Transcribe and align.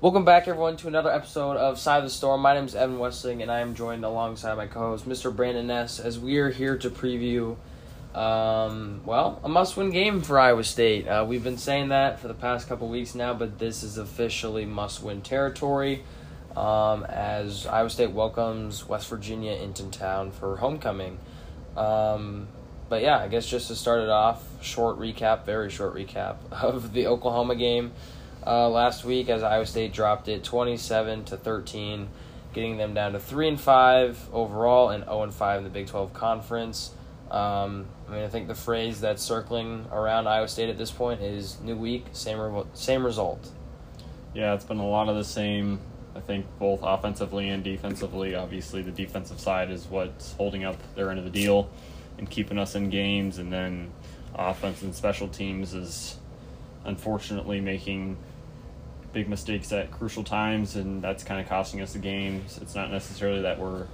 Welcome 0.00 0.24
back, 0.24 0.46
everyone, 0.46 0.76
to 0.76 0.86
another 0.86 1.10
episode 1.10 1.56
of 1.56 1.76
Cy 1.76 1.98
of 1.98 2.04
the 2.04 2.10
Storm. 2.10 2.40
My 2.40 2.54
name 2.54 2.66
is 2.66 2.76
Evan 2.76 3.00
Westling, 3.00 3.42
and 3.42 3.50
I 3.50 3.58
am 3.58 3.74
joined 3.74 4.04
alongside 4.04 4.54
my 4.54 4.68
co-host, 4.68 5.08
Mr. 5.08 5.34
Brandon 5.34 5.66
Ness, 5.66 5.98
as 5.98 6.20
we 6.20 6.38
are 6.38 6.50
here 6.50 6.78
to 6.78 6.88
preview, 6.88 7.56
um, 8.14 9.00
well, 9.04 9.40
a 9.42 9.48
must-win 9.48 9.90
game 9.90 10.20
for 10.20 10.38
Iowa 10.38 10.62
State. 10.62 11.08
Uh, 11.08 11.26
we've 11.28 11.42
been 11.42 11.58
saying 11.58 11.88
that 11.88 12.20
for 12.20 12.28
the 12.28 12.34
past 12.34 12.68
couple 12.68 12.88
weeks 12.88 13.16
now, 13.16 13.34
but 13.34 13.58
this 13.58 13.82
is 13.82 13.98
officially 13.98 14.64
must-win 14.64 15.20
territory 15.20 16.04
um, 16.56 17.02
as 17.06 17.66
Iowa 17.66 17.90
State 17.90 18.12
welcomes 18.12 18.86
West 18.88 19.08
Virginia 19.08 19.54
into 19.54 19.82
town 19.90 20.30
for 20.30 20.58
homecoming. 20.58 21.18
Um, 21.76 22.46
but 22.88 23.02
yeah, 23.02 23.18
I 23.18 23.26
guess 23.26 23.48
just 23.48 23.66
to 23.66 23.74
start 23.74 24.02
it 24.02 24.10
off, 24.10 24.44
short 24.62 25.00
recap, 25.00 25.44
very 25.44 25.70
short 25.70 25.96
recap 25.96 26.36
of 26.52 26.92
the 26.92 27.08
Oklahoma 27.08 27.56
game 27.56 27.90
uh, 28.46 28.68
last 28.68 29.04
week 29.04 29.28
as 29.28 29.42
Iowa 29.42 29.66
State 29.66 29.92
dropped 29.92 30.28
it 30.28 30.44
27 30.44 31.24
to 31.26 31.36
13, 31.36 32.08
getting 32.52 32.76
them 32.76 32.94
down 32.94 33.12
to 33.12 33.18
3 33.18 33.48
and 33.48 33.60
5 33.60 34.30
overall 34.32 34.90
and 34.90 35.04
0 35.04 35.22
and 35.24 35.34
5 35.34 35.58
in 35.58 35.64
the 35.64 35.70
Big 35.70 35.86
12 35.86 36.14
conference. 36.14 36.92
Um, 37.30 37.86
I 38.08 38.12
mean, 38.12 38.24
I 38.24 38.28
think 38.28 38.48
the 38.48 38.54
phrase 38.54 39.00
that's 39.00 39.22
circling 39.22 39.86
around 39.92 40.26
Iowa 40.26 40.48
State 40.48 40.70
at 40.70 40.78
this 40.78 40.90
point 40.90 41.20
is 41.20 41.60
new 41.60 41.76
week, 41.76 42.06
same 42.12 42.38
re- 42.38 42.64
same 42.72 43.04
result. 43.04 43.50
Yeah, 44.34 44.54
it's 44.54 44.64
been 44.64 44.78
a 44.78 44.88
lot 44.88 45.08
of 45.08 45.16
the 45.16 45.24
same. 45.24 45.80
I 46.16 46.20
think 46.20 46.46
both 46.58 46.80
offensively 46.82 47.50
and 47.50 47.62
defensively. 47.62 48.34
Obviously, 48.34 48.82
the 48.82 48.90
defensive 48.90 49.38
side 49.38 49.70
is 49.70 49.86
what's 49.86 50.32
holding 50.32 50.64
up 50.64 50.76
their 50.94 51.10
end 51.10 51.18
of 51.18 51.24
the 51.24 51.30
deal 51.30 51.70
and 52.16 52.28
keeping 52.28 52.58
us 52.58 52.74
in 52.74 52.88
games, 52.88 53.38
and 53.38 53.52
then 53.52 53.92
offense 54.34 54.82
and 54.82 54.94
special 54.94 55.28
teams 55.28 55.74
is 55.74 56.16
unfortunately 56.84 57.60
making 57.60 58.16
big 59.12 59.28
mistakes 59.28 59.72
at 59.72 59.90
crucial 59.90 60.24
times, 60.24 60.76
and 60.76 61.02
that's 61.02 61.24
kind 61.24 61.40
of 61.40 61.48
costing 61.48 61.80
us 61.80 61.92
the 61.92 61.98
games. 61.98 62.58
It's 62.60 62.74
not 62.74 62.90
necessarily 62.90 63.42
that 63.42 63.58
we're 63.58 63.86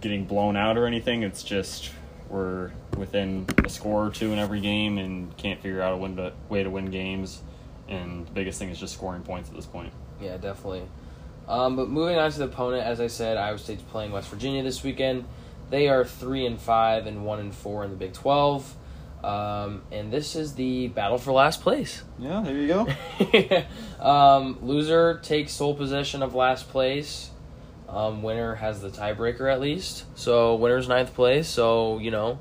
getting 0.00 0.24
blown 0.24 0.56
out 0.56 0.76
or 0.76 0.86
anything. 0.86 1.22
It's 1.22 1.42
just 1.42 1.90
we're 2.28 2.70
within 2.96 3.46
a 3.64 3.68
score 3.68 4.06
or 4.06 4.10
two 4.10 4.32
in 4.32 4.38
every 4.38 4.60
game 4.60 4.98
and 4.98 5.36
can't 5.36 5.60
figure 5.60 5.82
out 5.82 5.94
a 5.94 5.96
win 5.96 6.16
to, 6.16 6.32
way 6.48 6.62
to 6.62 6.70
win 6.70 6.86
games. 6.86 7.42
And 7.88 8.26
the 8.26 8.30
biggest 8.30 8.58
thing 8.58 8.68
is 8.70 8.78
just 8.78 8.94
scoring 8.94 9.22
points 9.22 9.48
at 9.50 9.56
this 9.56 9.66
point. 9.66 9.92
Yeah, 10.20 10.36
definitely. 10.36 10.84
Um, 11.48 11.74
but 11.74 11.88
moving 11.88 12.16
on 12.16 12.30
to 12.30 12.38
the 12.38 12.44
opponent, 12.44 12.86
as 12.86 13.00
I 13.00 13.08
said, 13.08 13.36
Iowa 13.36 13.58
State's 13.58 13.82
playing 13.82 14.12
West 14.12 14.28
Virginia 14.28 14.62
this 14.62 14.84
weekend. 14.84 15.24
They 15.70 15.88
are 15.88 16.04
three 16.04 16.46
and 16.46 16.60
five 16.60 17.06
and 17.06 17.24
one 17.24 17.40
and 17.40 17.52
four 17.52 17.84
in 17.84 17.90
the 17.90 17.96
Big 17.96 18.12
Twelve. 18.12 18.74
Um, 19.22 19.82
and 19.92 20.12
this 20.12 20.34
is 20.34 20.54
the 20.54 20.88
battle 20.88 21.18
for 21.18 21.32
last 21.32 21.60
place. 21.60 22.02
Yeah, 22.18 22.40
there 22.42 22.54
you 22.54 22.68
go. 22.68 23.64
um, 24.04 24.58
loser 24.62 25.18
takes 25.22 25.52
sole 25.52 25.74
possession 25.74 26.22
of 26.22 26.34
last 26.34 26.70
place. 26.70 27.30
Um, 27.88 28.22
winner 28.22 28.54
has 28.54 28.80
the 28.80 28.88
tiebreaker 28.88 29.52
at 29.52 29.60
least. 29.60 30.04
So 30.14 30.54
winner's 30.54 30.88
ninth 30.88 31.14
place. 31.14 31.48
So 31.48 31.98
you 31.98 32.10
know, 32.10 32.38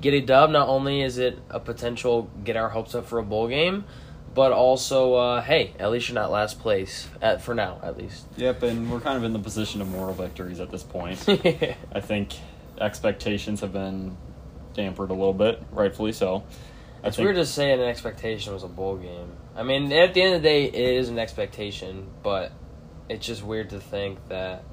get 0.00 0.12
a 0.12 0.20
dub. 0.20 0.50
Not 0.50 0.68
only 0.68 1.02
is 1.02 1.18
it 1.18 1.38
a 1.48 1.60
potential 1.60 2.30
get 2.44 2.56
our 2.56 2.68
hopes 2.68 2.94
up 2.94 3.06
for 3.06 3.18
a 3.18 3.22
bowl 3.22 3.48
game, 3.48 3.84
but 4.34 4.52
also 4.52 5.14
uh, 5.14 5.40
hey, 5.40 5.72
at 5.78 5.90
least 5.90 6.08
you're 6.08 6.14
not 6.14 6.30
last 6.30 6.60
place 6.60 7.08
at 7.22 7.40
for 7.40 7.54
now 7.54 7.80
at 7.82 7.96
least. 7.96 8.26
Yep, 8.36 8.64
and 8.64 8.90
we're 8.90 9.00
kind 9.00 9.16
of 9.16 9.24
in 9.24 9.32
the 9.32 9.38
position 9.38 9.80
of 9.80 9.88
moral 9.88 10.14
victories 10.14 10.60
at 10.60 10.70
this 10.70 10.82
point. 10.82 11.24
I 11.28 12.00
think 12.00 12.34
expectations 12.78 13.60
have 13.60 13.72
been 13.72 14.16
dampered 14.74 15.10
a 15.10 15.14
little 15.14 15.34
bit, 15.34 15.62
rightfully 15.70 16.12
so. 16.12 16.44
I 17.02 17.08
it's 17.08 17.16
think, 17.16 17.26
weird 17.26 17.36
to 17.36 17.46
say 17.46 17.72
an 17.72 17.80
expectation 17.80 18.52
was 18.52 18.62
a 18.62 18.68
bowl 18.68 18.96
game. 18.96 19.32
I 19.56 19.62
mean, 19.62 19.92
at 19.92 20.14
the 20.14 20.22
end 20.22 20.34
of 20.34 20.42
the 20.42 20.48
day, 20.48 20.64
it 20.64 20.74
is 20.74 21.08
an 21.08 21.18
expectation, 21.18 22.08
but 22.22 22.52
it's 23.08 23.26
just 23.26 23.42
weird 23.42 23.70
to 23.70 23.80
think 23.80 24.28
that, 24.28 24.64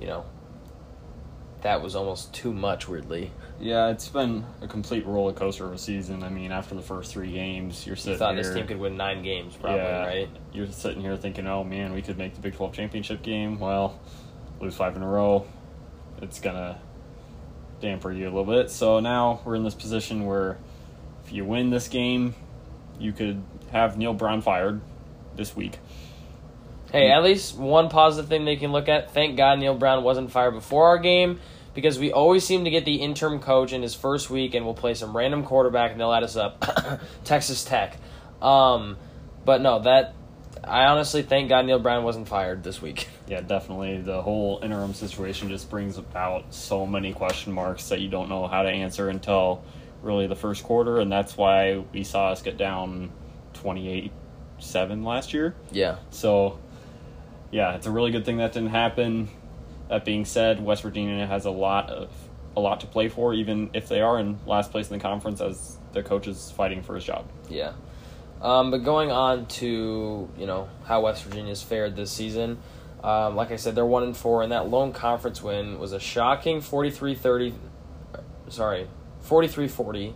you 0.00 0.06
know, 0.06 0.24
that 1.60 1.82
was 1.82 1.94
almost 1.94 2.34
too 2.34 2.52
much. 2.52 2.88
Weirdly. 2.88 3.30
Yeah, 3.60 3.90
it's 3.90 4.08
been 4.08 4.44
a 4.60 4.66
complete 4.66 5.06
roller 5.06 5.32
coaster 5.32 5.66
of 5.66 5.72
a 5.72 5.78
season. 5.78 6.24
I 6.24 6.28
mean, 6.28 6.50
after 6.50 6.74
the 6.74 6.82
first 6.82 7.12
three 7.12 7.30
games, 7.30 7.86
you're 7.86 7.94
sitting. 7.94 8.14
You 8.14 8.18
thought 8.18 8.34
here, 8.34 8.42
this 8.42 8.54
team 8.54 8.66
could 8.66 8.78
win 8.78 8.96
nine 8.96 9.22
games, 9.22 9.54
probably, 9.54 9.78
yeah, 9.78 10.04
right? 10.04 10.30
You're 10.52 10.66
sitting 10.72 11.00
here 11.00 11.16
thinking, 11.16 11.46
"Oh 11.46 11.62
man, 11.62 11.92
we 11.92 12.02
could 12.02 12.18
make 12.18 12.34
the 12.34 12.40
Big 12.40 12.56
Twelve 12.56 12.72
championship 12.72 13.22
game." 13.22 13.60
Well, 13.60 14.00
lose 14.60 14.74
five 14.74 14.96
in 14.96 15.02
a 15.02 15.08
row. 15.08 15.46
It's 16.20 16.40
gonna 16.40 16.80
damper 17.82 18.10
you 18.10 18.24
a 18.24 18.32
little 18.32 18.44
bit. 18.44 18.70
So 18.70 19.00
now 19.00 19.42
we're 19.44 19.56
in 19.56 19.64
this 19.64 19.74
position 19.74 20.24
where 20.24 20.56
if 21.26 21.32
you 21.32 21.44
win 21.44 21.68
this 21.68 21.88
game, 21.88 22.34
you 22.98 23.12
could 23.12 23.42
have 23.72 23.98
Neal 23.98 24.14
Brown 24.14 24.40
fired 24.40 24.80
this 25.36 25.54
week. 25.54 25.78
Hey, 26.90 27.10
at 27.10 27.22
least 27.22 27.56
one 27.56 27.88
positive 27.88 28.28
thing 28.28 28.44
they 28.44 28.56
can 28.56 28.72
look 28.72 28.88
at. 28.88 29.12
Thank 29.12 29.36
God 29.36 29.58
Neal 29.58 29.74
Brown 29.74 30.02
wasn't 30.02 30.30
fired 30.30 30.52
before 30.52 30.88
our 30.88 30.98
game 30.98 31.40
because 31.74 31.98
we 31.98 32.12
always 32.12 32.44
seem 32.44 32.64
to 32.64 32.70
get 32.70 32.84
the 32.84 32.96
interim 32.96 33.40
coach 33.40 33.72
in 33.72 33.82
his 33.82 33.94
first 33.94 34.30
week 34.30 34.54
and 34.54 34.64
we'll 34.64 34.74
play 34.74 34.94
some 34.94 35.16
random 35.16 35.44
quarterback 35.44 35.90
and 35.90 36.00
they'll 36.00 36.08
let 36.08 36.22
us 36.22 36.36
up. 36.36 36.64
Texas 37.24 37.64
Tech. 37.64 37.96
Um, 38.40 38.96
but 39.44 39.60
no, 39.60 39.80
that 39.80 40.14
I 40.64 40.84
honestly 40.84 41.22
thank 41.22 41.48
God 41.48 41.66
Neal 41.66 41.78
Brown 41.78 42.04
wasn't 42.04 42.28
fired 42.28 42.62
this 42.62 42.80
week. 42.80 43.08
Yeah, 43.28 43.40
definitely. 43.40 43.96
The 44.02 44.20
whole 44.20 44.60
interim 44.62 44.92
situation 44.92 45.48
just 45.48 45.70
brings 45.70 45.96
about 45.96 46.52
so 46.52 46.84
many 46.84 47.14
question 47.14 47.54
marks 47.54 47.88
that 47.88 48.00
you 48.00 48.10
don't 48.10 48.28
know 48.28 48.46
how 48.46 48.62
to 48.62 48.68
answer 48.68 49.08
until 49.08 49.64
really 50.02 50.26
the 50.26 50.36
first 50.36 50.64
quarter, 50.64 50.98
and 50.98 51.10
that's 51.10 51.34
why 51.34 51.82
we 51.94 52.04
saw 52.04 52.32
us 52.32 52.42
get 52.42 52.58
down 52.58 53.10
28 53.54 54.12
7 54.58 55.02
last 55.02 55.32
year. 55.32 55.54
Yeah. 55.70 55.96
So, 56.10 56.58
yeah, 57.50 57.74
it's 57.74 57.86
a 57.86 57.90
really 57.90 58.10
good 58.10 58.26
thing 58.26 58.36
that 58.36 58.52
didn't 58.52 58.70
happen. 58.70 59.30
That 59.88 60.04
being 60.04 60.26
said, 60.26 60.62
West 60.62 60.82
Virginia 60.82 61.26
has 61.26 61.46
a 61.46 61.50
lot 61.50 61.88
of 61.88 62.10
a 62.54 62.60
lot 62.60 62.80
to 62.80 62.86
play 62.86 63.08
for, 63.08 63.32
even 63.32 63.70
if 63.72 63.88
they 63.88 64.02
are 64.02 64.18
in 64.18 64.38
last 64.46 64.72
place 64.72 64.90
in 64.90 64.98
the 64.98 65.02
conference, 65.02 65.40
as 65.40 65.78
the 65.92 66.02
coach 66.02 66.26
is 66.26 66.50
fighting 66.50 66.82
for 66.82 66.94
his 66.96 67.04
job. 67.04 67.26
Yeah. 67.48 67.72
Um, 68.42 68.72
but 68.72 68.82
going 68.82 69.12
on 69.12 69.46
to 69.46 70.28
you 70.36 70.46
know 70.46 70.68
how 70.84 71.02
West 71.02 71.22
Virginia's 71.24 71.62
fared 71.62 71.94
this 71.94 72.10
season, 72.10 72.58
um, 73.04 73.36
like 73.36 73.52
I 73.52 73.56
said, 73.56 73.74
they're 73.74 73.86
one 73.86 74.02
and 74.02 74.16
four, 74.16 74.42
and 74.42 74.50
that 74.52 74.68
lone 74.68 74.92
conference 74.92 75.42
win 75.42 75.78
was 75.78 75.92
a 75.92 76.00
shocking 76.00 76.60
43-30, 76.60 77.54
Sorry, 78.48 78.88
43-40 79.24 80.14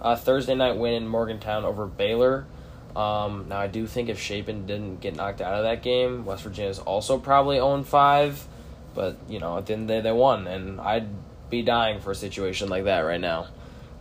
uh, 0.00 0.16
Thursday 0.16 0.54
night 0.54 0.76
win 0.76 0.94
in 0.94 1.08
Morgantown 1.08 1.64
over 1.64 1.86
Baylor. 1.86 2.46
Um, 2.94 3.46
now 3.48 3.58
I 3.58 3.66
do 3.66 3.86
think 3.86 4.08
if 4.08 4.18
Shapen 4.18 4.66
didn't 4.66 5.00
get 5.00 5.14
knocked 5.14 5.42
out 5.42 5.54
of 5.54 5.64
that 5.64 5.82
game, 5.82 6.24
West 6.24 6.44
Virginia 6.44 6.70
is 6.70 6.78
also 6.78 7.18
probably 7.18 7.56
0 7.56 7.82
5. 7.82 8.46
But 8.94 9.18
you 9.28 9.38
know, 9.38 9.58
at 9.58 9.66
the 9.66 9.74
end 9.74 9.82
of 9.82 9.88
the 9.88 9.94
day, 9.94 10.00
they 10.00 10.12
won, 10.12 10.46
and 10.46 10.80
I'd 10.80 11.08
be 11.50 11.62
dying 11.62 12.00
for 12.00 12.10
a 12.10 12.14
situation 12.14 12.70
like 12.70 12.84
that 12.84 13.00
right 13.00 13.20
now. 13.20 13.48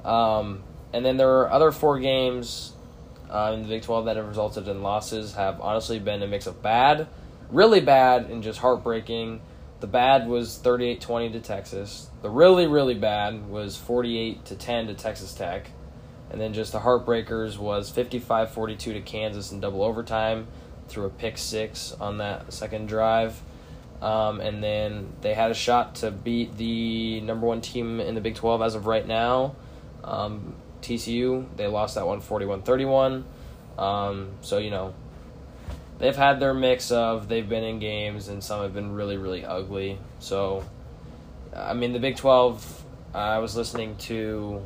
Um, 0.06 0.64
and 0.94 1.06
then 1.06 1.18
there 1.18 1.40
are 1.40 1.52
other 1.52 1.74
four 1.74 2.00
games 2.00 2.72
uh, 3.36 3.52
in 3.52 3.64
the 3.64 3.68
Big 3.68 3.82
12 3.82 4.06
that 4.06 4.16
have 4.16 4.28
resulted 4.28 4.66
in 4.70 4.82
losses 4.82 5.34
have 5.34 5.60
honestly 5.60 6.00
been 6.00 6.24
a 6.24 6.28
mix 6.28 6.48
of 6.48 6.62
bad, 6.62 7.06
really 7.52 7.82
bad, 7.82 8.30
and 8.30 8.42
just 8.42 8.60
heartbreaking. 8.60 9.42
The 9.82 9.88
bad 9.88 10.30
was 10.30 10.58
38 10.58 11.02
20 11.02 11.32
to 11.32 11.42
Texas. 11.42 12.10
The 12.22 12.30
really, 12.30 12.66
really 12.66 12.94
bad 12.94 13.50
was 13.50 13.76
48 13.76 14.46
to 14.46 14.56
10 14.56 14.88
to 14.88 14.94
Texas 14.94 15.34
Tech. 15.34 15.70
And 16.32 16.40
then 16.40 16.54
just 16.54 16.72
the 16.72 16.80
heartbreakers 16.80 17.58
was 17.58 17.90
55 17.90 18.52
42 18.52 18.94
to 18.94 19.02
Kansas 19.02 19.52
in 19.52 19.60
double 19.60 19.84
overtime 19.84 20.48
through 20.88 21.06
a 21.06 21.10
pick 21.10 21.38
six 21.38 21.92
on 22.00 22.20
that 22.20 22.54
second 22.54 22.88
drive. 22.88 23.42
Um, 24.02 24.40
and 24.40 24.64
then 24.64 25.12
they 25.20 25.34
had 25.34 25.52
a 25.52 25.54
shot 25.54 25.96
to 25.96 26.10
beat 26.10 26.56
the 26.56 27.20
number 27.20 27.46
one 27.46 27.60
team 27.60 28.00
in 28.00 28.16
the 28.16 28.22
Big 28.22 28.36
12 28.36 28.62
as 28.62 28.76
of 28.76 28.86
right 28.86 29.06
now. 29.06 29.58
Um, 30.06 30.56
TCU. 30.86 31.46
They 31.58 31.68
lost 31.68 31.96
that 31.96 32.08
one 32.08 32.22
41 32.22 32.62
31. 32.62 33.26
Um, 33.78 34.32
so, 34.42 34.58
you 34.58 34.70
know, 34.70 34.94
they've 36.00 36.16
had 36.16 36.40
their 36.40 36.54
mix 36.54 36.92
of 36.92 37.28
they've 37.28 37.48
been 37.48 37.64
in 37.64 37.80
games 37.80 38.28
and 38.28 38.44
some 38.44 38.62
have 38.62 38.74
been 38.74 38.94
really, 38.94 39.18
really 39.18 39.46
ugly. 39.46 39.98
So, 40.20 40.64
I 41.56 41.74
mean, 41.74 41.94
the 41.94 42.00
Big 42.00 42.18
12, 42.18 42.84
I 43.14 43.40
was 43.40 43.56
listening 43.56 43.96
to 43.98 44.64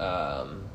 um, 0.00 0.68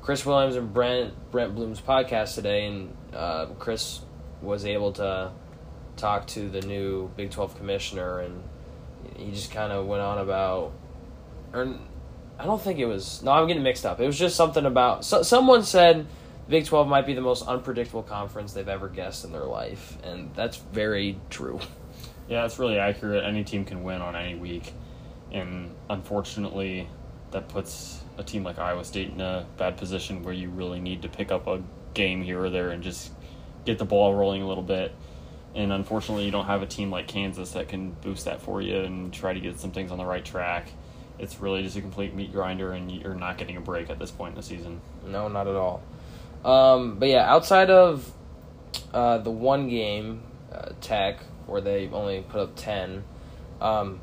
Chris 0.00 0.24
Williams 0.24 0.56
and 0.56 0.72
Brent, 0.72 1.14
Brent 1.30 1.54
Blum's 1.54 1.80
podcast 1.80 2.34
today, 2.34 2.66
and 2.66 2.96
uh, 3.14 3.46
Chris 3.58 4.00
was 4.42 4.66
able 4.66 4.92
to 4.92 5.30
talk 5.96 6.26
to 6.28 6.48
the 6.48 6.60
new 6.60 7.10
Big 7.16 7.30
12 7.30 7.56
commissioner, 7.56 8.20
and 8.20 8.42
he 9.16 9.30
just 9.30 9.50
kind 9.50 9.72
of 9.72 9.86
went 9.86 10.02
on 10.02 10.18
about, 10.18 10.72
or 11.52 11.76
I 12.38 12.44
don't 12.44 12.60
think 12.60 12.78
it 12.78 12.86
was. 12.86 13.22
No, 13.22 13.32
I'm 13.32 13.46
getting 13.46 13.62
mixed 13.62 13.86
up. 13.86 14.00
It 14.00 14.06
was 14.06 14.18
just 14.18 14.36
something 14.36 14.64
about. 14.64 15.04
So, 15.04 15.22
someone 15.22 15.62
said 15.62 16.06
Big 16.48 16.66
12 16.66 16.88
might 16.88 17.06
be 17.06 17.14
the 17.14 17.20
most 17.20 17.46
unpredictable 17.46 18.02
conference 18.02 18.52
they've 18.52 18.68
ever 18.68 18.88
guessed 18.88 19.24
in 19.24 19.32
their 19.32 19.44
life, 19.44 19.96
and 20.02 20.34
that's 20.34 20.56
very 20.56 21.18
true. 21.30 21.60
Yeah, 22.28 22.44
it's 22.46 22.58
really 22.58 22.78
accurate. 22.78 23.24
Any 23.24 23.44
team 23.44 23.64
can 23.64 23.82
win 23.84 24.00
on 24.00 24.16
any 24.16 24.34
week, 24.34 24.72
and 25.30 25.70
unfortunately, 25.90 26.88
that 27.32 27.48
puts 27.48 28.02
a 28.16 28.22
team 28.22 28.44
like 28.44 28.58
Iowa 28.58 28.84
State 28.84 29.10
in 29.10 29.20
a 29.20 29.46
bad 29.58 29.76
position 29.76 30.22
where 30.22 30.32
you 30.32 30.48
really 30.48 30.80
need 30.80 31.02
to 31.02 31.08
pick 31.08 31.30
up 31.30 31.46
a 31.46 31.62
game 31.92 32.22
here 32.22 32.42
or 32.42 32.50
there 32.50 32.70
and 32.70 32.82
just 32.82 33.12
get 33.64 33.78
the 33.78 33.84
ball 33.84 34.14
rolling 34.14 34.42
a 34.42 34.48
little 34.48 34.62
bit. 34.62 34.94
And 35.54 35.72
unfortunately, 35.72 36.24
you 36.24 36.30
don't 36.30 36.46
have 36.46 36.62
a 36.62 36.66
team 36.66 36.90
like 36.90 37.06
Kansas 37.06 37.52
that 37.52 37.68
can 37.68 37.92
boost 37.92 38.24
that 38.24 38.40
for 38.40 38.60
you 38.60 38.80
and 38.80 39.12
try 39.12 39.32
to 39.32 39.40
get 39.40 39.60
some 39.60 39.70
things 39.70 39.90
on 39.92 39.98
the 39.98 40.04
right 40.04 40.24
track. 40.24 40.68
It's 41.18 41.38
really 41.40 41.62
just 41.62 41.76
a 41.76 41.80
complete 41.80 42.14
meat 42.14 42.32
grinder, 42.32 42.72
and 42.72 42.90
you're 42.90 43.14
not 43.14 43.38
getting 43.38 43.56
a 43.56 43.60
break 43.60 43.90
at 43.90 43.98
this 43.98 44.10
point 44.10 44.32
in 44.32 44.36
the 44.36 44.42
season. 44.42 44.80
No, 45.06 45.28
not 45.28 45.46
at 45.46 45.54
all. 45.54 45.82
Um, 46.44 46.98
but 46.98 47.08
yeah, 47.08 47.30
outside 47.32 47.70
of 47.70 48.12
uh, 48.92 49.18
the 49.18 49.30
one 49.30 49.68
game, 49.68 50.22
uh, 50.52 50.70
Tech, 50.80 51.20
where 51.46 51.60
they 51.60 51.88
only 51.88 52.20
put 52.22 52.40
up 52.40 52.56
10, 52.56 53.04
um, 53.60 54.00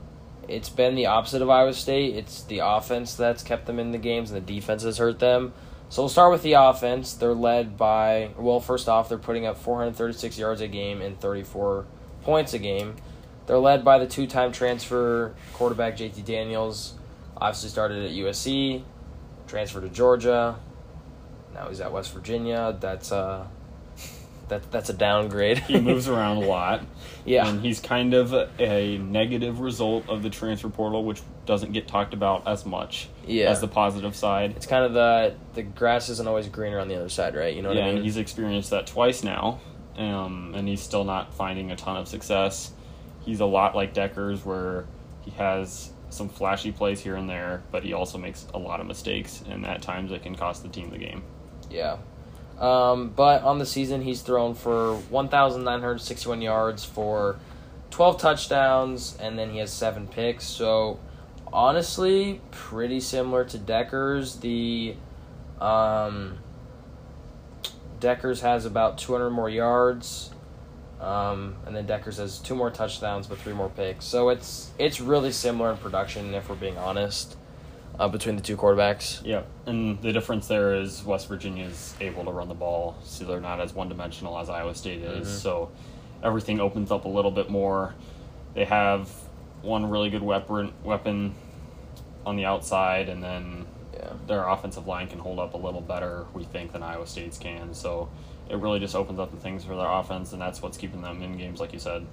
it's 0.48 0.69
been 0.69 0.96
the 0.96 1.06
opposite 1.08 1.42
of 1.42 1.50
Iowa 1.50 1.74
State. 1.74 2.16
It's 2.16 2.44
the 2.44 2.60
offense 2.60 3.16
that's 3.16 3.44
kept 3.44 3.66
them 3.66 3.80
in 3.80 3.92
the 3.92 3.98
games, 3.98 4.31
and 4.31 4.46
the 4.46 4.54
defense 4.54 4.84
has 4.84 4.98
hurt 4.98 5.19
them. 5.19 5.54
So 5.90 6.04
we'll 6.04 6.10
start 6.10 6.31
with 6.31 6.42
the 6.42 6.54
offense. 6.54 7.14
They're 7.14 7.34
led 7.34 7.78
by, 7.78 8.30
well, 8.38 8.62
first 8.62 8.88
off, 8.88 9.10
they're 9.10 9.18
putting 9.18 9.46
up 9.46 9.57
436 9.57 10.40
yards 10.40 10.62
a 10.62 10.68
game 10.69 11.02
and 11.02 11.19
34 11.19 11.86
points 12.24 12.54
a 12.54 12.60
game. 12.60 12.96
They're 13.46 13.57
led 13.57 13.84
by 13.84 13.98
the 13.98 14.07
two 14.07 14.25
time 14.25 14.54
transfer 14.54 15.36
quarterback 15.54 15.98
JT 15.98 16.24
Daniels. 16.24 16.94
Obviously 17.38 17.69
started 17.69 18.06
at 18.06 18.12
USC, 18.12 18.83
transferred 19.48 19.81
to 19.81 19.89
Georgia. 19.89 20.57
Now 21.54 21.68
he's 21.69 21.81
at 21.81 21.92
West 21.92 22.13
Virginia. 22.13 22.78
That's 22.80 23.12
uh 23.12 23.48
that 24.50 24.72
that's 24.72 24.89
a 24.89 24.94
downgrade. 24.94 25.60
he 25.60 25.80
moves 25.80 26.07
around 26.10 26.38
a 26.38 26.45
lot. 26.45 26.83
Yeah. 27.25 27.48
And 27.48 27.62
he's 27.62 27.80
kind 27.80 28.13
of 28.13 28.33
a 28.60 28.98
negative 28.98 29.60
result 29.60 30.10
of 30.10 30.24
the 30.24 30.30
transfer 30.30 30.69
portal, 30.69 31.04
which 31.04 31.22
doesn't 31.45 31.72
get 31.74 31.88
talked 31.88 32.13
about 32.13 32.48
as 32.48 32.66
much 32.66 33.10
Yeah. 33.25 33.50
as 33.50 33.60
the 33.62 33.68
positive 33.68 34.16
side. 34.16 34.54
It's 34.56 34.66
kind 34.68 34.86
of 34.86 34.94
the 34.94 35.36
the 35.54 35.63
grass 35.63 36.10
isn't 36.10 36.28
always 36.28 36.48
greener 36.48 36.80
on 36.80 36.88
the 36.88 36.95
other 36.95 37.10
side, 37.10 37.36
right? 37.36 37.56
You 37.56 37.62
know 37.62 37.69
what 37.69 37.78
yeah, 37.78 37.83
I 37.83 37.88
mean? 37.88 37.95
and 37.98 38.06
he's 38.06 38.18
experienced 38.18 38.69
that 38.69 38.88
twice 38.88 39.24
now, 39.24 39.60
um, 39.98 40.54
and 40.56 40.68
he's 40.68 40.81
still 40.81 41.04
not 41.04 41.33
finding 41.33 41.72
a 41.72 41.75
ton 41.75 41.98
of 41.98 42.07
success. 42.07 42.72
He's 43.25 43.39
a 43.39 43.45
lot 43.45 43.75
like 43.75 43.94
Dekkers, 43.94 44.45
where 44.45 44.86
he 45.22 45.31
has 45.31 45.92
some 46.12 46.30
flashy 46.30 46.72
plays 46.72 47.02
here 47.02 47.16
and 47.16 47.30
there, 47.30 47.63
but 47.72 47.84
he 47.84 47.94
also 47.94 48.18
makes 48.18 48.46
a 48.54 48.60
lot 48.60 48.80
of 48.80 48.88
mistakes, 48.88 49.44
and 49.50 49.66
at 49.66 49.81
times 49.81 50.12
it 50.12 50.24
can 50.24 50.36
cost 50.36 50.62
the 50.62 50.69
team 50.69 50.90
the 50.92 50.98
game. 50.98 51.24
Yeah. 51.69 51.98
Um, 52.60 53.10
but 53.10 53.44
on 53.44 53.58
the 53.58 53.66
season, 53.66 54.02
he's 54.02 54.22
thrown 54.22 54.54
for 54.54 54.96
1,961 54.96 56.42
yards 56.42 56.86
for 56.86 57.40
12 57.90 58.19
touchdowns, 58.19 59.18
and 59.19 59.38
then 59.38 59.52
he 59.52 59.60
has 59.60 59.72
seven 59.72 60.08
picks. 60.08 60.46
So, 60.46 61.00
honestly, 61.52 62.42
pretty 62.52 63.00
similar 63.00 63.46
to 63.46 63.57
Dekkers. 63.57 64.42
The 64.42 64.96
um, 65.64 66.38
Dekkers 68.00 68.42
has 68.42 68.66
about 68.66 68.98
200 68.98 69.30
more 69.30 69.50
yards, 69.50 70.31
um, 71.01 71.56
and 71.65 71.75
then 71.75 71.86
Decker 71.86 72.12
says 72.12 72.38
two 72.39 72.56
more 72.56 72.69
touchdowns 72.69 73.27
but 73.27 73.38
three 73.39 73.53
more 73.53 73.69
picks. 73.69 74.06
So 74.06 74.30
it's 74.30 74.71
it's 74.77 75.01
really 75.01 75.31
similar 75.31 75.71
in 75.71 75.77
production, 75.77 76.33
if 76.33 76.48
we're 76.50 76.56
being 76.56 76.77
honest, 76.77 77.36
uh, 78.00 78.07
between 78.07 78.36
the 78.36 78.42
two 78.42 78.56
quarterbacks. 78.56 79.21
Yeah, 79.25 79.44
and 79.65 80.01
the 80.01 80.13
difference 80.13 80.48
there 80.48 80.75
is 80.75 81.03
West 81.03 81.27
Virginia 81.27 81.65
is 81.65 81.95
able 82.00 82.24
to 82.25 82.31
run 82.31 82.48
the 82.48 82.53
ball, 82.56 82.95
so 83.03 83.25
they're 83.25 83.42
not 83.42 83.59
as 83.59 83.74
one 83.74 83.89
dimensional 83.89 84.38
as 84.38 84.50
Iowa 84.50 84.75
State 84.75 85.01
is. 85.01 85.27
Mhm. 85.27 85.31
So 85.42 85.71
everything 86.24 86.59
opens 86.59 86.92
up 86.92 87.06
a 87.06 87.09
little 87.09 87.31
bit 87.31 87.50
more. 87.50 87.95
They 88.54 88.65
have 88.65 89.09
one 89.63 89.89
really 89.89 90.09
good 90.09 90.24
weapon 90.24 90.74
weapon 90.83 91.36
on 92.25 92.36
the 92.36 92.45
outside, 92.45 93.09
and 93.09 93.24
then 93.24 93.65
Yeah. 93.94 94.13
their 94.27 94.47
offensive 94.47 94.88
line 94.88 95.07
can 95.07 95.19
hold 95.19 95.39
up 95.39 95.54
a 95.54 95.57
little 95.57 95.81
better, 95.81 96.25
we 96.33 96.44
think, 96.44 96.71
than 96.74 96.81
Iowa 96.83 97.06
State's 97.07 97.38
can. 97.38 97.74
So 97.74 98.09
it 98.51 98.57
really 98.57 98.80
just 98.80 98.95
opens 98.95 99.18
up 99.18 99.31
the 99.31 99.38
things 99.38 99.63
for 99.63 99.75
their 99.75 99.88
offense, 99.88 100.33
and 100.33 100.42
that's 100.42 100.62
what's 100.62 100.77
keeping 100.77 101.01
them 101.01 101.21
in 101.21 101.38
games, 101.38 101.62
like 101.62 101.71
you 101.71 101.80
said. 101.80 102.06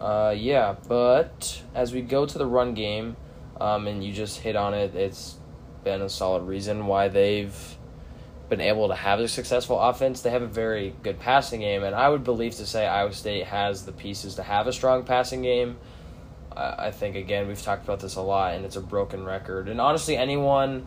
Uh, 0.00 0.32
yeah, 0.36 0.76
but 0.88 1.62
as 1.74 1.92
we 1.92 2.00
go 2.00 2.24
to 2.24 2.38
the 2.38 2.46
run 2.46 2.74
game, 2.74 3.16
um, 3.60 3.88
and 3.88 4.04
you 4.04 4.12
just 4.12 4.38
hit 4.38 4.54
on 4.54 4.72
it, 4.72 4.94
it's 4.94 5.36
been 5.82 6.00
a 6.00 6.08
solid 6.08 6.44
reason 6.44 6.86
why 6.86 7.08
they've 7.08 7.76
been 8.48 8.60
able 8.60 8.88
to 8.88 8.94
have 8.94 9.18
a 9.18 9.26
successful 9.26 9.80
offense. 9.80 10.22
They 10.22 10.30
have 10.30 10.42
a 10.42 10.46
very 10.46 10.94
good 11.02 11.18
passing 11.18 11.60
game, 11.60 11.82
and 11.82 11.94
I 11.94 12.08
would 12.08 12.22
believe 12.22 12.54
to 12.56 12.66
say 12.66 12.86
Iowa 12.86 13.12
State 13.12 13.46
has 13.46 13.84
the 13.84 13.92
pieces 13.92 14.36
to 14.36 14.44
have 14.44 14.68
a 14.68 14.72
strong 14.72 15.02
passing 15.02 15.42
game. 15.42 15.76
I 16.56 16.86
I 16.86 16.90
think 16.92 17.16
again 17.16 17.48
we've 17.48 17.60
talked 17.60 17.82
about 17.82 17.98
this 17.98 18.14
a 18.14 18.22
lot, 18.22 18.54
and 18.54 18.64
it's 18.64 18.76
a 18.76 18.80
broken 18.80 19.24
record. 19.24 19.68
And 19.68 19.80
honestly, 19.80 20.16
anyone 20.16 20.86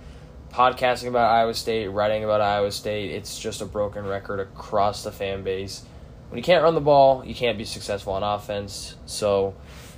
podcasting 0.53 1.07
about 1.07 1.31
Iowa 1.31 1.53
State, 1.55 1.88
writing 1.88 2.23
about 2.23 2.39
Iowa 2.39 2.71
State, 2.71 3.11
it's 3.11 3.39
just 3.39 3.61
a 3.61 3.65
broken 3.65 4.05
record 4.05 4.39
across 4.39 5.03
the 5.03 5.11
fan 5.11 5.44
base. 5.44 5.83
When 6.29 6.38
you 6.38 6.44
can't 6.44 6.63
run 6.63 6.75
the 6.75 6.81
ball, 6.81 7.25
you 7.25 7.33
can't 7.33 7.57
be 7.57 7.65
successful 7.65 8.13
on 8.13 8.23
offense. 8.23 8.95
So, 9.07 9.55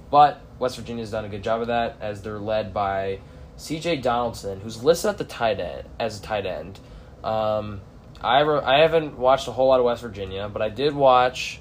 but 0.10 0.40
West 0.58 0.78
Virginia's 0.78 1.12
done 1.12 1.26
a 1.26 1.30
good 1.30 1.44
job 1.44 1.62
of 1.62 1.68
that 1.68 1.98
as 2.00 2.22
they're 2.22 2.40
led 2.40 2.74
by 2.74 3.20
C.J. 3.58 3.98
Donaldson, 3.98 4.62
who's 4.62 4.82
listed 4.82 5.10
at 5.10 5.18
the 5.18 5.26
tight 5.26 5.60
end 5.60 5.88
as 6.00 6.20
a 6.20 6.22
tight 6.22 6.46
end. 6.46 6.80
Um, 7.24 7.82
I 8.22 8.40
re- 8.40 8.62
I 8.64 8.80
haven't 8.80 9.18
watched 9.18 9.50
a 9.50 9.52
whole 9.52 9.68
lot 9.68 9.80
of 9.80 9.86
West 9.86 10.02
Virginia, 10.02 10.50
but 10.52 10.62
I 10.62 10.70
did 10.70 10.96
watch 10.96 11.60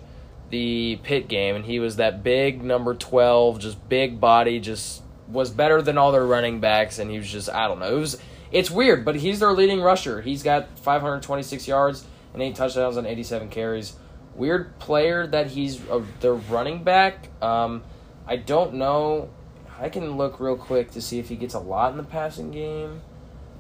the 0.51 1.01
Pitt 1.03 1.27
game, 1.27 1.57
and 1.57 1.65
he 1.65 1.81
was 1.81 1.97
that 1.97 2.23
big 2.23 2.63
number 2.63 2.95
twelve, 2.95 3.59
just 3.59 3.89
big 3.89 4.21
body, 4.21 4.61
just 4.61 5.03
was 5.29 5.51
better 5.51 5.83
than 5.83 5.99
all 5.99 6.13
their 6.13 6.27
running 6.27 6.61
backs, 6.61 6.99
and 7.01 7.11
he 7.11 7.19
was 7.19 7.31
just 7.31 7.49
I 7.51 7.67
don't 7.67 7.81
know. 7.81 7.97
It 7.97 8.01
was 8.01 8.21
it's 8.53 8.71
weird, 8.71 9.05
but 9.05 9.17
he's 9.17 9.41
their 9.41 9.53
leading 9.53 9.81
rusher. 9.81 10.21
He's 10.23 10.43
got 10.43 10.79
526 10.79 11.67
yards 11.69 12.05
and 12.33 12.43
eight 12.43 12.55
touchdowns 12.55 12.97
on 12.97 13.07
87 13.07 13.49
carries. 13.49 13.95
Weird 14.35 14.79
player 14.79 15.27
that 15.29 15.49
he's 15.49 15.81
uh, 15.89 16.03
their 16.21 16.35
running 16.35 16.83
back. 16.83 17.29
Um, 17.43 17.83
I 18.27 18.37
don't 18.37 18.75
know. 18.75 19.31
I 19.81 19.89
can 19.89 20.17
look 20.17 20.41
real 20.41 20.57
quick 20.57 20.91
to 20.93 21.01
see 21.03 21.19
if 21.19 21.29
he 21.29 21.37
gets 21.37 21.55
a 21.55 21.59
lot 21.61 21.93
in 21.93 21.97
the 21.97 22.05
passing 22.05 22.51
game. 22.51 23.01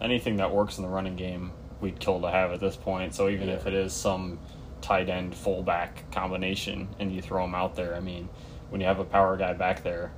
anything 0.00 0.36
that 0.36 0.50
works 0.52 0.76
in 0.76 0.82
the 0.84 0.88
running 0.90 1.16
game, 1.16 1.50
we'd 1.80 1.98
kill 1.98 2.20
to 2.20 2.30
have 2.30 2.52
at 2.52 2.60
this 2.60 2.76
point. 2.76 3.14
So 3.14 3.28
even 3.28 3.48
Yeah. 3.48 3.54
if 3.54 3.66
it 3.66 3.74
is 3.74 3.92
some 3.92 4.38
tight 4.82 5.08
end 5.08 5.34
fullback 5.34 6.10
combination 6.10 6.88
and 6.98 7.10
you 7.12 7.22
throw 7.22 7.44
him 7.44 7.54
out 7.54 7.74
there, 7.74 7.94
I 7.94 8.00
mean, 8.00 8.28
when 8.70 8.80
you 8.80 8.86
have 8.86 8.98
a 8.98 9.04
power 9.04 9.36
guy 9.36 9.52
back 9.54 9.82
there, 9.82 10.12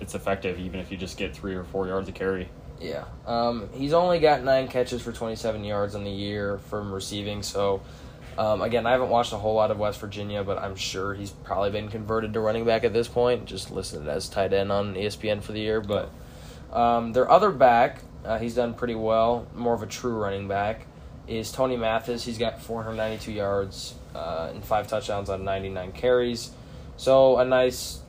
it's 0.00 0.14
effective 0.14 0.58
even 0.58 0.80
if 0.80 0.90
you 0.90 0.96
just 0.96 1.16
get 1.18 1.34
three 1.36 1.54
or 1.54 1.64
four 1.64 1.86
yards 1.86 2.08
of 2.08 2.14
carry. 2.14 2.48
Yeah. 2.80 3.04
Um, 3.26 3.68
he's 3.74 3.92
only 3.92 4.20
got 4.20 4.42
nine 4.44 4.68
catches 4.68 5.02
for 5.02 5.12
27 5.12 5.64
yards 5.64 5.94
on 5.94 6.04
the 6.04 6.10
year 6.10 6.58
from 6.58 6.92
receiving. 6.92 7.42
So, 7.42 7.82
um, 8.36 8.62
again, 8.62 8.86
I 8.86 8.92
haven't 8.92 9.10
watched 9.10 9.32
a 9.32 9.36
whole 9.36 9.54
lot 9.54 9.70
of 9.70 9.78
West 9.78 10.00
Virginia, 10.00 10.44
but 10.44 10.58
I'm 10.58 10.76
sure 10.76 11.14
he's 11.14 11.30
probably 11.30 11.70
been 11.70 11.88
converted 11.88 12.32
to 12.34 12.40
running 12.40 12.64
back 12.64 12.84
at 12.84 12.92
this 12.92 13.08
point, 13.08 13.46
just 13.46 13.70
listed 13.70 14.06
as 14.06 14.28
tight 14.28 14.52
end 14.52 14.70
on 14.70 14.94
ESPN 14.94 15.42
for 15.42 15.52
the 15.52 15.60
year. 15.60 15.80
But 15.80 16.10
um, 16.72 17.12
their 17.12 17.28
other 17.30 17.50
back, 17.50 18.02
uh, 18.24 18.38
he's 18.38 18.54
done 18.54 18.74
pretty 18.74 18.94
well, 18.94 19.48
more 19.54 19.74
of 19.74 19.82
a 19.82 19.86
true 19.86 20.16
running 20.16 20.46
back, 20.46 20.86
is 21.26 21.50
Tony 21.50 21.76
Mathis. 21.76 22.24
He's 22.24 22.38
got 22.38 22.62
492 22.62 23.32
yards 23.32 23.94
uh, 24.14 24.50
and 24.54 24.64
five 24.64 24.86
touchdowns 24.86 25.28
on 25.28 25.44
99 25.44 25.92
carries. 25.92 26.50
So, 26.96 27.38
a 27.38 27.44
nice 27.44 28.00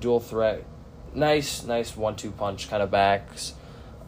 dual 0.00 0.20
threat 0.20 0.64
nice, 1.14 1.64
nice 1.64 1.96
one-two 1.96 2.32
punch 2.32 2.68
kind 2.68 2.82
of 2.82 2.90
backs 2.90 3.54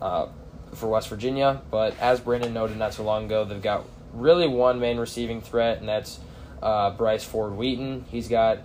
uh, 0.00 0.28
for 0.74 0.88
West 0.88 1.08
Virginia. 1.08 1.60
But 1.70 1.98
as 2.00 2.20
Brandon 2.20 2.52
noted 2.52 2.76
not 2.76 2.94
so 2.94 3.02
long 3.02 3.26
ago, 3.26 3.44
they've 3.44 3.62
got 3.62 3.84
really 4.12 4.46
one 4.46 4.80
main 4.80 4.98
receiving 4.98 5.40
threat, 5.40 5.78
and 5.78 5.88
that's 5.88 6.18
uh, 6.62 6.90
Bryce 6.90 7.24
Ford 7.24 7.56
Wheaton. 7.56 8.04
He's 8.10 8.28
got 8.28 8.58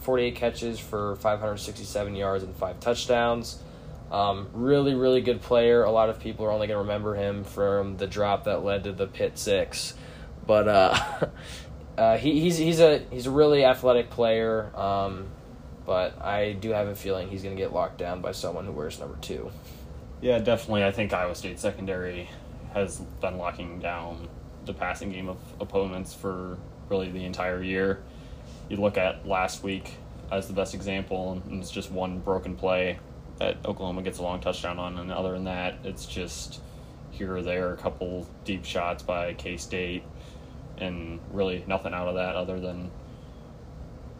48 0.00 0.34
catches 0.36 0.78
for 0.78 1.16
567 1.16 2.16
yards 2.16 2.44
and 2.44 2.54
five 2.56 2.80
touchdowns. 2.80 3.62
Um, 4.10 4.48
really, 4.54 4.94
really 4.94 5.20
good 5.20 5.42
player. 5.42 5.84
A 5.84 5.90
lot 5.90 6.08
of 6.08 6.18
people 6.18 6.46
are 6.46 6.50
only 6.50 6.66
going 6.66 6.76
to 6.76 6.82
remember 6.82 7.14
him 7.14 7.44
from 7.44 7.98
the 7.98 8.06
drop 8.06 8.44
that 8.44 8.64
led 8.64 8.84
to 8.84 8.92
the 8.92 9.06
pick 9.06 9.32
six, 9.34 9.94
but 10.46 10.66
uh, 10.66 10.98
uh, 11.98 12.16
he, 12.16 12.40
he's 12.40 12.56
he's 12.56 12.80
a 12.80 13.00
he's 13.10 13.26
a 13.26 13.30
really 13.30 13.66
athletic 13.66 14.08
player. 14.08 14.74
Um, 14.74 15.28
but 15.88 16.20
I 16.20 16.52
do 16.52 16.72
have 16.72 16.86
a 16.86 16.94
feeling 16.94 17.30
he's 17.30 17.42
going 17.42 17.56
to 17.56 17.60
get 17.60 17.72
locked 17.72 17.96
down 17.96 18.20
by 18.20 18.32
someone 18.32 18.66
who 18.66 18.72
wears 18.72 19.00
number 19.00 19.16
two. 19.22 19.50
Yeah, 20.20 20.38
definitely. 20.38 20.84
I 20.84 20.92
think 20.92 21.14
Iowa 21.14 21.34
State 21.34 21.58
secondary 21.58 22.28
has 22.74 22.98
been 23.22 23.38
locking 23.38 23.78
down 23.78 24.28
the 24.66 24.74
passing 24.74 25.10
game 25.10 25.30
of 25.30 25.38
opponents 25.58 26.12
for 26.12 26.58
really 26.90 27.10
the 27.10 27.24
entire 27.24 27.62
year. 27.62 28.02
You 28.68 28.76
look 28.76 28.98
at 28.98 29.26
last 29.26 29.62
week 29.62 29.94
as 30.30 30.46
the 30.46 30.52
best 30.52 30.74
example, 30.74 31.42
and 31.46 31.62
it's 31.62 31.70
just 31.70 31.90
one 31.90 32.18
broken 32.18 32.54
play 32.54 32.98
that 33.38 33.56
Oklahoma 33.64 34.02
gets 34.02 34.18
a 34.18 34.22
long 34.22 34.42
touchdown 34.42 34.78
on, 34.78 34.98
and 34.98 35.10
other 35.10 35.32
than 35.32 35.44
that, 35.44 35.78
it's 35.84 36.04
just 36.04 36.60
here 37.12 37.34
or 37.34 37.40
there, 37.40 37.72
a 37.72 37.78
couple 37.78 38.28
deep 38.44 38.66
shots 38.66 39.02
by 39.02 39.32
K 39.32 39.56
State, 39.56 40.02
and 40.76 41.18
really 41.32 41.64
nothing 41.66 41.94
out 41.94 42.08
of 42.08 42.16
that 42.16 42.36
other 42.36 42.60
than 42.60 42.90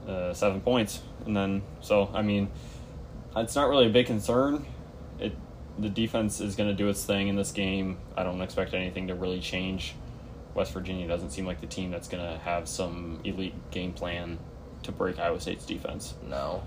uh, 0.09 0.35
seven 0.35 0.61
points. 0.61 1.00
And 1.27 1.37
then, 1.37 1.62
so 1.81 2.11
I 2.15 2.23
mean, 2.23 2.50
it's 3.37 3.55
not 3.55 3.69
really 3.69 3.87
a 3.87 3.91
big 3.91 4.07
concern. 4.07 4.67
It 5.21 5.35
the 5.79 5.88
defense 5.88 6.41
is 6.41 6.57
going 6.57 6.69
to 6.69 6.75
do 6.75 6.88
its 6.88 7.05
thing 7.05 7.29
in 7.29 7.37
this 7.37 7.53
game. 7.53 7.99
I 8.17 8.25
don't 8.25 8.43
expect 8.43 8.75
anything 8.75 9.09
to 9.09 9.15
really 9.15 9.41
change 9.41 9.95
West 10.59 10.73
Virginia 10.73 11.07
doesn't 11.07 11.31
seem 11.31 11.47
like 11.47 11.61
the 11.61 11.69
team 11.69 11.93
that's 11.93 12.09
going 12.09 12.23
to 12.23 12.37
have 12.41 12.69
some 12.69 13.21
elite 13.23 13.55
game 13.71 13.93
plan 13.93 14.38
to 14.83 14.91
break 14.91 15.17
Iowa 15.19 15.41
State's 15.41 15.65
defense. 15.65 16.15
No. 16.29 16.62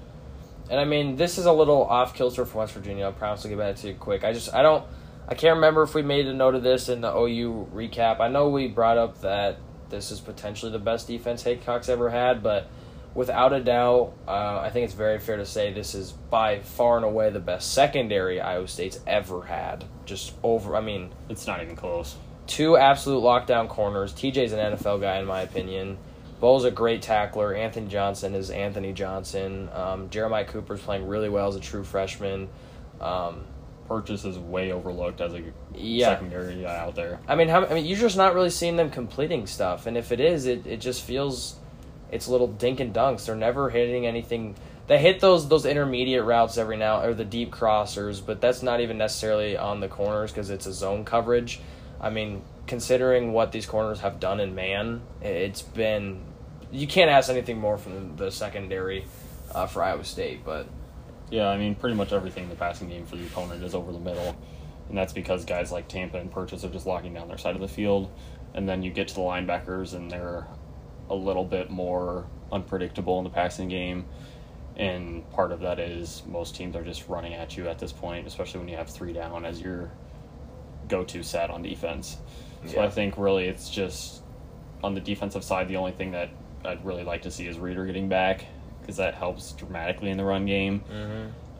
And 0.70 0.80
I 0.80 0.86
mean, 0.86 1.18
this 1.18 1.38
is 1.38 1.46
a 1.46 1.52
little 1.52 1.84
off 1.84 2.16
kilter 2.16 2.46
for 2.46 2.60
West 2.60 2.74
Virginia. 2.74 3.06
I 3.08 3.12
promise 3.12 3.42
to 3.42 3.50
get 3.50 3.58
back 3.58 3.76
to 3.76 3.90
you 3.90 3.96
quick. 3.96 4.24
I 4.24 4.32
just 4.32 4.54
I 4.54 4.62
don't 4.62 4.86
I 5.28 5.36
can't 5.36 5.56
remember 5.56 5.84
if 5.84 5.94
we 5.94 6.02
made 6.02 6.26
a 6.28 6.34
note 6.34 6.56
of 6.56 6.64
this 6.64 6.88
in 6.88 7.02
the 7.02 7.14
OU 7.14 7.70
recap. 7.74 8.22
I 8.22 8.30
know 8.30 8.48
we 8.48 8.68
brought 8.68 8.98
up 8.98 9.20
that 9.22 9.58
this 9.90 10.10
is 10.10 10.22
potentially 10.22 10.72
the 10.72 10.80
best 10.80 11.08
defense 11.08 11.44
Heacock's 11.44 11.90
ever 11.90 12.10
had, 12.10 12.42
but 12.42 12.70
without 13.16 13.54
a 13.54 13.60
doubt, 13.60 14.14
uh, 14.28 14.60
I 14.60 14.70
think 14.72 14.86
it's 14.86 14.94
very 14.94 15.20
fair 15.20 15.38
to 15.38 15.46
say 15.46 15.72
this 15.74 15.94
is 15.96 16.12
by 16.12 16.60
far 16.60 16.96
and 16.98 17.06
away 17.06 17.30
the 17.30 17.40
best 17.40 17.74
secondary 17.74 18.40
Iowa 18.40 18.68
State's 18.68 19.00
ever 19.08 19.44
had. 19.44 19.86
Just 20.06 20.34
over, 20.44 20.76
I 20.76 20.82
mean, 20.82 21.10
It's 21.30 21.48
not 21.48 21.62
even 21.62 21.76
close. 21.76 22.16
two 22.48 22.78
absolute 22.78 23.22
lockdown 23.22 23.68
corners. 23.70 24.14
TJ's 24.14 24.54
an 24.54 24.60
NFL 24.76 25.02
guy, 25.02 25.20
in 25.20 25.26
my 25.26 25.42
opinion. 25.42 25.98
Bo's 26.40 26.64
a 26.66 26.72
great 26.72 27.02
tackler. 27.04 27.54
Anthony 27.54 27.88
Johnson 27.88 28.34
is 28.34 28.50
Anthony 28.50 28.94
Johnson. 28.94 29.70
Um, 29.74 30.10
Jeremiah 30.10 30.46
Cooper's 30.46 30.82
playing 30.82 31.08
really 31.08 31.30
well 31.30 31.48
as 31.48 31.56
a 31.56 31.60
true 31.60 31.84
freshman. 31.84 32.50
Um, 33.00 33.46
Purchase 33.88 34.24
is 34.26 34.38
way 34.40 34.72
overlooked 34.72 35.20
as 35.22 35.34
a 35.34 35.42
Yeah. 35.76 36.08
secondary 36.14 36.62
guy 36.62 36.78
out 36.78 36.96
there. 36.96 37.20
I 37.28 37.36
mean, 37.36 37.50
how, 37.50 37.66
I 37.66 37.74
mean, 37.74 37.86
you're 37.86 37.98
just 38.00 38.16
not 38.16 38.34
really 38.34 38.50
seeing 38.50 38.78
them 38.78 38.90
completing 38.90 39.46
stuff, 39.48 39.86
and 39.86 39.98
if 39.98 40.12
it 40.14 40.20
is, 40.22 40.46
it, 40.48 40.66
it 40.66 40.78
just 40.78 41.04
feels 41.04 41.56
it's 42.12 42.28
little 42.28 42.48
dink 42.48 42.80
and 42.80 42.94
dunks. 42.94 43.26
They're 43.26 43.36
never 43.36 43.70
hitting 43.70 44.06
anything. 44.06 44.56
They 44.88 45.00
hit 45.00 45.22
those 45.22 45.48
those 45.48 45.66
intermediate 45.66 46.26
routes 46.26 46.58
every 46.58 46.78
now 46.78 47.02
or 47.02 47.14
the 47.14 47.26
deep 47.26 47.52
crossers, 47.52 48.24
but 48.24 48.42
that's 48.42 48.62
not 48.62 48.82
even 48.82 48.98
necessarily 48.98 49.58
on 49.58 49.80
the 49.80 49.88
corners 49.88 50.32
because 50.32 50.50
it's 50.50 50.66
a 50.66 50.74
zone 50.74 51.06
coverage. 51.06 51.62
I 52.00 52.10
mean, 52.10 52.42
considering 52.68 53.32
what 53.32 53.52
these 53.52 53.66
corners 53.66 54.02
have 54.02 54.20
done 54.20 54.40
in 54.40 54.54
man, 54.54 55.02
it's 55.22 55.62
been 55.62 56.22
you 56.72 56.88
can't 56.88 57.10
ask 57.10 57.30
anything 57.30 57.60
more 57.60 57.78
from 57.78 58.18
the 58.18 58.32
secondary 58.32 59.06
uh, 59.54 59.66
for 59.66 59.82
Iowa 59.82 60.04
State, 60.04 60.44
but. 60.46 60.68
Yeah, 61.30 61.48
I 61.48 61.58
mean, 61.58 61.76
pretty 61.76 61.96
much 61.96 62.12
everything 62.12 62.44
in 62.44 62.50
the 62.50 62.58
passing 62.58 62.90
game 62.90 63.06
for 63.06 63.16
the 63.16 63.24
opponent 63.24 63.64
is 63.64 63.74
over 63.74 63.94
the 63.94 64.00
middle. 64.00 64.36
And 64.90 64.98
that's 64.98 65.14
because 65.14 65.46
guys 65.46 65.72
like 65.72 65.88
Tampa 65.88 66.18
and 66.18 66.30
Purchase 66.30 66.66
are 66.66 66.70
just 66.70 66.86
locking 66.86 67.14
down 67.14 67.30
their 67.30 67.38
side 67.38 67.56
of 67.56 67.62
the 67.62 67.70
field. 67.70 68.12
And 68.54 68.68
then 68.68 68.84
you 68.84 68.92
get 68.92 69.08
to 69.08 69.14
the 69.16 69.22
linebackers, 69.22 69.94
and 69.94 70.12
they're 70.12 70.46
a 71.12 71.16
little 71.16 71.44
bit 71.46 71.70
more 71.70 72.26
unpredictable 72.52 73.18
in 73.20 73.24
the 73.24 73.30
passing 73.30 73.70
game. 73.70 74.06
And 74.78 75.30
part 75.32 75.52
of 75.52 75.60
that 75.60 75.80
is 75.80 76.24
most 76.28 76.56
teams 76.56 76.76
are 76.76 76.84
just 76.84 77.08
running 77.08 77.34
at 77.34 77.56
you 77.58 77.68
at 77.68 77.78
this 77.78 77.92
point, 77.92 78.26
especially 78.26 78.62
when 78.62 78.70
you 78.70 78.78
have 78.78 78.90
three 78.90 79.14
down 79.14 79.46
as 79.46 79.62
your 79.62 79.92
go 80.88 81.04
to 81.04 81.22
set 81.22 81.50
on 81.52 81.62
defense. 81.62 82.18
So 82.66 82.78
Yeah. 82.78 82.86
I 82.86 82.90
think 82.90 83.18
really 83.18 83.46
it's 83.46 83.70
just 83.70 84.22
on 84.84 84.96
the 84.96 85.02
defensive 85.02 85.44
side, 85.44 85.68
the 85.68 85.76
only 85.78 85.92
thing 85.92 86.12
that 86.12 86.30
I'd 86.66 86.84
really 86.86 87.04
like 87.04 87.22
to 87.24 87.32
see 87.32 87.48
is 87.48 87.60
Reeder 87.60 87.86
getting 87.86 88.08
back 88.10 88.46
because 88.80 88.98
that 88.98 89.14
helps 89.14 89.52
dramatically 89.52 90.10
in 90.10 90.18
the 90.18 90.24
run 90.24 90.46
game. 90.46 90.84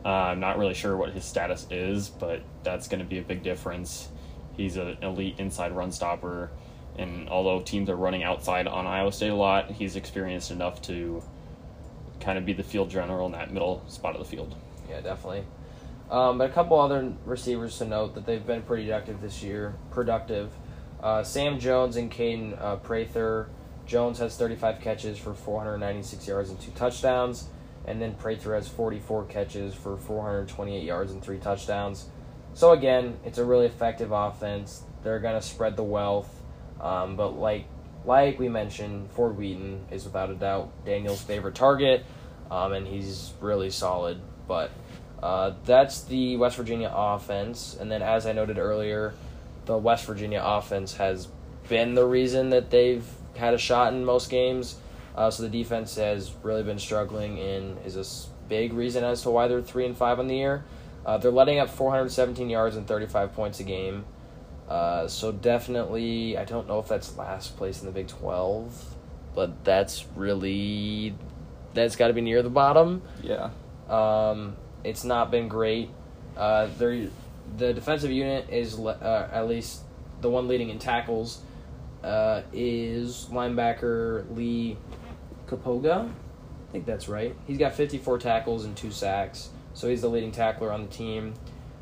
Uh, 0.04 0.08
I'm 0.08 0.40
not 0.40 0.58
really 0.58 0.74
sure 0.74 0.96
what 0.96 1.10
his 1.10 1.24
status 1.24 1.66
is, 1.70 2.08
but 2.08 2.42
that's 2.64 2.88
going 2.88 2.98
to 2.98 3.04
be 3.06 3.18
a 3.18 3.22
big 3.22 3.42
difference. 3.44 4.08
He's 4.56 4.76
an 4.76 4.96
elite 5.02 5.36
inside 5.38 5.72
run 5.72 5.92
stopper, 5.92 6.50
and 6.98 7.28
although 7.28 7.60
teams 7.60 7.88
are 7.88 7.96
running 7.96 8.22
outside 8.22 8.66
on 8.66 8.86
Iowa 8.86 9.12
State 9.12 9.30
a 9.30 9.34
lot, 9.34 9.70
he's 9.70 9.96
experienced 9.96 10.50
enough 10.50 10.82
to 10.82 11.22
kind 12.20 12.38
of 12.38 12.46
be 12.46 12.52
the 12.52 12.62
field 12.62 12.90
general 12.90 13.26
in 13.26 13.32
that 13.32 13.52
middle 13.52 13.82
spot 13.88 14.14
of 14.14 14.20
the 14.20 14.28
field. 14.28 14.54
Yeah, 14.88 15.00
definitely. 15.00 15.44
Um, 16.10 16.38
but 16.38 16.50
a 16.50 16.52
couple 16.52 16.78
other 16.78 17.14
receivers 17.24 17.78
to 17.78 17.86
note 17.86 18.14
that 18.14 18.26
they've 18.26 18.46
been 18.46 18.62
pretty 18.62 18.84
productive 18.84 19.20
this 19.22 19.42
year. 19.42 19.74
Productive. 19.90 20.52
Uh, 21.02 21.22
Sam 21.22 21.58
Jones 21.58 21.96
and 21.96 22.12
Kaden 22.12 22.60
uh, 22.60 22.76
Prather. 22.76 23.48
Jones 23.86 24.18
has 24.18 24.36
35 24.36 24.80
catches 24.80 25.18
for 25.18 25.34
496 25.34 26.28
yards 26.28 26.50
and 26.50 26.60
two 26.60 26.70
touchdowns, 26.72 27.48
and 27.86 28.00
then 28.00 28.14
Prather 28.14 28.54
has 28.54 28.68
44 28.68 29.24
catches 29.24 29.74
for 29.74 29.96
428 29.96 30.84
yards 30.84 31.12
and 31.12 31.22
three 31.22 31.38
touchdowns. 31.38 32.06
So 32.54 32.72
again, 32.72 33.18
it's 33.24 33.38
a 33.38 33.44
really 33.44 33.66
effective 33.66 34.12
offense. 34.12 34.84
They're 35.02 35.18
gonna 35.18 35.42
spread 35.42 35.76
the 35.76 35.82
wealth, 35.82 36.41
um, 36.82 37.16
but 37.16 37.38
like 37.38 37.66
like 38.04 38.38
we 38.38 38.48
mentioned, 38.48 39.10
Ford 39.12 39.36
Wheaton 39.36 39.86
is 39.90 40.04
without 40.04 40.30
a 40.30 40.34
doubt 40.34 40.84
Daniel's 40.84 41.22
favorite 41.22 41.54
target, 41.54 42.04
um, 42.50 42.72
and 42.72 42.86
he's 42.86 43.32
really 43.40 43.70
solid. 43.70 44.20
But 44.48 44.70
uh, 45.22 45.52
that's 45.64 46.02
the 46.02 46.36
West 46.36 46.56
Virginia 46.56 46.92
offense, 46.94 47.76
and 47.78 47.90
then 47.90 48.02
as 48.02 48.26
I 48.26 48.32
noted 48.32 48.58
earlier, 48.58 49.14
the 49.66 49.78
West 49.78 50.04
Virginia 50.06 50.42
offense 50.44 50.96
has 50.96 51.28
been 51.68 51.94
the 51.94 52.04
reason 52.04 52.50
that 52.50 52.70
they've 52.70 53.06
had 53.36 53.54
a 53.54 53.58
shot 53.58 53.92
in 53.92 54.04
most 54.04 54.30
games. 54.30 54.76
Uh, 55.14 55.30
so 55.30 55.42
the 55.44 55.48
defense 55.48 55.94
has 55.96 56.32
really 56.42 56.64
been 56.64 56.78
struggling, 56.78 57.38
and 57.38 57.78
is 57.86 57.96
a 57.96 58.48
big 58.48 58.72
reason 58.72 59.04
as 59.04 59.22
to 59.22 59.30
why 59.30 59.46
they're 59.46 59.62
three 59.62 59.86
and 59.86 59.96
five 59.96 60.18
on 60.18 60.26
the 60.26 60.36
year. 60.36 60.64
Uh, 61.06 61.18
they're 61.18 61.30
letting 61.30 61.58
up 61.58 61.68
417 61.68 62.48
yards 62.48 62.76
and 62.76 62.86
35 62.86 63.32
points 63.32 63.60
a 63.60 63.64
game. 63.64 64.04
Uh, 64.68 65.06
so 65.06 65.32
definitely, 65.32 66.38
I 66.38 66.44
don't 66.44 66.66
know 66.66 66.78
if 66.78 66.88
that's 66.88 67.16
last 67.16 67.56
place 67.56 67.80
in 67.80 67.86
the 67.86 67.92
Big 67.92 68.08
12, 68.08 68.94
but 69.34 69.64
that's 69.64 70.06
really 70.16 71.14
that's 71.74 71.96
got 71.96 72.08
to 72.08 72.12
be 72.12 72.20
near 72.20 72.42
the 72.42 72.50
bottom. 72.50 73.02
Yeah. 73.22 73.50
Um, 73.88 74.56
it's 74.84 75.04
not 75.04 75.30
been 75.30 75.48
great. 75.48 75.90
Uh, 76.36 76.68
the 77.56 77.72
defensive 77.72 78.10
unit 78.10 78.48
is 78.50 78.78
le- 78.78 78.92
uh, 78.92 79.28
at 79.32 79.48
least 79.48 79.82
the 80.20 80.30
one 80.30 80.48
leading 80.48 80.70
in 80.70 80.78
tackles 80.78 81.40
uh, 82.02 82.42
is 82.52 83.26
linebacker 83.30 84.24
Lee 84.34 84.76
Kpogba. 85.46 86.08
I 86.08 86.72
think 86.72 86.86
that's 86.86 87.08
right. 87.08 87.34
He's 87.46 87.58
got 87.58 87.74
54 87.74 88.18
tackles 88.18 88.64
and 88.64 88.76
two 88.76 88.90
sacks, 88.90 89.50
so 89.74 89.88
he's 89.88 90.00
the 90.00 90.08
leading 90.08 90.32
tackler 90.32 90.72
on 90.72 90.82
the 90.82 90.88
team. 90.88 91.34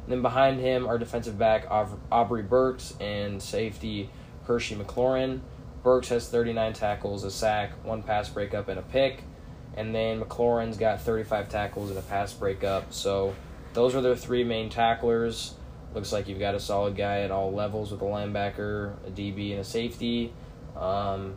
And 0.04 0.12
then 0.12 0.23
behind 0.23 0.61
him 0.61 0.87
are 0.87 0.99
defensive 0.99 1.38
back 1.38 1.66
Aubrey 2.11 2.42
Burks 2.42 2.95
and 3.00 3.42
safety 3.42 4.11
Hershey 4.45 4.75
McLaurin. 4.75 5.40
Burks 5.83 6.09
has 6.09 6.28
39 6.28 6.73
tackles, 6.73 7.25
a 7.25 7.30
sack, 7.30 7.73
one 7.85 8.02
pass 8.02 8.28
breakup, 8.28 8.69
and 8.69 8.78
a 8.78 8.83
pick. 8.83 9.23
And 9.76 9.95
then 9.95 10.21
McLaurin's 10.21 10.76
got 10.76 11.00
35 11.00 11.49
tackles 11.49 11.90
and 11.90 11.99
a 11.99 12.02
pass 12.02 12.33
breakup. 12.33 12.92
So 12.92 13.35
those 13.73 13.95
are 13.95 14.00
their 14.00 14.16
three 14.16 14.45
main 14.45 14.69
tacklers. 14.69 15.54
Looks 15.95 16.12
like 16.12 16.28
you've 16.28 16.38
got 16.38 16.54
a 16.54 16.61
solid 16.61 16.97
guy 16.97 17.21
at 17.21 17.30
all 17.30 17.52
levels 17.52 17.92
with 17.92 18.00
a 18.02 18.04
linebacker, 18.04 18.95
a 19.07 19.11
DB, 19.11 19.52
and 19.52 19.61
a 19.61 19.64
safety. 19.64 20.33
Um, 20.76 21.35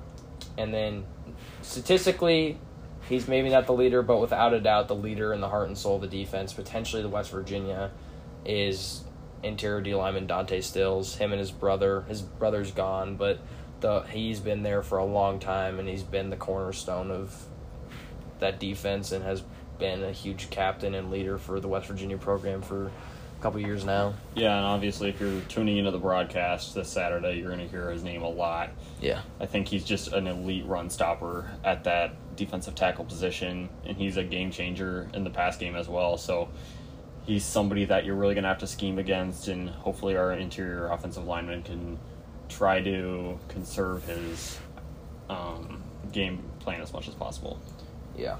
and 0.58 0.74
then 0.74 1.05
statistically, 1.62 2.60
he's 3.10 3.27
maybe 3.27 3.50
not 3.50 3.65
the 3.65 3.74
leader, 3.74 4.01
but 4.01 4.20
without 4.20 4.53
a 4.53 4.60
doubt, 4.60 4.88
the 4.88 4.96
leader 4.96 5.34
and 5.34 5.41
the 5.41 5.50
heart 5.50 5.67
and 5.67 5.77
soul 5.77 5.96
of 5.96 6.01
the 6.01 6.08
defense, 6.08 6.53
potentially 6.53 7.01
the 7.01 7.10
West 7.10 7.32
Virginia, 7.32 7.91
is 8.45 9.03
interior 9.43 9.81
D 9.81 9.95
lineman 9.95 10.27
Dante 10.27 10.62
Stills. 10.62 11.15
Him 11.15 11.31
and 11.31 11.39
his 11.39 11.51
brother. 11.51 12.01
His 12.07 12.21
brother's 12.21 12.71
gone, 12.71 13.15
but 13.15 13.39
the 13.81 14.01
he's 14.01 14.39
been 14.39 14.63
there 14.63 14.81
for 14.81 14.97
a 14.97 15.05
long 15.05 15.39
time, 15.39 15.79
and 15.79 15.88
he's 15.88 16.03
been 16.03 16.29
the 16.29 16.38
cornerstone 16.38 17.12
of 17.12 17.45
that 18.39 18.59
defense, 18.59 19.12
and 19.12 19.23
has 19.23 19.43
been 19.79 20.03
a 20.03 20.12
huge 20.12 20.50
captain 20.50 20.93
and 20.93 21.12
leader 21.12 21.38
for 21.38 21.59
the 21.59 21.67
West 21.67 21.88
Virginia 21.88 22.17
program 22.17 22.62
for 22.62 22.85
a 22.85 23.41
couple 23.41 23.59
years 23.59 23.83
now. 23.83 24.13
Yeah, 24.35 24.55
and 24.55 24.65
obviously, 24.65 25.09
if 25.09 25.19
you're 25.19 25.41
tuning 25.41 25.77
into 25.77 25.91
the 25.91 26.00
broadcast 26.00 26.73
this 26.75 26.89
Saturday, 26.89 27.39
you're 27.39 27.50
going 27.50 27.59
to 27.59 27.67
hear 27.67 27.89
his 27.91 28.03
name 28.03 28.21
a 28.21 28.29
lot. 28.29 28.71
Yeah. 29.01 29.21
I 29.39 29.45
think 29.45 29.67
he's 29.67 29.83
just 29.83 30.13
an 30.13 30.27
elite 30.27 30.65
run 30.65 30.89
stopper 30.89 31.50
at 31.63 31.83
that 31.83 32.35
defensive 32.35 32.75
tackle 32.75 33.05
position, 33.05 33.69
and 33.85 33.97
he's 33.97 34.17
a 34.17 34.23
game 34.23 34.51
changer 34.51 35.09
in 35.13 35.23
the 35.23 35.29
pass 35.29 35.57
game 35.57 35.75
as 35.75 35.89
well. 35.89 36.17
So 36.17 36.50
he's 37.25 37.43
somebody 37.43 37.85
that 37.85 38.05
you're 38.05 38.15
really 38.15 38.33
going 38.33 38.43
to 38.43 38.49
have 38.49 38.59
to 38.59 38.67
scheme 38.67 38.99
against, 38.99 39.47
and 39.47 39.69
hopefully, 39.69 40.15
our 40.15 40.31
interior 40.33 40.87
offensive 40.89 41.25
lineman 41.25 41.63
can 41.63 41.99
try 42.49 42.81
to 42.81 43.39
conserve 43.47 44.05
his 44.05 44.59
um, 45.29 45.83
game 46.11 46.43
plan 46.59 46.81
as 46.81 46.93
much 46.93 47.07
as 47.07 47.15
possible. 47.15 47.59
Yeah. 48.15 48.37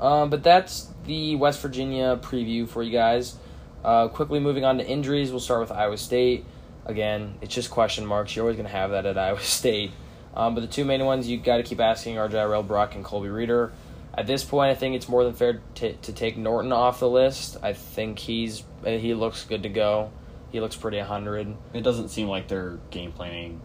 Um, 0.00 0.30
but 0.30 0.42
that's 0.42 0.90
the 1.04 1.36
West 1.36 1.60
Virginia 1.60 2.18
preview 2.20 2.68
for 2.68 2.82
you 2.82 2.92
guys. 2.92 3.36
Uh, 3.84 4.08
quickly 4.08 4.40
moving 4.40 4.64
on 4.64 4.78
to 4.78 4.86
injuries, 4.86 5.30
we'll 5.30 5.40
start 5.40 5.60
with 5.60 5.70
Iowa 5.70 5.96
State. 5.96 6.44
Again, 6.84 7.36
it's 7.40 7.54
just 7.54 7.70
question 7.70 8.06
marks. 8.06 8.34
You're 8.34 8.44
always 8.44 8.56
going 8.56 8.68
to 8.68 8.72
have 8.72 8.90
that 8.90 9.06
at 9.06 9.18
Iowa 9.18 9.40
State. 9.40 9.92
Um, 10.34 10.54
but 10.54 10.60
the 10.60 10.66
two 10.66 10.84
main 10.84 11.04
ones 11.04 11.28
you 11.28 11.38
got 11.38 11.56
to 11.56 11.62
keep 11.62 11.80
asking 11.80 12.18
are 12.18 12.28
Jirehl 12.28 12.66
Brock 12.66 12.94
and 12.94 13.04
Colby 13.04 13.28
Reeder. 13.28 13.72
At 14.16 14.26
this 14.26 14.44
point, 14.44 14.70
I 14.70 14.74
think 14.74 14.96
it's 14.96 15.08
more 15.08 15.24
than 15.24 15.34
fair 15.34 15.60
to, 15.76 15.92
to 15.92 16.12
take 16.12 16.38
Norton 16.38 16.72
off 16.72 17.00
the 17.00 17.08
list. 17.08 17.58
I 17.62 17.74
think 17.74 18.18
he's 18.18 18.64
he 18.84 19.12
looks 19.14 19.44
good 19.44 19.64
to 19.64 19.68
go. 19.68 20.10
He 20.50 20.60
looks 20.60 20.76
pretty 20.76 20.98
100. 20.98 21.54
It 21.74 21.82
doesn't 21.82 22.08
seem 22.08 22.28
like 22.28 22.48
they're 22.48 22.78
game 22.90 23.12
planning 23.12 23.60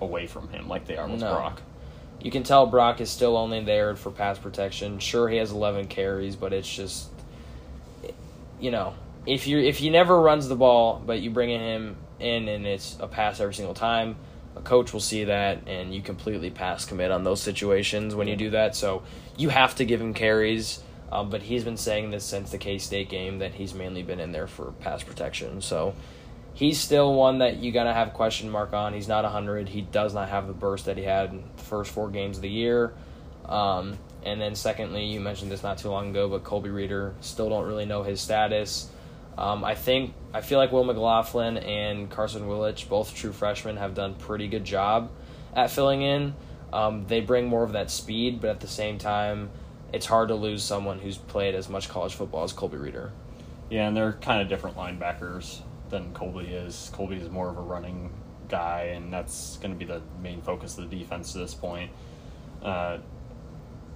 away 0.00 0.26
from 0.26 0.48
him 0.48 0.68
like 0.68 0.86
they 0.86 0.96
are 0.96 1.06
with 1.06 1.20
No. 1.20 1.32
Brock. 1.32 1.62
You 2.20 2.30
can 2.30 2.42
tell 2.42 2.66
Brock 2.66 3.00
is 3.00 3.10
still 3.10 3.36
only 3.36 3.62
there 3.64 3.96
for 3.96 4.10
pass 4.10 4.38
protection. 4.38 4.98
Sure, 4.98 5.28
he 5.28 5.36
has 5.38 5.50
11 5.52 5.88
carries, 5.88 6.36
but 6.36 6.52
it's 6.52 6.72
just, 6.72 7.08
you 8.60 8.70
know, 8.70 8.94
if 9.26 9.46
you 9.46 9.58
if 9.58 9.78
he 9.78 9.90
never 9.90 10.20
runs 10.20 10.48
the 10.48 10.56
ball, 10.56 11.02
but 11.04 11.20
you 11.20 11.30
bring 11.30 11.50
him 11.50 11.96
in 12.18 12.48
and 12.48 12.66
it's 12.66 12.96
a 13.00 13.06
pass 13.06 13.40
every 13.40 13.54
single 13.54 13.74
time, 13.74 14.16
a 14.56 14.60
coach 14.60 14.92
will 14.92 15.00
see 15.00 15.24
that, 15.24 15.66
and 15.66 15.94
you 15.94 16.02
completely 16.02 16.50
pass 16.50 16.84
commit 16.84 17.10
on 17.10 17.24
those 17.24 17.40
situations 17.40 18.14
when 18.14 18.28
you 18.28 18.36
do 18.36 18.50
that. 18.50 18.76
So 18.76 19.02
you 19.36 19.48
have 19.48 19.74
to 19.76 19.84
give 19.84 20.00
him 20.00 20.14
carries. 20.14 20.80
Um, 21.10 21.28
but 21.28 21.42
he's 21.42 21.62
been 21.62 21.76
saying 21.76 22.10
this 22.10 22.24
since 22.24 22.50
the 22.50 22.58
K 22.58 22.78
State 22.78 23.10
game 23.10 23.40
that 23.40 23.52
he's 23.52 23.74
mainly 23.74 24.02
been 24.02 24.18
in 24.18 24.32
there 24.32 24.46
for 24.46 24.72
pass 24.80 25.02
protection. 25.02 25.60
So 25.60 25.94
he's 26.54 26.80
still 26.80 27.12
one 27.14 27.38
that 27.38 27.58
you 27.58 27.70
gotta 27.70 27.92
have 27.92 28.14
question 28.14 28.48
mark 28.48 28.72
on. 28.72 28.94
He's 28.94 29.08
not 29.08 29.24
hundred. 29.26 29.68
He 29.68 29.82
does 29.82 30.14
not 30.14 30.30
have 30.30 30.46
the 30.46 30.54
burst 30.54 30.86
that 30.86 30.96
he 30.96 31.02
had 31.04 31.30
in 31.30 31.44
the 31.54 31.62
first 31.62 31.90
four 31.90 32.08
games 32.08 32.38
of 32.38 32.42
the 32.42 32.48
year. 32.48 32.94
Um, 33.44 33.98
and 34.22 34.40
then 34.40 34.54
secondly, 34.54 35.04
you 35.04 35.20
mentioned 35.20 35.50
this 35.50 35.62
not 35.62 35.78
too 35.78 35.90
long 35.90 36.10
ago, 36.10 36.28
but 36.28 36.44
Colby 36.44 36.70
Reeder 36.70 37.14
still 37.20 37.50
don't 37.50 37.66
really 37.66 37.86
know 37.86 38.02
his 38.02 38.20
status. 38.20 38.88
Um, 39.36 39.64
I 39.64 39.74
think 39.74 40.14
I 40.34 40.40
feel 40.40 40.58
like 40.58 40.72
Will 40.72 40.84
McLaughlin 40.84 41.56
and 41.56 42.10
Carson 42.10 42.42
Willich, 42.42 42.88
both 42.88 43.14
true 43.14 43.32
freshmen, 43.32 43.76
have 43.76 43.94
done 43.94 44.14
pretty 44.14 44.48
good 44.48 44.64
job 44.64 45.10
at 45.54 45.70
filling 45.70 46.02
in. 46.02 46.34
Um, 46.72 47.06
they 47.06 47.20
bring 47.20 47.48
more 47.48 47.64
of 47.64 47.72
that 47.72 47.90
speed, 47.90 48.40
but 48.40 48.50
at 48.50 48.60
the 48.60 48.66
same 48.66 48.98
time, 48.98 49.50
it's 49.92 50.06
hard 50.06 50.28
to 50.28 50.34
lose 50.34 50.62
someone 50.62 50.98
who's 50.98 51.18
played 51.18 51.54
as 51.54 51.68
much 51.68 51.88
college 51.88 52.14
football 52.14 52.44
as 52.44 52.52
Colby 52.52 52.78
Reeder. 52.78 53.12
Yeah, 53.68 53.88
and 53.88 53.96
they're 53.96 54.14
kind 54.14 54.40
of 54.42 54.48
different 54.48 54.76
linebackers 54.76 55.60
than 55.90 56.12
Colby 56.14 56.46
is. 56.46 56.90
Colby 56.94 57.16
is 57.16 57.28
more 57.30 57.48
of 57.48 57.58
a 57.58 57.60
running 57.60 58.10
guy, 58.48 58.92
and 58.94 59.12
that's 59.12 59.56
going 59.58 59.72
to 59.72 59.78
be 59.78 59.84
the 59.84 60.02
main 60.22 60.40
focus 60.42 60.76
of 60.78 60.88
the 60.88 60.96
defense 60.98 61.32
to 61.32 61.38
this 61.38 61.54
point. 61.54 61.90
Uh, 62.62 62.98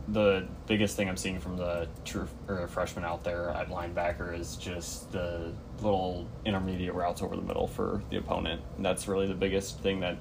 the 0.08 0.46
biggest 0.66 0.96
thing 0.96 1.08
I'm 1.08 1.16
seeing 1.16 1.40
from 1.40 1.56
the 1.56 1.88
true 2.04 2.28
or 2.48 2.68
freshman 2.68 3.04
out 3.04 3.24
there 3.24 3.50
at 3.50 3.68
linebacker 3.68 4.38
is 4.38 4.56
just 4.56 5.10
the 5.10 5.52
little 5.80 6.28
intermediate 6.44 6.94
routes 6.94 7.22
over 7.22 7.34
the 7.34 7.42
middle 7.42 7.66
for 7.66 8.02
the 8.10 8.18
opponent. 8.18 8.60
And 8.76 8.84
that's 8.84 9.08
really 9.08 9.26
the 9.26 9.34
biggest 9.34 9.80
thing 9.80 10.00
that 10.00 10.16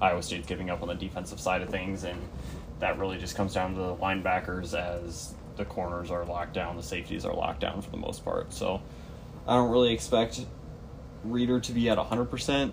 Iowa 0.00 0.22
State's 0.22 0.46
giving 0.46 0.70
up 0.70 0.82
on 0.82 0.88
the 0.88 0.94
defensive 0.94 1.40
side 1.40 1.62
of 1.62 1.70
things, 1.70 2.04
and 2.04 2.20
that 2.80 2.98
really 2.98 3.18
just 3.18 3.36
comes 3.36 3.54
down 3.54 3.74
to 3.74 3.80
the 3.80 3.96
linebackers 3.96 4.74
as 4.74 5.34
the 5.56 5.64
corners 5.64 6.10
are 6.10 6.24
locked 6.24 6.52
down, 6.52 6.76
the 6.76 6.82
safeties 6.82 7.24
are 7.24 7.34
locked 7.34 7.60
down 7.60 7.80
for 7.80 7.90
the 7.90 7.96
most 7.96 8.24
part. 8.24 8.52
So 8.52 8.82
I 9.46 9.54
don't 9.54 9.70
really 9.70 9.92
expect 9.92 10.44
Reeder 11.24 11.60
to 11.60 11.72
be 11.72 11.88
at 11.88 11.98
100%, 11.98 12.72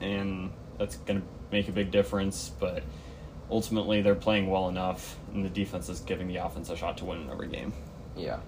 and 0.00 0.50
that's 0.78 0.96
going 0.96 1.20
to 1.20 1.26
make 1.50 1.68
a 1.68 1.72
big 1.72 1.90
difference, 1.90 2.50
but 2.58 2.82
ultimately 3.52 4.00
they're 4.00 4.14
playing 4.14 4.50
well 4.50 4.68
enough, 4.68 5.16
and 5.32 5.44
the 5.44 5.50
defense 5.50 5.88
is 5.88 6.00
giving 6.00 6.26
the 6.26 6.36
offense 6.36 6.70
a 6.70 6.76
shot 6.76 6.98
to 6.98 7.04
win 7.04 7.20
in 7.20 7.30
every 7.30 7.48
game. 7.48 7.72
Yeah. 8.16 8.40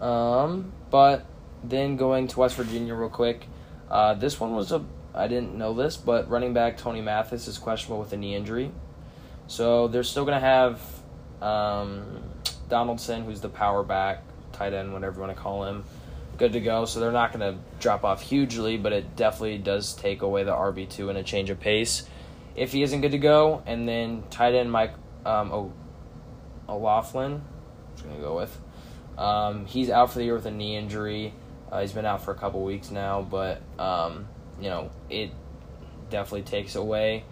Um, 0.00 0.72
but 0.90 1.24
then 1.62 1.96
going 1.96 2.28
to 2.28 2.40
West 2.40 2.56
Virginia 2.56 2.94
real 2.94 3.08
quick. 3.08 3.46
Uh, 3.90 4.14
this 4.14 4.38
one 4.38 4.54
was 4.54 4.70
a 4.72 4.84
I 5.14 5.28
didn't 5.28 5.56
know 5.56 5.74
this, 5.74 5.96
but 5.96 6.28
running 6.28 6.52
back 6.52 6.76
Tony 6.76 7.00
Mathis 7.00 7.46
is 7.46 7.56
questionable 7.56 8.00
with 8.00 8.12
a 8.12 8.16
knee 8.16 8.34
injury. 8.34 8.72
So 9.46 9.88
they're 9.88 10.02
still 10.02 10.24
going 10.24 10.40
to 10.40 10.46
have 10.46 10.80
um, 11.40 12.22
Donaldson, 12.68 13.24
who's 13.24 13.40
the 13.40 13.48
power 13.48 13.84
back, 13.84 14.22
tight 14.52 14.72
end, 14.72 14.92
whatever 14.92 15.16
you 15.16 15.20
want 15.26 15.36
to 15.36 15.40
call 15.40 15.64
him, 15.64 15.84
good 16.36 16.52
to 16.54 16.60
go. 16.60 16.84
So 16.84 16.98
they're 16.98 17.12
not 17.12 17.32
going 17.32 17.54
to 17.54 17.60
drop 17.78 18.04
off 18.04 18.22
hugely, 18.22 18.76
but 18.76 18.92
it 18.92 19.14
definitely 19.14 19.58
does 19.58 19.94
take 19.94 20.22
away 20.22 20.42
the 20.42 20.52
RB 20.52 20.88
two 20.90 21.08
and 21.10 21.18
a 21.18 21.22
change 21.22 21.48
of 21.50 21.60
pace 21.60 22.08
if 22.54 22.72
he 22.72 22.82
isn't 22.82 23.00
good 23.00 23.12
to 23.12 23.18
go. 23.18 23.62
And 23.66 23.88
then 23.88 24.24
tight 24.30 24.54
end 24.54 24.70
Mike 24.70 24.94
um, 25.24 25.52
o- 25.52 25.72
O'Laughlin, 26.68 27.42
I'm 27.98 28.04
going 28.04 28.16
to 28.16 28.22
go 28.22 28.36
with. 28.36 28.60
Um, 29.16 29.66
he's 29.66 29.90
out 29.90 30.12
for 30.12 30.18
the 30.18 30.24
year 30.24 30.34
with 30.34 30.46
a 30.46 30.50
knee 30.50 30.76
injury. 30.76 31.34
Uh, 31.70 31.80
he's 31.80 31.92
been 31.92 32.06
out 32.06 32.22
for 32.22 32.32
a 32.32 32.36
couple 32.36 32.62
weeks 32.62 32.90
now, 32.90 33.22
but 33.22 33.62
um, 33.78 34.28
you 34.60 34.68
know 34.68 34.90
it 35.10 35.30
definitely 36.10 36.42
takes 36.42 36.74
away 36.74 37.24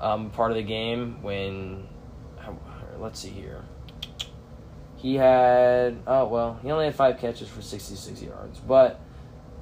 um, 0.00 0.30
part 0.30 0.50
of 0.50 0.56
the 0.56 0.62
game 0.62 1.22
when. 1.22 1.86
Let's 2.98 3.20
see 3.20 3.28
here. 3.28 3.64
He 4.96 5.14
had 5.14 5.98
oh 6.06 6.26
well, 6.26 6.58
he 6.62 6.70
only 6.72 6.86
had 6.86 6.94
five 6.96 7.18
catches 7.18 7.48
for 7.48 7.62
sixty 7.62 7.94
six 7.94 8.20
yards, 8.20 8.58
but 8.58 9.00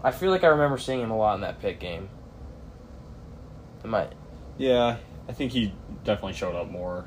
I 0.03 0.11
feel 0.11 0.31
like 0.31 0.45
I 0.45 0.49
remember 0.49 0.79
seeing 0.79 1.01
him 1.01 1.11
a 1.11 1.17
lot 1.17 1.35
in 1.35 1.43
that 1.43 1.61
Pitt 1.61 1.79
game. 1.79 2.09
Am 3.85 3.95
I? 3.95 4.09
Yeah, 4.59 4.97
I 5.29 5.33
think 5.33 5.53
he 5.53 5.73
definitely 6.05 6.33
showed 6.35 6.55
up 6.55 6.71
more, 6.71 7.07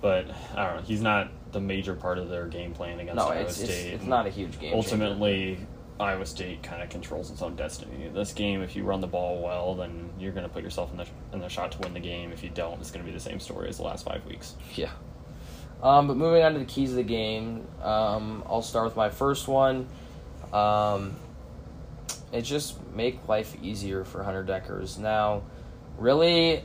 but 0.00 0.26
I 0.54 0.66
don't 0.66 0.76
know. 0.76 0.82
He's 0.82 1.00
not 1.02 1.30
the 1.52 1.60
major 1.60 1.94
part 1.94 2.18
of 2.18 2.28
their 2.28 2.46
game 2.46 2.72
plan 2.72 3.00
against 3.00 3.16
No, 3.16 3.28
Iowa 3.28 3.42
it's, 3.42 3.60
it's, 3.60 3.70
State. 3.72 3.92
it's 3.94 4.04
not 4.04 4.26
a 4.26 4.30
huge 4.30 4.52
game. 4.52 4.72
changer. 4.72 4.76
ultimately 4.76 5.58
Iowa 5.98 6.24
State 6.26 6.62
kind 6.62 6.82
of 6.82 6.88
controls 6.88 7.30
its 7.30 7.42
own 7.42 7.56
destiny. 7.56 8.08
This 8.14 8.32
game, 8.32 8.62
if 8.62 8.74
you 8.74 8.84
run 8.84 9.00
the 9.00 9.06
ball 9.06 9.42
well, 9.42 9.74
then 9.74 10.10
you're 10.18 10.32
going 10.32 10.46
to 10.46 10.52
put 10.52 10.62
yourself 10.62 10.90
in 10.92 10.96
the 10.96 11.06
in 11.32 11.40
the 11.40 11.48
shot 11.48 11.72
to 11.72 11.78
win 11.80 11.92
the 11.94 12.00
game. 12.00 12.32
If 12.32 12.42
you 12.42 12.50
don't, 12.50 12.80
it's 12.80 12.90
going 12.90 13.04
to 13.04 13.10
be 13.10 13.12
the 13.14 13.22
same 13.22 13.38
story 13.40 13.68
as 13.68 13.76
the 13.76 13.82
last 13.84 14.04
five 14.04 14.24
weeks. 14.26 14.54
Yeah. 14.74 14.90
Um, 15.82 16.08
but 16.08 16.16
moving 16.16 16.42
on 16.42 16.52
to 16.54 16.58
the 16.58 16.64
keys 16.66 16.90
of 16.90 16.96
the 16.96 17.02
game, 17.02 17.66
um, 17.82 18.42
I'll 18.46 18.62
start 18.62 18.84
with 18.86 18.96
my 18.96 19.08
first 19.08 19.48
one. 19.48 19.86
Um, 20.52 21.16
it 22.32 22.42
just 22.42 22.76
make 22.94 23.26
life 23.28 23.56
easier 23.62 24.04
for 24.04 24.22
Hunter 24.22 24.44
Dekkers. 24.44 24.98
Now, 24.98 25.42
really, 26.00 26.64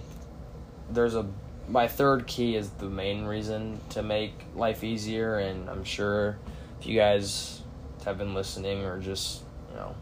there's 0.89 1.13
a 1.13 1.27
my 1.67 1.87
third 1.87 2.27
key 2.27 2.55
is 2.55 2.69
the 2.71 2.89
main 2.89 3.25
reason 3.25 3.79
to 3.89 4.01
make 4.01 4.33
life 4.55 4.83
easier, 4.83 5.37
and 5.37 5.69
I'm 5.69 5.83
sure 5.83 6.37
if 6.79 6.87
you 6.87 6.95
guys 6.95 7.61
have 8.05 8.17
been 8.17 8.33
listening 8.33 8.83
or 8.83 8.99
just 8.99 9.43
you 9.69 9.75
know 9.75 9.95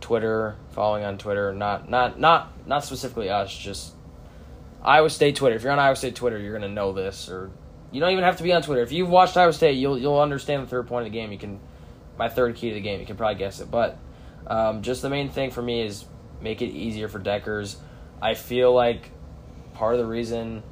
Twitter, 0.00 0.56
following 0.70 1.04
on 1.04 1.18
Twitter, 1.18 1.52
not 1.52 1.88
not 1.88 2.18
not 2.18 2.66
not 2.66 2.84
specifically 2.84 3.30
us, 3.30 3.56
just 3.56 3.94
Iowa 4.82 5.10
State 5.10 5.36
Twitter. 5.36 5.56
If 5.56 5.62
you're 5.62 5.72
on 5.72 5.78
Iowa 5.78 5.96
State 5.96 6.14
Twitter, 6.14 6.38
you're 6.38 6.54
gonna 6.54 6.68
know 6.68 6.92
this, 6.92 7.28
or 7.28 7.50
you 7.92 8.00
don't 8.00 8.12
even 8.12 8.24
have 8.24 8.38
to 8.38 8.42
be 8.42 8.52
on 8.52 8.62
Twitter. 8.62 8.82
If 8.82 8.92
you've 8.92 9.10
watched 9.10 9.36
Iowa 9.36 9.52
State, 9.52 9.76
you'll 9.76 9.98
you'll 9.98 10.20
understand 10.20 10.62
the 10.62 10.66
third 10.66 10.86
point 10.86 11.06
of 11.06 11.12
the 11.12 11.18
game. 11.18 11.32
You 11.32 11.38
can 11.38 11.60
my 12.16 12.28
third 12.28 12.56
key 12.56 12.68
to 12.68 12.74
the 12.74 12.80
game. 12.80 13.00
You 13.00 13.06
can 13.06 13.16
probably 13.16 13.36
guess 13.36 13.60
it, 13.60 13.70
but 13.70 13.98
um, 14.46 14.82
just 14.82 15.02
the 15.02 15.10
main 15.10 15.30
thing 15.30 15.50
for 15.50 15.62
me 15.62 15.82
is 15.82 16.04
make 16.40 16.62
it 16.62 16.68
easier 16.68 17.08
for 17.08 17.18
Dekkers. 17.18 17.76
I 18.22 18.34
feel 18.34 18.72
like 18.72 19.10
part 19.74 19.94
of 19.94 20.00
the 20.00 20.06
reason 20.06 20.62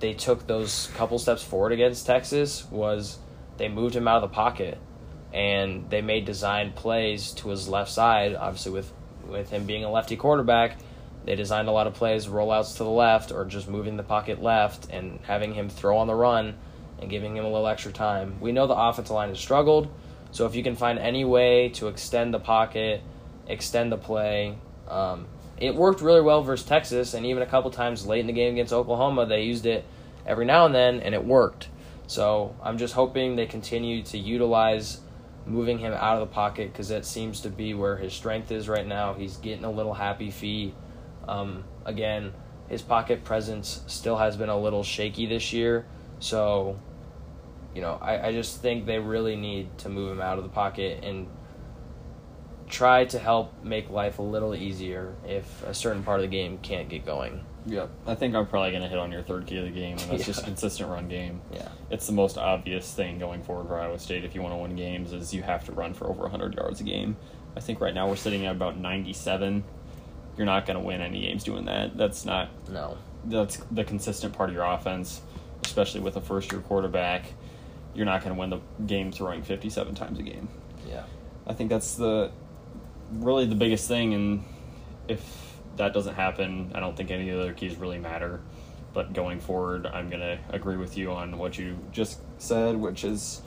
they 0.00 0.14
took 0.14 0.46
those 0.46 0.90
couple 0.96 1.18
steps 1.18 1.42
forward 1.42 1.72
against 1.72 2.06
Texas 2.06 2.64
was 2.70 3.18
they 3.56 3.68
moved 3.68 3.94
him 3.94 4.08
out 4.08 4.22
of 4.22 4.30
the 4.30 4.34
pocket 4.34 4.78
and 5.32 5.88
they 5.90 6.02
made 6.02 6.24
designed 6.24 6.74
plays 6.74 7.32
to 7.32 7.50
his 7.50 7.68
left 7.68 7.90
side. 7.90 8.34
Obviously, 8.34 8.72
with 8.72 8.92
with 9.26 9.50
him 9.50 9.64
being 9.66 9.84
a 9.84 9.90
lefty 9.90 10.16
quarterback, 10.16 10.78
they 11.24 11.36
designed 11.36 11.68
a 11.68 11.72
lot 11.72 11.86
of 11.86 11.94
plays, 11.94 12.26
rollouts 12.26 12.76
to 12.78 12.84
the 12.84 12.90
left, 12.90 13.30
or 13.30 13.44
just 13.44 13.68
moving 13.68 13.96
the 13.96 14.02
pocket 14.02 14.42
left 14.42 14.88
and 14.90 15.20
having 15.22 15.54
him 15.54 15.68
throw 15.68 15.98
on 15.98 16.06
the 16.06 16.14
run 16.14 16.56
and 17.00 17.08
giving 17.08 17.36
him 17.36 17.44
a 17.44 17.48
little 17.48 17.68
extra 17.68 17.92
time. 17.92 18.40
We 18.40 18.52
know 18.52 18.66
the 18.66 18.74
offensive 18.74 19.14
line 19.14 19.28
has 19.28 19.38
struggled, 19.38 19.88
so 20.32 20.46
if 20.46 20.54
you 20.54 20.62
can 20.62 20.74
find 20.74 20.98
any 20.98 21.24
way 21.24 21.68
to 21.70 21.88
extend 21.88 22.34
the 22.34 22.40
pocket, 22.40 23.02
extend 23.46 23.92
the 23.92 23.96
play, 23.96 24.58
um, 24.88 25.26
it 25.62 25.76
worked 25.76 26.00
really 26.00 26.20
well 26.20 26.42
versus 26.42 26.66
Texas, 26.66 27.14
and 27.14 27.24
even 27.24 27.40
a 27.40 27.46
couple 27.46 27.70
times 27.70 28.04
late 28.04 28.18
in 28.18 28.26
the 28.26 28.32
game 28.32 28.54
against 28.54 28.72
Oklahoma, 28.72 29.26
they 29.26 29.44
used 29.44 29.64
it 29.64 29.84
every 30.26 30.44
now 30.44 30.66
and 30.66 30.74
then, 30.74 30.98
and 31.00 31.14
it 31.14 31.24
worked. 31.24 31.68
So 32.08 32.56
I'm 32.60 32.78
just 32.78 32.94
hoping 32.94 33.36
they 33.36 33.46
continue 33.46 34.02
to 34.02 34.18
utilize 34.18 35.00
moving 35.46 35.78
him 35.78 35.92
out 35.92 36.20
of 36.20 36.28
the 36.28 36.34
pocket 36.34 36.72
because 36.72 36.88
that 36.88 37.06
seems 37.06 37.40
to 37.42 37.48
be 37.48 37.74
where 37.74 37.96
his 37.96 38.12
strength 38.12 38.50
is 38.50 38.68
right 38.68 38.86
now. 38.86 39.14
He's 39.14 39.36
getting 39.36 39.64
a 39.64 39.70
little 39.70 39.94
happy 39.94 40.32
feet. 40.32 40.74
Um, 41.28 41.62
again, 41.84 42.32
his 42.68 42.82
pocket 42.82 43.22
presence 43.22 43.82
still 43.86 44.16
has 44.16 44.36
been 44.36 44.48
a 44.48 44.58
little 44.58 44.82
shaky 44.82 45.26
this 45.26 45.52
year, 45.52 45.86
so 46.18 46.76
you 47.72 47.82
know 47.82 47.98
I, 48.02 48.28
I 48.28 48.32
just 48.32 48.60
think 48.60 48.86
they 48.86 48.98
really 48.98 49.36
need 49.36 49.78
to 49.78 49.88
move 49.88 50.10
him 50.10 50.20
out 50.20 50.38
of 50.38 50.44
the 50.44 50.50
pocket 50.50 51.04
and 51.04 51.28
try 52.72 53.04
to 53.04 53.18
help 53.18 53.52
make 53.62 53.90
life 53.90 54.18
a 54.18 54.22
little 54.22 54.54
easier 54.54 55.14
if 55.28 55.62
a 55.64 55.74
certain 55.74 56.02
part 56.02 56.18
of 56.20 56.22
the 56.22 56.28
game 56.28 56.58
can't 56.58 56.88
get 56.88 57.04
going. 57.06 57.44
Yep. 57.66 57.90
I 58.08 58.14
think 58.16 58.34
I'm 58.34 58.46
probably 58.46 58.70
going 58.70 58.82
to 58.82 58.88
hit 58.88 58.98
on 58.98 59.12
your 59.12 59.22
third 59.22 59.46
key 59.46 59.58
of 59.58 59.64
the 59.66 59.70
game, 59.70 59.98
and 59.98 60.10
that's 60.10 60.12
Yeah. 60.20 60.24
just 60.26 60.40
a 60.40 60.44
consistent 60.44 60.88
run 60.90 61.06
game. 61.06 61.40
Yeah. 61.52 61.68
It's 61.90 62.06
the 62.06 62.12
most 62.12 62.38
obvious 62.38 62.92
thing 62.92 63.18
going 63.20 63.42
forward 63.42 63.68
for 63.68 63.78
Iowa 63.78 63.98
State 64.00 64.24
if 64.24 64.34
you 64.34 64.40
want 64.42 64.54
to 64.54 64.56
win 64.58 64.74
games 64.74 65.12
is 65.12 65.32
you 65.34 65.42
have 65.42 65.64
to 65.66 65.72
run 65.72 65.92
for 65.94 66.08
over 66.08 66.22
100 66.22 66.54
yards 66.54 66.80
a 66.80 66.84
game. 66.84 67.16
I 67.56 67.60
think 67.60 67.80
right 67.80 67.94
now 67.94 68.08
we're 68.08 68.16
sitting 68.16 68.46
at 68.46 68.56
about 68.56 68.78
97. 68.78 69.62
You're 70.38 70.46
not 70.46 70.64
going 70.66 70.78
to 70.78 70.82
win 70.84 71.02
any 71.02 71.20
games 71.20 71.44
doing 71.44 71.66
that. 71.66 71.96
That's 71.96 72.24
not 72.24 72.48
No. 72.70 72.96
that's 73.26 73.58
the 73.70 73.84
consistent 73.84 74.32
part 74.32 74.48
of 74.48 74.54
your 74.56 74.64
offense, 74.64 75.20
especially 75.64 76.00
with 76.00 76.16
a 76.16 76.20
first 76.22 76.50
year 76.50 76.62
quarterback. 76.62 77.26
You're 77.94 78.06
not 78.06 78.22
going 78.24 78.34
to 78.34 78.40
win 78.40 78.48
the 78.50 78.60
game 78.86 79.12
throwing 79.12 79.42
57 79.42 79.94
times 79.94 80.18
a 80.18 80.22
game. 80.22 80.48
Yeah. 80.88 81.04
I 81.46 81.52
think 81.52 81.68
that's 81.70 81.94
the 81.96 82.30
really 83.12 83.46
the 83.46 83.54
biggest 83.54 83.88
thing, 83.88 84.14
and 84.14 84.44
if 85.08 85.56
that 85.76 85.92
doesn't 85.92 86.14
happen, 86.14 86.72
I 86.74 86.80
don't 86.80 86.96
think 86.96 87.10
any 87.10 87.28
of 87.30 87.36
the 87.36 87.42
other 87.42 87.52
keys 87.52 87.76
really 87.76 87.98
matter. 87.98 88.40
But 88.92 89.12
going 89.14 89.40
forward, 89.40 89.86
I'm 89.86 90.10
gonna 90.10 90.38
agree 90.50 90.76
with 90.76 90.98
you 90.98 91.12
on 91.12 91.38
what 91.38 91.56
you 91.58 91.78
just 91.92 92.20
said, 92.38 92.76
which 92.76 93.04
is 93.04 93.40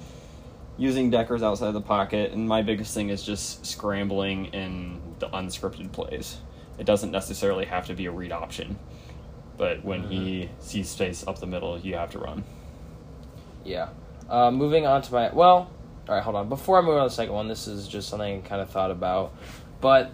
using 0.78 1.12
Dekkers 1.12 1.44
outside 1.44 1.68
of 1.68 1.74
the 1.76 1.82
pocket. 1.82 2.32
And 2.32 2.48
my 2.48 2.62
biggest 2.64 2.94
thing 2.94 3.10
is 3.10 3.24
just 3.24 3.66
scrambling 3.66 4.46
in 4.48 5.02
the 5.20 5.28
unscripted 5.30 5.92
plays. 5.92 6.38
it 6.78 6.86
doesn't 6.86 7.12
necessarily 7.12 7.66
have 7.66 7.86
to 7.88 7.94
be 7.94 8.06
a 8.08 8.12
read 8.12 8.32
option. 8.34 8.78
But 9.58 9.86
when 9.86 10.04
he 10.10 10.44
Mm-hmm. 10.46 10.62
sees 10.62 10.90
space 10.90 11.26
up 11.26 11.40
the 11.40 11.46
middle, 11.48 11.80
you 11.80 11.96
have 11.96 12.12
to 12.12 12.20
run. 12.20 12.44
Yeah. 13.64 13.90
Uh, 14.30 14.52
moving 14.52 14.86
on 14.86 15.02
to 15.04 15.14
my 15.14 15.30
well, 15.34 15.70
all 16.08 16.16
right, 16.16 16.24
hold 16.24 16.36
on. 16.36 16.50
Before 16.50 16.78
I 16.78 16.82
move 16.82 16.96
on 16.96 17.04
to 17.04 17.10
the 17.10 17.16
second 17.16 17.34
one, 17.34 17.48
this 17.48 17.68
is 17.68 17.88
just 17.88 18.10
something 18.10 18.44
I 18.44 18.48
kind 18.48 18.62
of 18.62 18.70
thought 18.70 18.92
about, 18.92 19.34
but 19.82 20.12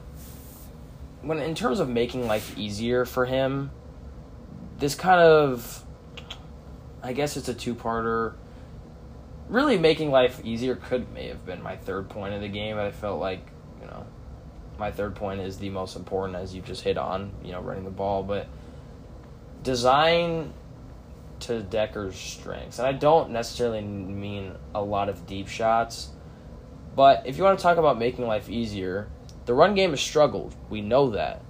when 1.22 1.40
in 1.40 1.56
terms 1.56 1.80
of 1.80 1.90
making 1.90 2.28
life 2.28 2.58
easier 2.58 3.06
for 3.06 3.26
him, 3.26 3.72
this 4.80 4.96
kind 4.96 5.22
of, 5.22 5.86
I 7.04 7.14
guess 7.14 7.38
it's 7.38 7.48
a 7.48 7.54
two-parter. 7.54 8.34
Really, 9.48 9.78
making 9.78 10.12
life 10.12 10.42
easier 10.44 10.76
could 10.76 11.14
may 11.14 11.28
have 11.28 11.46
been 11.46 11.62
my 11.62 11.76
third 11.76 12.10
point 12.10 12.34
of 12.34 12.42
the 12.42 12.48
game. 12.48 12.78
but 12.78 12.86
I 12.86 12.92
felt 12.92 13.20
like, 13.20 13.46
you 13.82 13.88
know, 13.88 14.06
my 14.80 14.92
third 14.92 15.16
point 15.16 15.42
is 15.42 15.58
the 15.58 15.70
most 15.70 15.96
important, 15.96 16.38
as 16.38 16.56
you 16.56 16.62
just 16.62 16.84
hit 16.84 16.98
on. 16.98 17.32
You 17.44 17.52
know, 17.52 17.62
running 17.62 17.84
the 17.84 17.92
ball, 17.92 18.24
but 18.24 18.48
design 19.62 20.54
to 21.42 21.62
Decker's 21.62 22.16
strengths. 22.16 22.80
And 22.80 22.88
I 22.88 22.92
don't 22.94 23.32
necessarily 23.32 23.82
mean 23.82 24.54
a 24.74 24.82
lot 24.82 25.10
of 25.10 25.26
deep 25.26 25.48
shots, 25.48 26.10
but 26.96 27.24
if 27.26 27.38
you 27.38 27.44
want 27.44 27.58
to 27.60 27.64
talk 27.64 27.78
about 27.78 27.98
making 27.98 28.26
life 28.28 28.50
easier, 28.50 29.10
the 29.46 29.54
run 29.54 29.76
game 29.76 29.92
has 29.92 30.02
struggled. 30.02 30.56
We 30.70 30.82
know 30.82 31.12
that. 31.12 31.42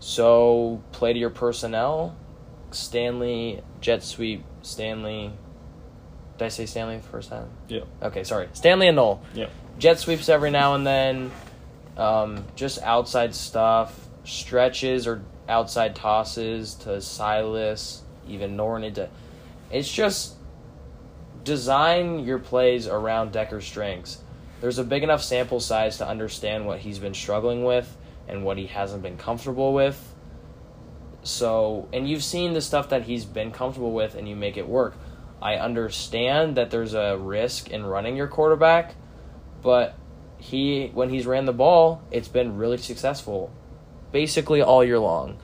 So 0.00 0.82
play 0.92 1.12
to 1.12 1.18
your 1.18 1.30
personnel. 1.30 2.16
Stanley, 2.70 3.62
jet 3.80 4.02
sweep, 4.02 4.44
Stanley. 4.62 5.32
Did 6.36 6.44
I 6.44 6.48
say 6.48 6.66
Stanley 6.66 6.98
the 6.98 7.02
first 7.02 7.30
time? 7.30 7.48
Yeah. 7.68 7.80
Okay, 8.02 8.22
sorry. 8.24 8.48
Stanley 8.52 8.88
and 8.88 8.96
Knoll. 8.96 9.22
Yeah. 9.34 9.48
Jet 9.78 9.98
sweeps 9.98 10.28
every 10.28 10.50
now 10.50 10.74
and 10.74 10.86
then. 10.86 11.30
Um, 11.96 12.44
just 12.54 12.80
outside 12.82 13.34
stuff. 13.34 14.08
Stretches 14.24 15.06
or 15.06 15.22
outside 15.48 15.96
tosses 15.96 16.74
to 16.74 17.00
Silas, 17.00 18.02
even 18.28 18.56
nor 18.56 18.78
To, 18.78 19.08
it's 19.70 19.92
just 19.92 20.34
design 21.44 22.20
your 22.20 22.38
plays 22.38 22.86
around 22.86 23.32
Decker's 23.32 23.66
strengths. 23.66 24.18
There's 24.60 24.78
a 24.78 24.84
big 24.84 25.02
enough 25.02 25.22
sample 25.22 25.60
size 25.60 25.98
to 25.98 26.06
understand 26.06 26.66
what 26.66 26.80
he's 26.80 26.98
been 26.98 27.14
struggling 27.14 27.64
with 27.64 27.96
and 28.26 28.44
what 28.44 28.58
he 28.58 28.66
hasn't 28.66 29.02
been 29.02 29.16
comfortable 29.16 29.72
with. 29.72 30.14
So, 31.22 31.88
and 31.92 32.08
you've 32.08 32.24
seen 32.24 32.52
the 32.52 32.60
stuff 32.60 32.90
that 32.90 33.02
he's 33.02 33.24
been 33.24 33.50
comfortable 33.50 33.92
with 33.92 34.14
and 34.14 34.28
you 34.28 34.36
make 34.36 34.56
it 34.56 34.68
work. 34.68 34.96
I 35.40 35.56
understand 35.56 36.56
that 36.56 36.70
there's 36.70 36.94
a 36.94 37.16
risk 37.16 37.70
in 37.70 37.86
running 37.86 38.16
your 38.16 38.28
quarterback, 38.28 38.94
but 39.62 39.94
he 40.38 40.90
when 40.94 41.10
he's 41.10 41.26
ran 41.26 41.44
the 41.44 41.52
ball, 41.52 42.02
it's 42.10 42.28
been 42.28 42.56
really 42.56 42.78
successful 42.78 43.52
basically 44.12 44.62
all 44.62 44.84
year 44.84 44.98
long. 44.98 45.38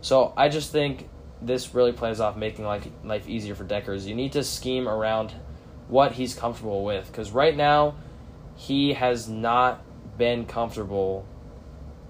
So, 0.00 0.32
I 0.36 0.48
just 0.48 0.72
think 0.72 1.08
this 1.40 1.74
really 1.74 1.92
plays 1.92 2.20
off 2.20 2.36
making 2.36 2.64
life 2.64 2.86
life 3.04 3.28
easier 3.28 3.54
for 3.54 3.64
Dekkers. 3.64 4.06
You 4.06 4.14
need 4.14 4.32
to 4.32 4.44
scheme 4.44 4.88
around 4.88 5.32
what 5.88 6.12
he's 6.12 6.34
comfortable 6.34 6.84
with 6.84 7.12
cuz 7.12 7.30
right 7.30 7.56
now 7.56 7.94
he 8.56 8.92
has 8.94 9.28
not 9.28 9.82
been 10.18 10.44
comfortable 10.44 11.24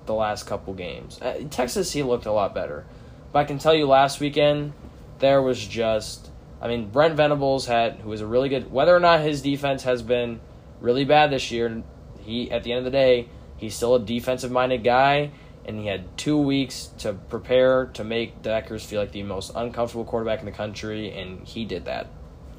the 0.06 0.14
last 0.14 0.44
couple 0.44 0.74
games. 0.74 1.20
Uh, 1.22 1.42
Texas, 1.50 1.92
he 1.92 2.02
looked 2.02 2.26
a 2.26 2.32
lot 2.32 2.54
better. 2.54 2.84
But 3.30 3.40
I 3.40 3.44
can 3.44 3.58
tell 3.58 3.74
you 3.74 3.86
last 3.86 4.18
weekend, 4.18 4.72
there 5.20 5.40
was 5.40 5.64
just. 5.64 6.30
I 6.60 6.66
mean, 6.66 6.90
Brent 6.90 7.14
Venables 7.14 7.66
had, 7.66 8.00
who 8.00 8.08
was 8.08 8.20
a 8.20 8.26
really 8.26 8.48
good. 8.48 8.72
Whether 8.72 8.96
or 8.96 8.98
not 8.98 9.20
his 9.20 9.42
defense 9.42 9.84
has 9.84 10.02
been 10.02 10.40
really 10.80 11.04
bad 11.04 11.30
this 11.30 11.52
year, 11.52 11.84
he, 12.20 12.50
at 12.50 12.64
the 12.64 12.72
end 12.72 12.78
of 12.78 12.84
the 12.84 12.90
day, 12.90 13.28
he's 13.56 13.76
still 13.76 13.94
a 13.94 14.00
defensive 14.00 14.50
minded 14.50 14.82
guy, 14.82 15.30
and 15.68 15.78
he 15.78 15.86
had 15.86 16.16
two 16.16 16.38
weeks 16.38 16.86
to 16.98 17.12
prepare 17.12 17.86
to 17.92 18.02
make 18.02 18.40
Dekkers 18.40 18.86
feel 18.86 19.00
like 19.00 19.12
the 19.12 19.22
most 19.22 19.52
uncomfortable 19.54 20.06
quarterback 20.06 20.40
in 20.40 20.46
the 20.46 20.52
country, 20.52 21.12
and 21.12 21.46
he 21.46 21.66
did 21.66 21.84
that. 21.84 22.08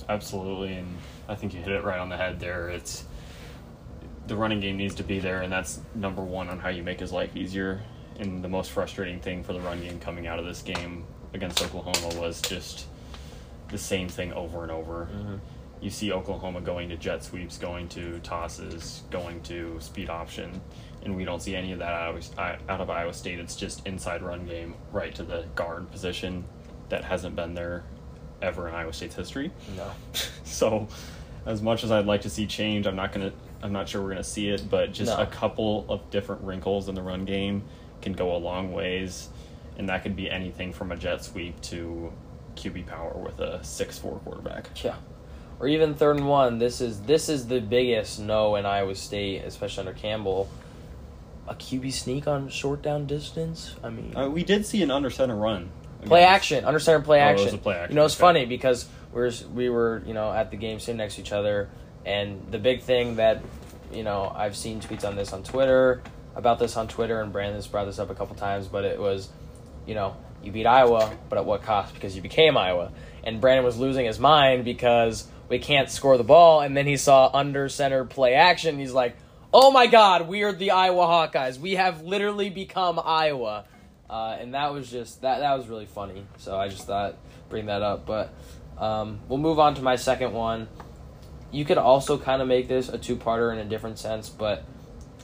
Absolutely, 0.07 0.73
and 0.73 0.95
I 1.27 1.33
think 1.33 1.55
you 1.55 1.59
hit 1.59 1.71
it 1.71 1.83
right 1.83 1.99
on 1.99 2.09
the 2.09 2.17
head 2.17 2.39
there. 2.39 2.69
It's 2.69 3.03
the 4.27 4.35
running 4.35 4.59
game 4.59 4.77
needs 4.77 4.93
to 4.95 5.03
be 5.03 5.17
there, 5.19 5.41
and 5.41 5.51
that's 5.51 5.79
number 5.95 6.21
one 6.21 6.49
on 6.49 6.59
how 6.59 6.69
you 6.69 6.83
make 6.83 6.99
his 6.99 7.11
life 7.11 7.35
easier. 7.35 7.81
And 8.19 8.43
the 8.43 8.49
most 8.49 8.71
frustrating 8.71 9.19
thing 9.19 9.43
for 9.43 9.53
the 9.53 9.61
run 9.61 9.81
game 9.81 9.99
coming 9.99 10.27
out 10.27 10.37
of 10.37 10.45
this 10.45 10.61
game 10.61 11.03
against 11.33 11.63
Oklahoma 11.63 12.19
was 12.19 12.41
just 12.41 12.85
the 13.69 13.77
same 13.79 14.07
thing 14.07 14.33
over 14.33 14.61
and 14.61 14.71
over. 14.71 15.09
Mm-hmm. 15.11 15.35
You 15.81 15.89
see 15.89 16.11
Oklahoma 16.11 16.61
going 16.61 16.89
to 16.89 16.97
jet 16.97 17.23
sweeps, 17.23 17.57
going 17.57 17.87
to 17.89 18.19
tosses, 18.19 19.03
going 19.11 19.41
to 19.43 19.79
speed 19.79 20.09
option, 20.09 20.59
and 21.03 21.15
we 21.15 21.23
don't 21.23 21.41
see 21.41 21.55
any 21.55 21.71
of 21.71 21.79
that 21.79 21.93
out 21.93 22.81
of, 22.81 22.89
Iowa 22.89 23.13
State. 23.13 23.39
It's 23.39 23.55
just 23.55 23.85
inside 23.87 24.21
run 24.21 24.45
game 24.45 24.75
right 24.91 25.15
to 25.15 25.23
the 25.23 25.45
guard 25.55 25.89
position 25.89 26.43
that 26.89 27.05
hasn't 27.05 27.35
been 27.35 27.53
there 27.53 27.83
ever 28.41 28.67
in 28.67 28.75
Iowa 28.75 28.91
State's 28.93 29.15
history. 29.15 29.51
No. 29.75 29.91
So, 30.43 30.87
as 31.45 31.61
much 31.61 31.83
as 31.83 31.91
I'd 31.91 32.07
like 32.07 32.21
to 32.21 32.29
see 32.29 32.47
change, 32.47 32.87
I'm 32.87 32.95
not 32.95 33.11
gonna. 33.13 33.31
I'm 33.61 33.71
not 33.71 33.87
sure 33.87 34.01
we're 34.01 34.09
gonna 34.09 34.23
see 34.23 34.49
it, 34.49 34.63
but 34.69 34.91
just 34.91 35.15
No. 35.15 35.21
a 35.23 35.27
couple 35.27 35.85
of 35.87 36.09
different 36.09 36.41
wrinkles 36.41 36.89
in 36.89 36.95
the 36.95 37.03
run 37.03 37.23
game 37.23 37.63
can 38.01 38.13
go 38.13 38.35
a 38.35 38.37
long 38.37 38.73
ways, 38.73 39.29
and 39.77 39.87
that 39.89 40.01
could 40.01 40.15
be 40.15 40.29
anything 40.29 40.73
from 40.73 40.91
a 40.91 40.97
jet 40.97 41.23
sweep 41.23 41.61
to 41.61 42.11
QB 42.55 42.87
power 42.87 43.13
with 43.13 43.39
a 43.39 43.63
six 43.63 43.97
four 43.99 44.17
quarterback. 44.19 44.69
Yeah. 44.83 44.95
Or 45.59 45.67
even 45.67 45.93
third 45.93 46.17
and 46.17 46.27
one. 46.27 46.57
This 46.57 46.79
is 46.81 47.01
this 47.01 47.27
is 47.29 47.47
the 47.47 47.59
biggest 47.59 48.19
no 48.19 48.55
in 48.55 48.65
Iowa 48.65 48.95
State, 48.95 49.43
especially 49.45 49.87
under 49.87 49.93
Campbell. 49.99 50.49
A 51.47 51.55
QB 51.55 51.91
sneak 51.91 52.27
on 52.27 52.47
short 52.49 52.81
down 52.81 53.07
distance. 53.07 53.75
I 53.83 53.89
mean, 53.89 54.15
Uh, 54.15 54.29
we 54.29 54.43
did 54.43 54.65
see 54.65 54.81
an 54.83 54.91
under 54.91 55.09
center 55.09 55.35
run. 55.35 55.69
play 56.05 56.21
against- 56.21 56.33
action, 56.35 56.65
under 56.65 56.79
center 56.79 57.01
play 57.01 57.19
Oh, 57.19 57.25
it 57.25 57.31
action. 57.31 57.45
was 57.45 57.53
a 57.55 57.57
play 57.57 57.75
action, 57.75 57.91
You 57.91 57.95
know, 57.99 58.05
it's 58.05 58.15
okay. 58.15 58.21
funny 58.21 58.45
because 58.45 58.85
we 59.13 59.19
were 59.21 59.31
we 59.53 59.69
were 59.69 60.01
you 60.05 60.13
know 60.13 60.31
at 60.31 60.49
the 60.51 60.57
game 60.57 60.79
sitting 60.79 60.97
next 60.97 61.15
to 61.15 61.21
each 61.21 61.33
other, 61.33 61.67
and 62.05 62.41
the 62.51 62.59
big 62.59 62.83
thing 62.83 63.15
that 63.17 63.41
you 63.91 64.03
know 64.03 64.31
I've 64.33 64.55
seen 64.55 64.79
tweets 64.79 65.03
on 65.05 65.15
this 65.17 65.33
on 65.33 65.43
Twitter 65.43 66.01
about 66.35 66.59
this 66.59 66.77
on 66.77 66.87
Twitter, 66.87 67.19
and 67.21 67.33
Brandon's 67.33 67.67
brought 67.67 67.85
this 67.85 67.99
up 67.99 68.09
a 68.09 68.15
couple 68.15 68.35
times, 68.35 68.67
but 68.67 68.85
it 68.85 68.97
was, 68.99 69.27
you 69.85 69.93
know, 69.95 70.15
you 70.41 70.53
beat 70.53 70.67
Iowa, 70.67 71.11
but 71.27 71.37
at 71.37 71.43
what 71.45 71.63
cost? 71.63 71.93
Because 71.95 72.15
you 72.15 72.21
became 72.21 72.55
Iowa, 72.55 72.91
and 73.25 73.41
Brandon 73.41 73.65
was 73.65 73.77
losing 73.77 74.05
his 74.05 74.19
mind 74.19 74.63
because 74.63 75.27
we 75.49 75.59
can't 75.59 75.89
score 75.89 76.17
the 76.17 76.23
ball, 76.23 76.61
and 76.61 76.77
then 76.77 76.85
he 76.85 76.95
saw 76.95 77.29
under 77.33 77.67
center 77.69 78.05
play 78.05 78.35
action. 78.35 78.77
He's 78.77 78.93
like, 78.93 79.17
"Oh 79.53 79.71
my 79.71 79.87
God, 79.87 80.27
we 80.27 80.43
are 80.43 80.53
the 80.53 80.71
Iowa 80.71 81.05
Hawkeyes. 81.05 81.59
We 81.59 81.73
have 81.73 82.03
literally 82.03 82.49
become 82.49 82.99
Iowa." 83.03 83.65
Uh, 84.09 84.37
and 84.39 84.53
that 84.53 84.73
was 84.73 84.89
just 84.89 85.21
that 85.21 85.39
that 85.39 85.57
was 85.57 85.67
really 85.67 85.85
funny. 85.85 86.25
So 86.37 86.57
I 86.57 86.69
just 86.69 86.85
thought 86.85 87.17
bring 87.49 87.65
that 87.65 87.81
up. 87.81 88.05
But 88.05 88.33
um, 88.77 89.19
we'll 89.27 89.39
move 89.39 89.59
on 89.59 89.75
to 89.75 89.81
my 89.81 89.95
second 89.95 90.33
one. 90.33 90.67
You 91.51 91.65
could 91.65 91.79
also 91.79 92.17
kind 92.17 92.41
of 92.41 92.47
make 92.47 92.67
this 92.67 92.89
a 92.89 92.97
two-parter 92.97 93.51
in 93.51 93.57
a 93.57 93.65
different 93.65 93.97
sense, 93.97 94.29
but 94.29 94.63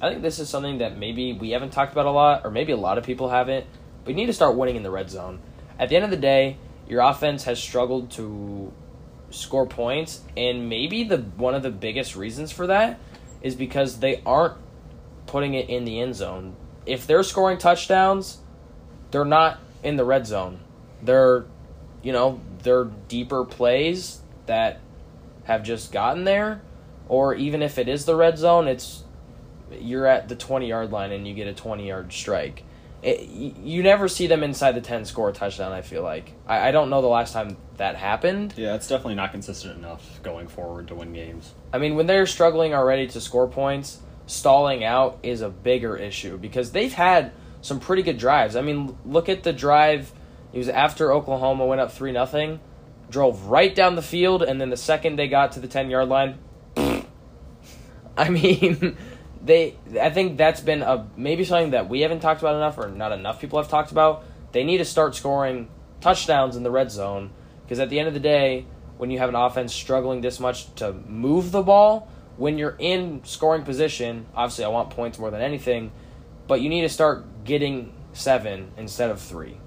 I 0.02 0.10
think 0.10 0.24
this 0.24 0.40
is 0.40 0.50
something 0.50 0.80
that 0.80 0.98
maybe 0.98 1.34
we 1.34 1.52
haven't 1.52 1.70
talked 1.70 1.92
about 1.92 2.08
a 2.08 2.12
lot, 2.12 2.42
or 2.44 2.50
maybe 2.50 2.72
a 2.72 2.78
lot 2.78 2.98
of 2.98 3.04
people 3.04 3.30
haven't. 3.30 3.66
You 4.08 4.16
need 4.16 4.26
to 4.26 4.34
start 4.34 4.56
winning 4.56 4.76
in 4.76 4.82
the 4.82 4.90
red 4.90 5.10
zone. 5.10 5.40
At 5.78 5.90
the 5.90 5.96
end 5.96 6.06
of 6.06 6.12
the 6.12 6.18
day, 6.18 6.58
your 6.88 7.02
offense 7.02 7.44
has 7.44 7.60
struggled 7.60 8.12
to 8.12 8.74
score 9.30 9.66
points, 9.66 10.22
and 10.36 10.70
maybe 10.70 11.04
the 11.04 11.18
one 11.18 11.56
of 11.56 11.64
the 11.64 11.72
biggest 11.72 12.16
reasons 12.16 12.52
for 12.52 12.68
that 12.68 13.00
is 13.42 13.56
because 13.56 14.00
they 14.00 14.22
aren't 14.26 14.56
putting 15.28 15.54
it 15.54 15.70
in 15.70 15.86
the 15.86 16.00
end 16.00 16.16
zone. 16.16 16.56
If 16.86 17.08
they're 17.08 17.24
scoring 17.24 17.58
touchdowns, 17.58 18.40
they're 19.12 19.26
not 19.26 19.60
in 19.84 19.98
the 19.98 20.06
red 20.06 20.26
zone. 20.26 20.60
They're, 21.02 21.46
you 22.02 22.12
know, 22.12 22.40
they're 22.64 22.86
deeper 23.08 23.46
plays 23.46 24.22
that 24.46 24.80
have 25.46 25.64
just 25.64 25.92
gotten 25.92 26.24
there, 26.24 26.62
or 27.08 27.36
even 27.36 27.62
if 27.62 27.78
it 27.78 27.88
is 27.88 28.06
the 28.06 28.16
red 28.16 28.38
zone, 28.38 28.68
it's 28.68 29.04
you're 29.72 30.06
at 30.06 30.28
the 30.28 30.36
20 30.36 30.68
yard 30.68 30.92
line 30.92 31.12
and 31.12 31.28
you 31.28 31.34
get 31.34 31.48
a 31.48 31.54
20 31.54 31.88
yard 31.88 32.12
strike. 32.14 32.64
It, 33.06 33.30
you 33.30 33.84
never 33.84 34.08
see 34.08 34.26
them 34.26 34.42
inside 34.42 34.72
the 34.72 34.82
10 34.82 35.06
score 35.06 35.30
a 35.30 35.32
touchdown, 35.32 35.72
I 35.72 35.84
feel 35.84 36.02
like. 36.02 36.34
I, 36.48 36.70
I 36.70 36.72
don't 36.72 36.90
know 36.90 37.04
the 37.04 37.08
last 37.08 37.34
time 37.34 37.56
that 37.78 37.96
happened. 37.96 38.56
Yeah, 38.58 38.74
it's 38.74 38.88
definitely 38.88 39.14
not 39.14 39.32
consistent 39.32 39.78
enough 39.78 40.24
going 40.24 40.48
forward 40.48 40.88
to 40.88 40.96
win 40.96 41.14
games. 41.14 41.54
I 41.72 41.78
mean, 41.78 41.96
when 41.96 42.08
they're 42.08 42.26
struggling 42.26 42.74
already 42.74 43.06
to 43.10 43.22
score 43.22 43.48
points, 43.48 44.00
stalling 44.26 44.84
out 44.84 45.20
is 45.22 45.42
a 45.42 45.50
bigger 45.50 45.96
issue 45.96 46.40
because 46.40 46.72
they've 46.72 46.94
had 46.94 47.32
some 47.62 47.80
pretty 47.80 48.02
good 48.02 48.18
drives. 48.18 48.56
I 48.56 48.62
mean, 48.62 48.98
look 49.06 49.30
at 49.30 49.44
the 49.44 49.54
drive. 49.54 50.12
It 50.52 50.58
was 50.58 50.70
after 50.70 51.14
Oklahoma 51.14 51.68
went 51.68 51.82
up 51.82 51.92
3 51.92 52.12
nothing, 52.12 52.60
drove 53.12 53.46
right 53.46 53.76
down 53.76 53.96
the 53.96 54.02
field, 54.02 54.42
and 54.42 54.60
then 54.60 54.72
the 54.72 54.78
second 54.78 55.18
they 55.18 55.28
got 55.28 55.52
to 55.52 55.60
the 55.60 55.68
10 55.68 55.92
yard 55.92 56.10
line, 56.10 56.40
I 58.18 58.30
mean, 58.30 58.98
they. 59.46 59.76
I 60.00 60.10
think 60.10 60.38
that's 60.38 60.62
been 60.62 60.82
a 60.82 61.08
maybe 61.16 61.46
something 61.46 61.72
that 61.72 61.88
we 61.88 62.02
haven't 62.02 62.20
talked 62.20 62.42
about 62.42 62.56
enough, 62.56 62.78
or 62.78 62.90
not 62.90 63.12
enough 63.12 63.40
people 63.40 63.60
have 63.60 63.70
talked 63.70 63.92
about. 63.92 64.24
They 64.52 64.64
need 64.64 64.80
to 64.80 64.86
start 64.86 65.16
scoring 65.16 65.70
touchdowns 66.02 66.56
in 66.56 66.64
the 66.64 66.72
red 66.72 66.92
zone 66.92 67.32
because 67.64 67.80
at 67.80 67.90
the 67.90 68.00
end 68.00 68.08
of 68.08 68.14
the 68.14 68.20
day, 68.20 68.66
when 68.98 69.12
you 69.12 69.20
have 69.20 69.30
an 69.30 69.36
offense 69.36 69.74
struggling 69.74 70.22
this 70.22 70.40
much 70.40 70.74
to 70.76 70.94
move 70.94 71.52
the 71.52 71.62
ball, 71.62 72.10
when 72.38 72.58
you're 72.58 72.76
in 72.80 73.24
scoring 73.24 73.64
position, 73.64 74.26
obviously 74.36 74.66
I 74.66 74.70
want 74.70 74.90
points 74.90 75.20
more 75.20 75.32
than 75.32 75.42
anything, 75.42 75.92
but 76.48 76.62
you 76.62 76.70
need 76.70 76.82
to 76.82 76.90
start 76.90 77.44
getting 77.44 77.94
seven 78.14 78.72
instead 78.78 79.12
of 79.12 79.22
three. 79.22 79.58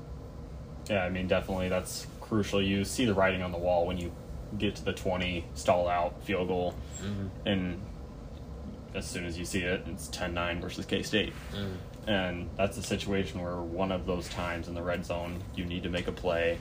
Yeah, 0.89 1.05
I 1.05 1.11
mean, 1.11 1.29
definitely 1.29 1.69
that's 1.69 2.07
crucial. 2.21 2.63
You 2.63 2.85
see 2.85 3.05
the 3.05 3.15
writing 3.15 3.43
on 3.43 3.53
the 3.53 3.59
wall 3.59 3.87
when 3.87 3.99
you 3.99 4.13
get 4.57 4.77
to 4.77 4.85
the 4.85 4.93
20, 4.93 5.45
stall 5.55 5.89
out, 5.89 6.23
field 6.23 6.49
goal, 6.49 6.75
mm-hmm. 7.03 7.27
and 7.47 7.83
as 8.95 9.07
soon 9.07 9.25
as 9.25 9.39
you 9.39 9.45
see 9.45 9.61
it, 9.63 9.83
it's 9.87 10.09
10 10.09 10.35
9 10.35 10.61
versus 10.61 10.87
K 10.87 11.03
State. 11.03 11.33
Mm. 11.55 11.77
And 12.07 12.51
that's 12.57 12.79
a 12.79 12.83
situation 12.83 13.43
where 13.43 13.57
one 13.57 13.93
of 13.93 14.07
those 14.07 14.29
times 14.29 14.69
in 14.69 14.75
the 14.75 14.83
red 14.83 15.05
zone, 15.05 15.43
you 15.55 15.65
need 15.65 15.83
to 15.83 15.91
make 15.91 16.09
a 16.09 16.13
play. 16.13 16.59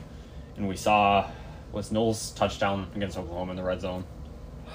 And 0.57 0.67
we 0.67 0.75
saw, 0.75 1.29
was 1.71 1.91
Knowles' 1.91 2.31
touchdown 2.31 2.87
against 2.95 3.17
Oklahoma 3.17 3.51
in 3.51 3.57
the 3.57 3.63
red 3.63 3.79
zone? 3.79 4.03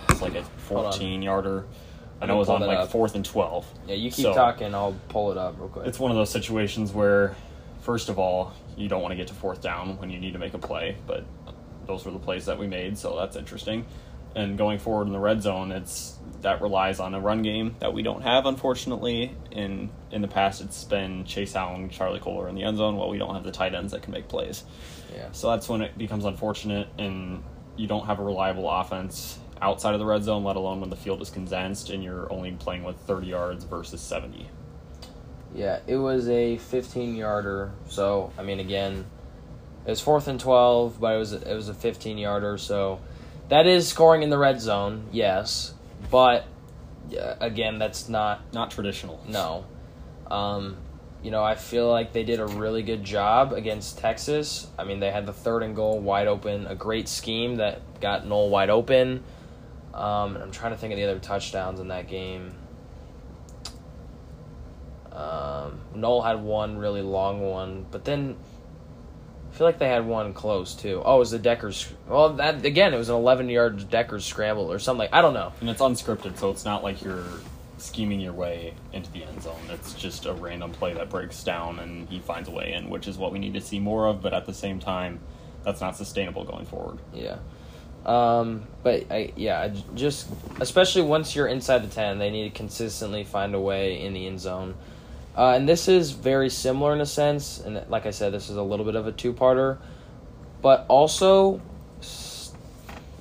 It's 0.09 0.23
like 0.23 0.35
a 0.35 0.43
14 0.45 1.21
yarder. 1.21 1.67
I 2.23 2.27
know 2.27 2.37
it 2.37 2.39
was 2.39 2.49
on 2.49 2.61
like 2.61 2.79
up. 2.79 2.91
fourth 2.91 3.15
and 3.17 3.25
12. 3.25 3.67
Yeah, 3.89 3.97
you 3.97 4.11
keep 4.11 4.23
So- 4.23 4.33
talking. 4.35 4.75
I'll 4.75 4.97
pull 5.09 5.33
it 5.33 5.37
up 5.39 5.57
real 5.59 5.69
quick. 5.69 5.87
It's 5.87 5.99
one 5.99 6.11
of 6.11 6.17
those 6.17 6.31
situations 6.31 6.93
where, 6.93 7.35
first 7.81 8.09
of 8.09 8.19
all, 8.19 8.53
you 8.77 8.89
don't 8.89 9.03
want 9.03 9.13
to 9.13 9.17
get 9.17 9.27
to 9.29 9.35
fourth 9.35 9.61
down 9.61 9.99
when 9.99 10.09
you 10.09 10.19
need 10.21 10.33
to 10.33 10.39
make 10.39 10.55
a 10.55 10.59
play, 10.59 10.97
but 11.07 11.25
those 11.87 12.05
were 12.05 12.13
the 12.13 12.19
plays 12.19 12.47
that 12.47 12.59
we 12.59 12.67
made, 12.67 12.97
so 12.97 13.17
that's 13.17 13.37
interesting. 13.37 13.85
And 14.35 14.57
going 14.57 14.79
forward 14.79 15.09
in 15.09 15.13
the 15.13 15.19
red 15.19 15.43
zone, 15.43 15.73
it's 15.73 16.17
that 16.43 16.61
relies 16.61 17.01
on 17.01 17.15
a 17.15 17.21
run 17.21 17.43
game 17.43 17.77
that 17.81 17.93
we 17.93 18.03
don't 18.03 18.23
have, 18.23 18.47
unfortunately. 18.47 19.35
In 19.51 19.91
in 20.11 20.23
the 20.23 20.29
past, 20.29 20.61
it's 20.61 20.85
been 20.85 21.25
Chase 21.25 21.57
Allen, 21.57 21.89
Charlie 21.89 22.21
Kolar 22.21 22.49
in 22.49 22.55
the 22.55 22.65
end 22.65 22.77
zone. 22.77 22.97
Well, 22.97 23.09
we 23.09 23.19
don't 23.19 23.35
have 23.35 23.45
the 23.45 23.53
tight 23.53 23.75
ends 23.75 23.93
that 23.93 24.03
can 24.03 24.13
make 24.13 24.29
plays, 24.29 24.65
yeah. 25.15 25.29
so 25.33 25.51
that's 25.51 25.69
when 25.69 25.83
it 25.83 25.97
becomes 25.97 26.25
unfortunate, 26.25 26.89
and 26.99 27.43
you 27.77 27.87
don't 27.87 28.07
have 28.07 28.19
a 28.19 28.25
reliable 28.25 28.71
offense 28.71 29.39
outside 29.61 29.95
of 29.95 30.01
the 30.01 30.07
red 30.07 30.25
zone, 30.25 30.45
let 30.45 30.57
alone 30.57 30.81
when 30.81 30.91
the 30.91 30.97
field 30.97 31.23
is 31.23 31.31
condensed 31.31 31.89
and 31.89 32.03
you're 32.03 32.31
only 32.33 32.51
playing 32.51 32.83
with 32.83 32.97
30 32.97 33.29
yards 33.29 33.65
versus 33.65 34.01
70. 34.01 34.49
Yeah, 35.55 35.79
it 35.87 35.97
was 35.97 36.29
a 36.29 36.59
15 36.59 37.15
yarder. 37.15 37.73
So 37.89 38.33
I 38.37 38.43
mean, 38.43 38.59
again, 38.61 39.07
it 39.87 39.91
was 39.91 40.01
fourth 40.01 40.29
and 40.29 40.41
12, 40.41 41.01
but 41.01 41.15
it 41.15 41.19
was 41.19 41.33
it 41.33 41.55
was 41.55 41.69
a 41.69 41.75
15 41.75 42.19
yarder. 42.19 42.59
So 42.59 43.01
that 43.49 43.67
is 43.67 43.87
scoring 43.87 44.23
in 44.23 44.31
the 44.31 44.39
red 44.39 44.61
zone, 44.61 45.07
yes, 45.13 45.75
but 46.11 46.47
yeah, 47.09 47.35
again, 47.41 47.79
that's 47.79 48.09
not 48.09 48.53
Not 48.53 48.71
traditional. 48.71 49.23
no. 49.29 49.65
Um, 50.31 50.77
you 51.23 51.31
know, 51.31 51.45
I 51.45 51.55
feel 51.55 51.89
like 51.89 52.13
they 52.13 52.25
did 52.25 52.41
a 52.41 52.47
really 52.47 52.83
good 52.83 53.05
job 53.05 53.53
against 53.53 53.99
Texas. 53.99 54.67
I 54.79 54.85
mean, 54.85 54.99
they 54.99 55.11
had 55.11 55.25
the 55.27 55.33
third 55.33 55.63
and 55.63 55.77
goal 55.77 56.01
wide 56.01 56.27
open, 56.27 56.67
a 56.67 56.75
great 56.75 57.09
scheme 57.09 57.57
that 57.57 58.01
got 58.01 58.27
Knoll 58.27 58.51
wide 58.51 58.71
open. 58.71 59.23
Um, 59.95 60.35
and 60.35 60.43
I'm 60.43 60.51
trying 60.51 60.73
to 60.73 60.79
think 60.79 60.93
of 60.93 60.97
the 60.99 61.05
other 61.05 61.21
touchdowns 61.21 61.79
in 61.81 61.89
that 61.89 62.09
game. 62.09 62.55
Um, 65.13 65.81
Knoll 65.95 66.23
had 66.23 66.43
one 66.43 66.79
really 66.79 67.03
long 67.03 67.41
one, 67.41 67.87
but 67.91 68.05
then 68.05 68.37
feel 69.63 69.69
like 69.69 69.79
they 69.79 69.89
had 69.89 70.05
one 70.05 70.35
close 70.35 70.75
too. 70.75 71.01
Oh, 71.05 71.15
it 71.15 71.19
was 71.21 71.31
the 71.31 71.39
Dekkers. 71.39 71.89
Well, 72.09 72.31
that 72.31 72.65
again, 72.65 72.93
it 72.93 72.97
was 72.97 73.09
an 73.09 73.15
11 73.15 73.49
yard 73.49 73.79
Dekkers 73.79 74.23
scramble 74.23 74.73
or 74.73 74.81
something. 74.81 74.99
Like, 74.99 75.15
I 75.15 75.23
don't 75.23 75.35
know. 75.35 75.53
And 75.61 75.71
it's 75.71 75.81
unscripted, 75.81 76.37
so 76.37 76.51
it's 76.51 76.65
not 76.65 76.83
like 76.83 77.01
you're 77.01 77.25
scheming 77.79 78.19
your 78.19 78.33
way 78.33 78.75
into 78.93 79.09
the 79.13 79.23
end 79.23 79.41
zone. 79.41 79.61
It's 79.71 79.95
just 79.95 80.27
a 80.27 80.33
random 80.33 80.73
play 80.73 80.95
that 80.95 81.11
breaks 81.11 81.45
down 81.45 81.79
and 81.79 82.09
he 82.09 82.19
finds 82.19 82.49
a 82.49 82.51
way 82.51 82.73
in, 82.73 82.91
which 82.91 83.07
is 83.07 83.17
what 83.17 83.33
we 83.33 83.39
need 83.39 83.55
to 83.55 83.61
see 83.61 83.79
more 83.79 84.09
of, 84.09 84.21
but 84.21 84.35
at 84.35 84.47
the 84.47 84.55
same 84.55 84.81
time, 84.81 85.21
that's 85.63 85.81
not 85.81 85.97
sustainable 85.97 86.43
going 86.43 86.67
forward. 86.67 86.99
Yeah. 87.15 87.39
Um, 88.05 88.65
but 88.83 89.13
I 89.13 89.33
yeah, 89.37 89.73
just 89.95 90.29
especially 90.59 91.03
once 91.03 91.37
you're 91.37 91.47
inside 91.47 91.85
the 91.85 91.95
ten, 91.95 92.19
they 92.19 92.31
need 92.31 92.53
to 92.53 92.59
consistently 92.59 93.23
find 93.23 93.55
a 93.55 93.61
way 93.61 94.05
in 94.05 94.13
the 94.13 94.27
end 94.27 94.41
zone. 94.41 94.75
Uh, 95.37 95.55
and 95.57 95.69
this 95.69 95.89
is 95.89 96.13
very 96.13 96.51
similar 96.51 96.93
in 96.93 97.01
a 97.01 97.07
sense, 97.07 97.59
and 97.61 97.83
like 97.89 98.05
I 98.05 98.11
said, 98.11 98.33
this 98.33 98.51
is 98.51 98.57
a 98.57 98.63
little 98.63 98.85
bit 98.85 98.97
of 98.97 99.07
a 99.07 99.13
two-parter, 99.13 99.79
but 100.61 100.85
also 100.89 101.61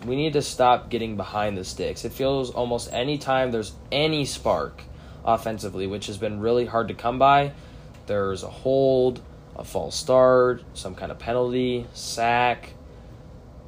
we 0.05 0.15
need 0.15 0.33
to 0.33 0.41
stop 0.41 0.89
getting 0.89 1.15
behind 1.15 1.57
the 1.57 1.63
sticks. 1.63 2.03
It 2.03 2.11
feels 2.11 2.49
almost 2.51 2.91
any 2.91 3.17
time 3.17 3.51
there's 3.51 3.73
any 3.91 4.25
spark 4.25 4.81
offensively, 5.23 5.87
which 5.87 6.07
has 6.07 6.17
been 6.17 6.39
really 6.39 6.65
hard 6.65 6.87
to 6.89 6.93
come 6.93 7.19
by. 7.19 7.53
There's 8.07 8.43
a 8.43 8.49
hold, 8.49 9.21
a 9.55 9.63
false 9.63 9.95
start, 9.95 10.63
some 10.73 10.95
kind 10.95 11.11
of 11.11 11.19
penalty, 11.19 11.85
sack 11.93 12.73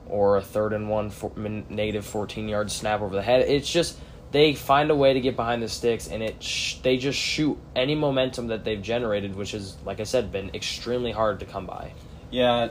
or 0.08 0.38
a 0.38 0.42
third 0.42 0.74
and 0.74 0.90
one 0.90 1.10
for, 1.10 1.32
negative 1.38 2.06
14 2.06 2.50
yard 2.50 2.72
snap 2.72 3.02
over 3.02 3.16
the 3.16 3.22
head. 3.22 3.42
It's 3.42 3.72
just 3.72 3.98
they 4.34 4.54
find 4.56 4.92
a 4.92 4.96
way 4.96 5.14
to 5.14 5.22
get 5.22 5.36
behind 5.38 5.64
the 5.64 5.70
sticks 5.70 6.08
and 6.08 6.22
it 6.22 6.44
sh- 6.44 6.76
they 6.84 6.98
just 6.98 7.18
shoot 7.18 7.58
any 7.76 7.96
momentum 7.96 8.48
that 8.48 8.66
they've 8.66 8.82
generated, 8.82 9.36
which 9.36 9.54
is 9.54 9.78
like 9.86 10.00
I 10.02 10.04
said, 10.04 10.32
been 10.32 10.50
extremely 10.54 11.12
hard 11.14 11.40
to 11.40 11.46
come 11.46 11.66
by. 11.66 11.94
Yeah, 12.32 12.70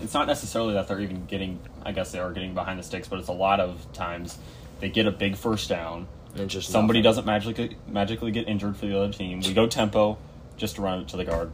it's 0.00 0.14
not 0.14 0.26
necessarily 0.26 0.74
that 0.74 0.86
they're 0.86 1.00
even 1.00 1.24
getting, 1.26 1.58
I 1.84 1.92
guess 1.92 2.12
they 2.12 2.18
are 2.18 2.32
getting 2.32 2.54
behind 2.54 2.78
the 2.78 2.82
sticks, 2.82 3.08
but 3.08 3.18
it's 3.18 3.28
a 3.28 3.32
lot 3.32 3.58
of 3.60 3.90
times 3.92 4.38
they 4.80 4.90
get 4.90 5.06
a 5.06 5.10
big 5.10 5.36
first 5.36 5.68
down. 5.68 6.06
And 6.36 6.50
just 6.50 6.68
Somebody 6.68 6.98
nothing. 6.98 7.04
doesn't 7.10 7.26
magically 7.26 7.76
magically 7.88 8.30
get 8.32 8.48
injured 8.48 8.76
for 8.76 8.86
the 8.86 8.98
other 8.98 9.12
team. 9.12 9.40
We 9.40 9.54
go 9.54 9.66
tempo 9.66 10.18
just 10.56 10.76
to 10.76 10.82
run 10.82 11.00
it 11.00 11.08
to 11.08 11.16
the 11.16 11.24
guard 11.24 11.50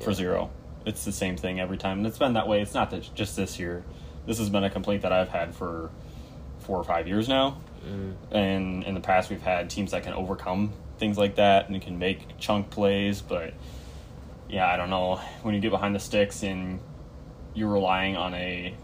for 0.00 0.12
zero. 0.12 0.50
It's 0.86 1.04
the 1.04 1.12
same 1.12 1.36
thing 1.36 1.60
every 1.60 1.76
time, 1.76 1.98
and 1.98 2.06
it's 2.06 2.18
been 2.18 2.32
that 2.34 2.48
way. 2.48 2.62
It's 2.62 2.72
not 2.72 2.90
that 2.92 3.10
just 3.14 3.36
this 3.36 3.58
year. 3.58 3.84
This 4.26 4.38
has 4.38 4.48
been 4.48 4.64
a 4.64 4.70
complaint 4.70 5.02
that 5.02 5.12
I've 5.12 5.28
had 5.28 5.54
for 5.54 5.90
four 6.60 6.78
or 6.78 6.84
five 6.84 7.06
years 7.08 7.28
now. 7.28 7.58
Mm. 7.86 8.14
And 8.30 8.84
in 8.84 8.94
the 8.94 9.00
past, 9.00 9.30
we've 9.30 9.42
had 9.42 9.70
teams 9.70 9.90
that 9.92 10.02
can 10.02 10.12
overcome 10.12 10.72
things 10.98 11.18
like 11.18 11.36
that 11.36 11.68
and 11.68 11.80
can 11.80 11.98
make 11.98 12.38
chunk 12.38 12.70
plays. 12.70 13.20
But 13.20 13.54
yeah, 14.48 14.66
I 14.66 14.76
don't 14.76 14.90
know. 14.90 15.16
When 15.42 15.54
you 15.54 15.60
get 15.60 15.70
behind 15.70 15.94
the 15.94 16.00
sticks 16.00 16.42
and 16.42 16.80
you're 17.54 17.70
relying 17.70 18.16
on 18.16 18.34
a 18.34 18.74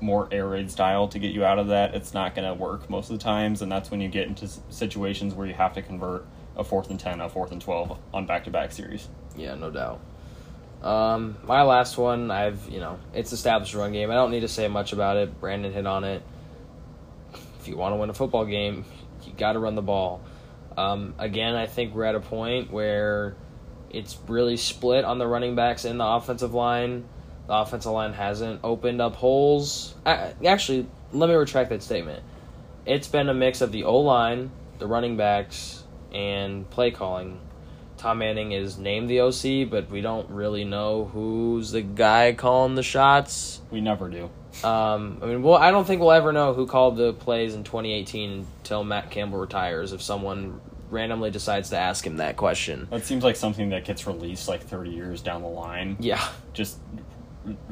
more 0.00 0.28
air 0.32 0.48
raid 0.48 0.70
style 0.70 1.08
to 1.08 1.18
get 1.18 1.32
you 1.32 1.44
out 1.44 1.58
of 1.58 1.68
that, 1.68 1.94
it's 1.94 2.14
not 2.14 2.34
going 2.34 2.46
to 2.46 2.54
work 2.54 2.88
most 2.88 3.10
of 3.10 3.18
the 3.18 3.22
times. 3.22 3.62
And 3.62 3.70
that's 3.70 3.90
when 3.90 4.00
you 4.00 4.08
get 4.08 4.28
into 4.28 4.48
situations 4.70 5.34
where 5.34 5.46
you 5.46 5.54
have 5.54 5.74
to 5.74 5.82
convert 5.82 6.26
a 6.56 6.64
fourth 6.64 6.90
and 6.90 6.98
10, 6.98 7.20
a 7.20 7.28
fourth 7.28 7.52
and 7.52 7.60
12 7.60 7.98
on 8.12 8.26
back 8.26 8.44
to 8.44 8.50
back 8.50 8.72
series. 8.72 9.08
Yeah, 9.36 9.54
no 9.54 9.70
doubt. 9.70 10.00
Um, 10.82 11.38
my 11.44 11.62
last 11.62 11.98
one, 11.98 12.30
I've 12.30 12.68
you 12.68 12.80
know, 12.80 12.98
it's 13.12 13.32
established 13.32 13.74
run 13.74 13.92
game. 13.92 14.10
I 14.10 14.14
don't 14.14 14.30
need 14.30 14.40
to 14.40 14.48
say 14.48 14.68
much 14.68 14.92
about 14.92 15.16
it. 15.16 15.40
Brandon 15.40 15.72
hit 15.72 15.86
on 15.86 16.04
it. 16.04 16.22
You 17.68 17.76
want 17.76 17.92
to 17.92 17.96
win 17.96 18.10
a 18.10 18.14
football 18.14 18.44
game, 18.44 18.84
you 19.24 19.32
got 19.32 19.52
to 19.52 19.58
run 19.58 19.74
the 19.74 19.82
ball. 19.82 20.22
Um, 20.76 21.14
again, 21.18 21.54
I 21.54 21.66
think 21.66 21.94
we're 21.94 22.04
at 22.04 22.14
a 22.14 22.20
point 22.20 22.70
where 22.70 23.36
it's 23.90 24.16
really 24.26 24.56
split 24.56 25.04
on 25.04 25.18
the 25.18 25.26
running 25.26 25.54
backs 25.54 25.84
and 25.84 25.98
the 25.98 26.06
offensive 26.06 26.54
line. 26.54 27.04
The 27.46 27.54
offensive 27.54 27.92
line 27.92 28.12
hasn't 28.12 28.60
opened 28.62 29.00
up 29.00 29.16
holes. 29.16 29.94
I, 30.04 30.34
actually, 30.44 30.86
let 31.12 31.28
me 31.28 31.34
retract 31.34 31.70
that 31.70 31.82
statement. 31.82 32.22
It's 32.86 33.08
been 33.08 33.28
a 33.28 33.34
mix 33.34 33.60
of 33.60 33.72
the 33.72 33.84
O 33.84 33.98
line, 33.98 34.50
the 34.78 34.86
running 34.86 35.16
backs, 35.16 35.84
and 36.12 36.68
play 36.70 36.90
calling. 36.90 37.40
Tom 37.96 38.18
Manning 38.18 38.52
is 38.52 38.78
named 38.78 39.10
the 39.10 39.20
OC, 39.20 39.68
but 39.68 39.90
we 39.90 40.00
don't 40.00 40.30
really 40.30 40.64
know 40.64 41.06
who's 41.06 41.72
the 41.72 41.82
guy 41.82 42.32
calling 42.32 42.76
the 42.76 42.82
shots. 42.82 43.60
We 43.70 43.80
never 43.80 44.08
do. 44.08 44.30
Um, 44.64 45.18
I 45.22 45.26
mean, 45.26 45.42
well, 45.42 45.56
I 45.56 45.70
don't 45.70 45.86
think 45.86 46.00
we'll 46.00 46.12
ever 46.12 46.32
know 46.32 46.52
who 46.54 46.66
called 46.66 46.96
the 46.96 47.12
plays 47.12 47.54
in 47.54 47.64
2018 47.64 48.46
until 48.58 48.84
Matt 48.84 49.10
Campbell 49.10 49.38
retires. 49.38 49.92
If 49.92 50.02
someone 50.02 50.60
randomly 50.90 51.30
decides 51.30 51.70
to 51.70 51.76
ask 51.78 52.06
him 52.06 52.16
that 52.16 52.36
question, 52.36 52.88
That 52.90 53.04
seems 53.04 53.22
like 53.22 53.36
something 53.36 53.68
that 53.70 53.84
gets 53.84 54.06
released 54.06 54.48
like 54.48 54.62
30 54.62 54.90
years 54.90 55.20
down 55.22 55.42
the 55.42 55.48
line. 55.48 55.96
yeah, 56.00 56.26
just 56.54 56.78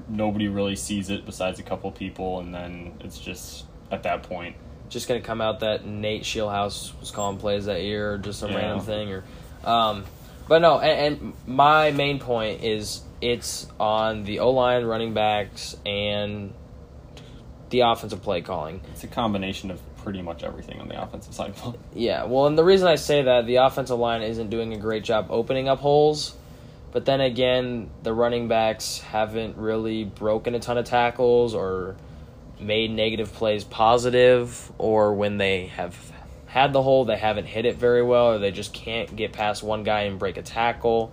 nobody 0.09 0.49
really 0.49 0.77
sees 0.77 1.11
it 1.11 1.27
besides 1.27 1.59
a 1.59 1.62
couple 1.62 1.90
people, 1.90 2.40
and 2.40 2.55
then 2.55 2.94
it's 3.01 3.18
just 3.18 3.64
at 3.90 4.03
that 4.05 4.22
point. 4.22 4.57
just 4.88 5.09
gonna 5.09 5.20
come 5.20 5.40
out 5.40 5.61
that 5.61 5.85
Nate 5.85 6.22
Scheelhaase 6.22 6.99
was 7.01 7.11
calling 7.11 7.38
plays 7.38 7.64
that 7.66 7.83
year, 7.83 8.12
or 8.14 8.18
just 8.18 8.38
some 8.38 8.53
Yeah. 8.53 8.59
random 8.59 8.81
thing, 8.81 9.11
or, 9.12 9.25
um, 9.64 10.05
but 10.46 10.61
no. 10.62 10.79
And, 10.79 11.16
and 11.22 11.33
my 11.46 11.90
main 11.90 12.20
point 12.20 12.62
is 12.62 13.03
it's 13.20 13.66
on 13.81 14.22
the 14.25 14.38
O 14.38 14.51
line, 14.51 14.85
running 14.85 15.12
backs, 15.12 15.77
and 15.85 16.53
the 17.70 17.81
offensive 17.81 18.22
play 18.22 18.42
calling. 18.42 18.81
It's 18.92 19.05
a 19.05 19.09
combination 19.09 19.70
of 19.70 19.81
pretty 19.96 20.22
much 20.22 20.44
everything 20.44 20.81
on 20.81 20.88
the 20.88 21.02
offensive 21.02 21.35
side. 21.35 21.55
Yeah, 21.94 22.24
well, 22.24 22.46
and 22.46 22.57
the 22.57 22.64
reason 22.64 22.87
I 22.87 22.94
say 22.94 23.22
that 23.22 23.46
the 23.46 23.57
offensive 23.57 23.98
line 23.98 24.22
isn't 24.22 24.50
doing 24.50 24.72
a 24.72 24.79
great 24.79 25.02
job 25.02 25.26
opening 25.31 25.68
up 25.68 25.81
holes, 25.81 26.37
but 26.92 27.05
then 27.05 27.20
again, 27.20 27.90
the 28.02 28.12
running 28.12 28.48
backs 28.48 29.00
haven't 29.00 29.57
really 29.57 30.05
broken 30.05 30.55
a 30.55 30.61
ton 30.61 30.79
of 30.79 30.85
tackles 30.85 31.55
or 31.55 31.96
made 32.61 32.90
negative 32.90 33.33
plays 33.33 33.64
positive, 33.64 34.72
or 34.79 35.12
when 35.12 35.38
they 35.38 35.66
have 35.66 36.12
had 36.46 36.72
the 36.72 36.83
hole, 36.83 37.05
they 37.05 37.16
haven't 37.18 37.46
hit 37.46 37.66
it 37.66 37.76
very 37.76 38.02
well, 38.02 38.29
or 38.29 38.38
they 38.38 38.50
just 38.50 38.72
can't 38.72 39.14
get 39.14 39.33
past 39.33 39.62
one 39.62 39.83
guy 39.83 40.02
and 40.02 40.18
break 40.18 40.37
a 40.37 40.42
tackle. 40.42 41.12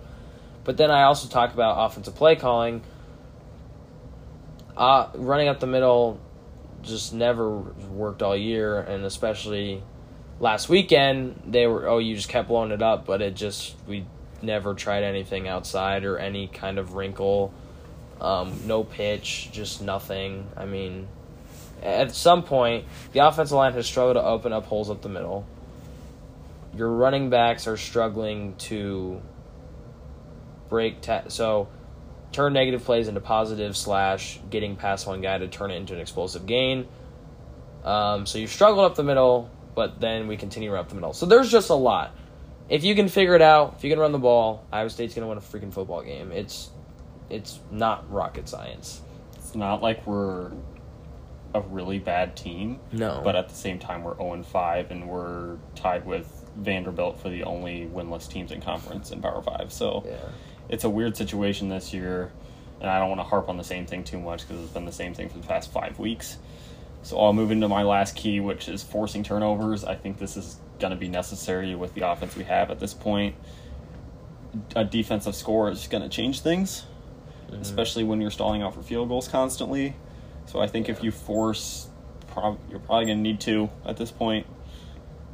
But 0.62 0.76
then 0.76 0.90
I 0.90 1.02
also 1.02 1.28
talk 1.28 1.52
about 1.52 1.84
offensive 1.84 2.14
play 2.14 2.36
calling. 2.36 2.82
Uh, 4.76 5.08
running 5.14 5.48
up 5.48 5.60
the 5.60 5.66
middle 5.66 6.18
just 6.84 7.12
never 7.12 7.50
worked 7.50 8.22
all 8.22 8.36
year, 8.36 8.80
and 8.80 9.04
especially 9.04 9.82
last 10.40 10.68
weekend 10.68 11.40
they 11.46 11.66
were 11.66 11.88
oh 11.88 11.98
you 11.98 12.16
just 12.16 12.28
kept 12.28 12.48
blowing 12.48 12.70
it 12.70 12.82
up, 12.82 13.06
but 13.06 13.22
it 13.22 13.34
just 13.34 13.74
we 13.86 14.04
never 14.42 14.74
tried 14.74 15.02
anything 15.02 15.48
outside 15.48 16.04
or 16.04 16.18
any 16.18 16.46
kind 16.46 16.78
of 16.78 16.94
wrinkle. 16.94 17.52
Um, 18.20 18.66
no 18.66 18.84
pitch, 18.84 19.50
just 19.52 19.82
nothing. 19.82 20.48
I 20.56 20.66
mean, 20.66 21.08
at 21.82 22.14
some 22.14 22.42
point, 22.42 22.86
the 23.12 23.26
offensive 23.26 23.56
line 23.56 23.72
has 23.72 23.86
struggled 23.86 24.16
to 24.16 24.22
open 24.22 24.52
up 24.52 24.66
holes 24.66 24.90
up 24.90 25.02
the 25.02 25.08
middle. 25.08 25.46
Your 26.76 26.90
running 26.90 27.30
backs 27.30 27.66
are 27.66 27.76
struggling 27.76 28.56
to 28.56 29.20
break. 30.68 31.00
Ta- 31.00 31.28
so, 31.28 31.68
turn 32.34 32.52
negative 32.52 32.84
plays 32.84 33.08
into 33.08 33.20
positive 33.20 33.76
slash 33.76 34.40
getting 34.50 34.76
past 34.76 35.06
one 35.06 35.20
guy 35.20 35.38
to 35.38 35.48
turn 35.48 35.70
it 35.70 35.76
into 35.76 35.94
an 35.94 36.00
explosive 36.00 36.46
gain. 36.46 36.86
Um, 37.84 38.26
so 38.26 38.38
you 38.38 38.46
struggled 38.46 38.84
up 38.84 38.96
the 38.96 39.04
middle, 39.04 39.50
but 39.74 40.00
then 40.00 40.26
we 40.26 40.36
continue 40.36 40.74
up 40.74 40.88
the 40.88 40.94
middle. 40.94 41.12
So 41.12 41.26
there's 41.26 41.50
just 41.50 41.70
a 41.70 41.74
lot. 41.74 42.14
If 42.68 42.82
you 42.82 42.94
can 42.94 43.08
figure 43.08 43.34
it 43.34 43.42
out, 43.42 43.74
if 43.76 43.84
you 43.84 43.90
can 43.90 43.98
run 43.98 44.12
the 44.12 44.18
ball, 44.18 44.66
Iowa 44.72 44.90
State's 44.90 45.14
gonna 45.14 45.28
win 45.28 45.38
a 45.38 45.42
freaking 45.42 45.72
football 45.72 46.02
game. 46.02 46.32
It's 46.32 46.70
it's 47.30 47.60
not 47.70 48.10
rocket 48.10 48.48
science. 48.48 49.00
It's 49.36 49.54
not 49.54 49.82
like 49.82 50.06
we're 50.06 50.50
a 51.54 51.60
really 51.60 51.98
bad 51.98 52.36
team. 52.36 52.80
No. 52.90 53.20
But 53.22 53.36
at 53.36 53.48
the 53.48 53.54
same 53.54 53.78
time, 53.78 54.02
we're 54.02 54.16
0 54.16 54.32
and 54.32 54.46
5 54.46 54.90
and 54.90 55.08
we're 55.08 55.56
tied 55.76 56.04
with 56.04 56.50
Vanderbilt 56.56 57.20
for 57.20 57.28
the 57.28 57.44
only 57.44 57.86
winless 57.86 58.28
teams 58.28 58.50
in 58.50 58.60
conference 58.60 59.12
in 59.12 59.22
Power 59.22 59.42
5. 59.42 59.72
So 59.72 60.02
yeah. 60.04 60.16
It's 60.74 60.84
a 60.84 60.90
weird 60.90 61.16
situation 61.16 61.68
this 61.68 61.94
year. 61.94 62.32
And 62.80 62.90
I 62.90 62.98
don't 62.98 63.08
want 63.08 63.20
to 63.20 63.24
harp 63.24 63.48
on 63.48 63.56
the 63.56 63.64
same 63.64 63.86
thing 63.86 64.04
too 64.04 64.18
much 64.20 64.46
because 64.46 64.62
it's 64.62 64.72
been 64.72 64.84
the 64.84 64.92
same 64.92 65.14
thing 65.14 65.28
for 65.30 65.38
the 65.38 65.46
past 65.46 65.70
five 65.72 65.98
weeks. 65.98 66.36
So 67.02 67.18
I'll 67.18 67.32
move 67.32 67.50
into 67.50 67.68
my 67.68 67.82
last 67.82 68.16
key, 68.16 68.40
which 68.40 68.68
is 68.68 68.82
forcing 68.82 69.22
turnovers. 69.22 69.84
I 69.84 69.94
think 69.94 70.18
this 70.18 70.36
is 70.36 70.58
going 70.80 70.90
to 70.90 70.96
be 70.96 71.08
necessary 71.08 71.74
with 71.74 71.94
the 71.94 72.06
offense 72.06 72.36
we 72.36 72.44
have 72.44 72.70
at 72.70 72.80
this 72.80 72.92
point. 72.92 73.36
A 74.74 74.84
defensive 74.84 75.34
score 75.34 75.70
is 75.70 75.86
going 75.86 76.02
to 76.02 76.08
change 76.08 76.40
things, 76.40 76.84
Mhm. 77.50 77.60
especially 77.60 78.04
when 78.04 78.20
you're 78.20 78.30
stalling 78.30 78.62
out 78.62 78.74
for 78.74 78.82
field 78.82 79.08
goals 79.08 79.28
constantly. 79.28 79.94
So 80.46 80.60
I 80.60 80.66
think 80.66 80.88
if 80.88 81.02
you 81.02 81.10
force, 81.10 81.88
prob- 82.28 82.58
you're 82.68 82.80
probably 82.80 83.06
going 83.06 83.18
to 83.18 83.22
need 83.22 83.40
to 83.40 83.70
at 83.86 83.96
this 83.96 84.10
point 84.10 84.46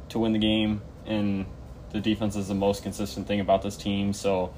to 0.09 0.19
win 0.19 0.31
the 0.33 0.39
game. 0.39 0.81
And 1.05 1.45
the 1.91 1.99
defense 1.99 2.35
is 2.35 2.47
the 2.47 2.55
most 2.55 2.83
consistent 2.83 3.27
thing 3.27 3.39
about 3.39 3.61
this 3.61 3.75
team. 3.75 4.13
So 4.13 4.51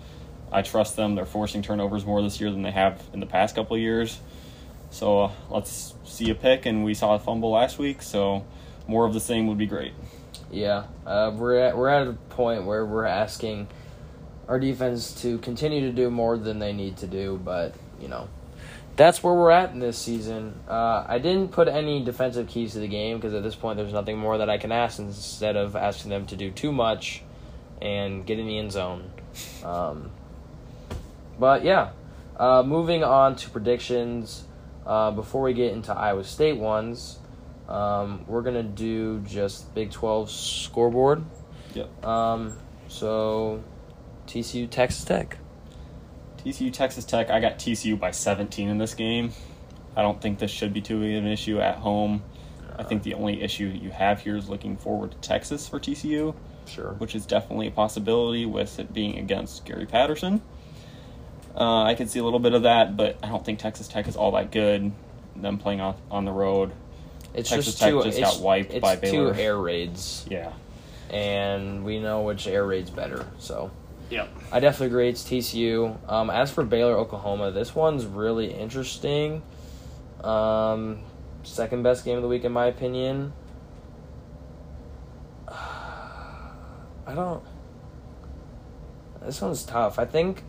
I 0.53 0.61
trust 0.61 0.95
them. 0.95 1.15
They're 1.15 1.25
forcing 1.25 1.61
turnovers 1.61 2.05
more 2.05 2.21
this 2.21 2.39
year 2.39 2.51
than 2.51 2.61
they 2.61 2.71
have 2.71 3.01
in 3.11 3.19
the 3.19 3.25
past 3.25 3.55
couple 3.55 3.75
of 3.75 3.81
years. 3.81 4.19
So 4.91 5.21
uh, 5.21 5.31
let's 5.49 5.95
see 6.03 6.29
a 6.29 6.35
pick, 6.35 6.67
and 6.67 6.83
we 6.83 6.93
saw 6.93 7.15
a 7.15 7.19
fumble 7.19 7.49
last 7.49 7.79
week. 7.79 8.03
So 8.03 8.45
more 8.87 9.05
of 9.05 9.13
the 9.13 9.19
same 9.19 9.47
would 9.47 9.57
be 9.57 9.65
great. 9.65 9.93
Yeah, 10.51 10.85
uh, 11.05 11.31
we're 11.35 11.57
at 11.57 11.75
we're 11.75 11.89
at 11.89 12.07
a 12.07 12.13
point 12.13 12.65
where 12.65 12.85
we're 12.85 13.05
asking 13.05 13.67
our 14.47 14.59
defense 14.59 15.21
to 15.21 15.39
continue 15.39 15.81
to 15.81 15.91
do 15.91 16.11
more 16.11 16.37
than 16.37 16.59
they 16.59 16.73
need 16.73 16.97
to 16.97 17.07
do, 17.07 17.41
but 17.43 17.73
you 17.99 18.07
know, 18.07 18.27
that's 18.95 19.23
where 19.23 19.33
we're 19.33 19.49
at 19.49 19.71
in 19.71 19.79
this 19.79 19.97
season. 19.97 20.59
Uh, 20.67 21.05
I 21.07 21.17
didn't 21.17 21.51
put 21.51 21.67
any 21.67 22.03
defensive 22.03 22.47
keys 22.47 22.73
to 22.73 22.79
the 22.79 22.87
game 22.87 23.17
because 23.17 23.33
at 23.33 23.41
this 23.41 23.55
point, 23.55 23.77
there's 23.77 23.93
nothing 23.93 24.19
more 24.19 24.37
that 24.37 24.49
I 24.49 24.59
can 24.59 24.71
ask 24.71 24.99
instead 24.99 25.55
of 25.55 25.75
asking 25.75 26.11
them 26.11 26.27
to 26.27 26.35
do 26.35 26.51
too 26.51 26.71
much 26.71 27.23
and 27.81 28.25
get 28.25 28.37
in 28.37 28.45
the 28.45 28.59
end 28.59 28.71
zone. 28.71 29.11
Um, 29.63 30.11
but 31.39 31.63
yeah, 31.63 31.91
uh, 32.37 32.63
moving 32.63 33.03
on 33.03 33.35
to 33.37 33.49
predictions. 33.49 34.45
Uh, 34.85 35.11
before 35.11 35.41
we 35.43 35.53
get 35.53 35.71
into 35.71 35.93
Iowa 35.93 36.23
State 36.25 36.57
ones, 36.57 37.17
um, 37.69 38.25
we're 38.27 38.41
gonna 38.41 38.63
do 38.63 39.19
just 39.21 39.73
Big 39.73 39.91
12 39.91 40.29
scoreboard. 40.29 41.23
Yep. 41.73 42.05
Um, 42.05 42.53
so 42.89 43.63
TCU 44.27 44.69
Texas 44.69 45.05
Tech. 45.05 45.37
TCU 46.43 46.71
Texas 46.73 47.05
Tech. 47.05 47.29
I 47.29 47.39
got 47.39 47.57
TCU 47.57 47.97
by 47.97 48.11
17 48.11 48.67
in 48.67 48.77
this 48.77 48.93
game. 48.93 49.31
I 49.95 50.01
don't 50.01 50.21
think 50.21 50.39
this 50.39 50.51
should 50.51 50.73
be 50.73 50.81
too 50.81 50.99
big 50.99 51.15
of 51.15 51.23
an 51.23 51.31
issue 51.31 51.59
at 51.59 51.75
home. 51.75 52.23
I 52.77 52.83
think 52.83 53.03
the 53.03 53.13
only 53.13 53.41
issue 53.41 53.65
you 53.67 53.91
have 53.91 54.21
here 54.21 54.35
is 54.35 54.49
looking 54.49 54.75
forward 54.75 55.11
to 55.11 55.17
Texas 55.19 55.67
for 55.67 55.79
TCU, 55.79 56.33
Sure. 56.65 56.95
which 56.97 57.15
is 57.15 57.25
definitely 57.25 57.67
a 57.67 57.71
possibility 57.71 58.45
with 58.45 58.79
it 58.79 58.91
being 58.93 59.17
against 59.19 59.63
Gary 59.63 59.85
Patterson. 59.85 60.41
Uh, 61.55 61.83
I 61.83 61.93
can 61.93 62.07
see 62.07 62.19
a 62.19 62.23
little 62.23 62.39
bit 62.39 62.53
of 62.53 62.63
that, 62.63 62.97
but 62.97 63.17
I 63.21 63.27
don't 63.29 63.45
think 63.45 63.59
Texas 63.59 63.87
Tech 63.87 64.07
is 64.07 64.15
all 64.15 64.31
that 64.31 64.51
good. 64.51 64.91
Them 65.35 65.57
playing 65.57 65.81
on 65.81 65.95
on 66.09 66.25
the 66.25 66.31
road, 66.31 66.71
It's 67.33 67.49
Texas 67.49 67.65
just 67.65 67.79
Tech 67.79 67.91
two. 67.91 68.03
just 68.03 68.17
it's, 68.17 68.37
got 68.37 68.41
wiped 68.43 68.71
it's 68.71 68.81
by 68.81 68.95
two 68.95 69.31
Baylor. 69.31 69.35
air 69.35 69.57
raids, 69.57 70.25
yeah, 70.29 70.53
and 71.09 71.83
we 71.83 71.99
know 71.99 72.21
which 72.21 72.47
air 72.47 72.65
raid's 72.65 72.89
better. 72.89 73.25
So 73.39 73.71
yep. 74.09 74.29
I 74.51 74.59
definitely 74.59 74.87
agree. 74.87 75.09
It's 75.09 75.23
TCU. 75.23 75.97
Um, 76.09 76.29
as 76.29 76.51
for 76.51 76.63
Baylor, 76.63 76.97
Oklahoma, 76.97 77.51
this 77.51 77.75
one's 77.75 78.05
really 78.05 78.53
interesting. 78.53 79.41
Um, 80.23 80.99
second 81.43 81.83
best 81.83 82.05
game 82.05 82.15
of 82.15 82.21
the 82.23 82.29
week, 82.29 82.43
in 82.45 82.51
my 82.51 82.65
opinion. 82.67 83.33
I 85.47 87.13
don't. 87.13 87.43
This 89.21 89.41
one's 89.41 89.63
tough. 89.63 89.99
I 89.99 90.05
think. 90.05 90.43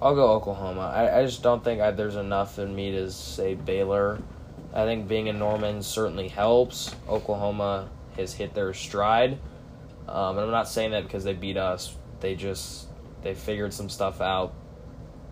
I'll 0.00 0.14
go 0.14 0.32
Oklahoma. 0.32 0.92
I, 0.94 1.20
I 1.20 1.24
just 1.24 1.42
don't 1.42 1.62
think 1.62 1.80
I, 1.80 1.90
there's 1.90 2.16
enough 2.16 2.58
in 2.58 2.74
me 2.74 2.92
to 2.92 3.10
say 3.10 3.54
Baylor. 3.54 4.22
I 4.72 4.84
think 4.84 5.08
being 5.08 5.26
in 5.26 5.38
Norman 5.38 5.82
certainly 5.82 6.28
helps. 6.28 6.94
Oklahoma 7.08 7.88
has 8.16 8.32
hit 8.32 8.54
their 8.54 8.72
stride. 8.74 9.38
Um, 10.08 10.38
and 10.38 10.46
I'm 10.46 10.50
not 10.50 10.68
saying 10.68 10.92
that 10.92 11.02
because 11.02 11.24
they 11.24 11.32
beat 11.32 11.56
us. 11.56 11.96
They 12.20 12.36
just 12.36 12.86
they 13.22 13.34
figured 13.34 13.72
some 13.74 13.88
stuff 13.88 14.20
out. 14.20 14.54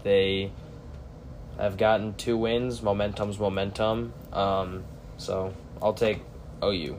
They 0.02 0.50
have 1.58 1.76
gotten 1.76 2.14
two 2.14 2.36
wins. 2.36 2.82
Momentum's 2.82 3.38
momentum. 3.38 4.12
Um, 4.32 4.84
so 5.16 5.54
I'll 5.80 5.94
take 5.94 6.20
OU. 6.62 6.96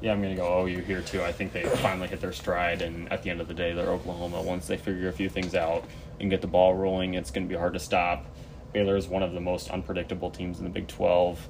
Yeah, 0.00 0.12
I'm 0.12 0.22
to 0.22 0.34
go 0.34 0.66
OU 0.66 0.80
here 0.80 1.02
too. 1.02 1.22
I 1.22 1.30
think 1.30 1.52
they 1.52 1.62
finally 1.62 2.08
hit 2.08 2.22
their 2.22 2.32
stride, 2.32 2.80
and 2.80 3.12
at 3.12 3.22
the 3.22 3.28
end 3.28 3.42
of 3.42 3.48
the 3.48 3.54
day, 3.54 3.74
they're 3.74 3.90
Oklahoma. 3.90 4.40
Once 4.40 4.66
they 4.66 4.78
figure 4.78 5.08
a 5.08 5.12
few 5.12 5.28
things 5.28 5.54
out 5.54 5.84
and 6.20 6.30
get 6.30 6.40
the 6.40 6.46
ball 6.46 6.74
rolling, 6.74 7.14
it's 7.14 7.30
going 7.30 7.46
to 7.46 7.52
be 7.52 7.58
hard 7.58 7.72
to 7.72 7.78
stop. 7.78 8.26
Baylor 8.72 8.96
is 8.96 9.08
one 9.08 9.22
of 9.22 9.32
the 9.32 9.40
most 9.40 9.70
unpredictable 9.70 10.30
teams 10.30 10.58
in 10.58 10.64
the 10.64 10.70
Big 10.70 10.86
12. 10.86 11.48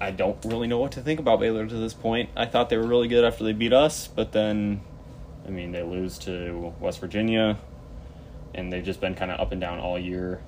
I 0.00 0.10
don't 0.10 0.36
really 0.44 0.66
know 0.66 0.78
what 0.78 0.92
to 0.92 1.00
think 1.00 1.20
about 1.20 1.40
Baylor 1.40 1.66
to 1.66 1.74
this 1.74 1.94
point. 1.94 2.28
I 2.36 2.46
thought 2.46 2.68
they 2.68 2.76
were 2.76 2.86
really 2.86 3.08
good 3.08 3.24
after 3.24 3.44
they 3.44 3.52
beat 3.52 3.72
us, 3.72 4.08
but 4.08 4.32
then, 4.32 4.80
I 5.46 5.50
mean, 5.50 5.72
they 5.72 5.82
lose 5.82 6.18
to 6.20 6.74
West 6.80 7.00
Virginia, 7.00 7.58
and 8.54 8.72
they've 8.72 8.84
just 8.84 9.00
been 9.00 9.14
kind 9.14 9.30
of 9.30 9.40
up 9.40 9.52
and 9.52 9.60
down 9.60 9.78
all 9.78 9.98
year. 9.98 10.42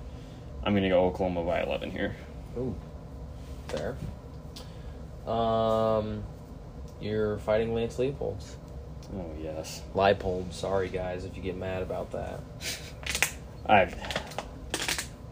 I'm 0.63 0.73
going 0.73 0.83
to 0.83 0.89
go 0.89 1.05
Oklahoma 1.05 1.43
by 1.43 1.61
11 1.63 1.91
here. 1.91 2.15
Ooh, 2.57 2.75
fair. 3.69 3.95
Um, 5.25 6.23
you're 6.99 7.37
fighting 7.39 7.73
Lance 7.73 7.97
Leopold. 7.97 8.43
Oh, 9.15 9.25
yes. 9.41 9.81
Leipold. 9.93 10.53
Sorry, 10.53 10.89
guys, 10.89 11.25
if 11.25 11.35
you 11.35 11.43
get 11.43 11.57
mad 11.57 11.81
about 11.81 12.11
that. 12.11 12.39
I 13.69 13.91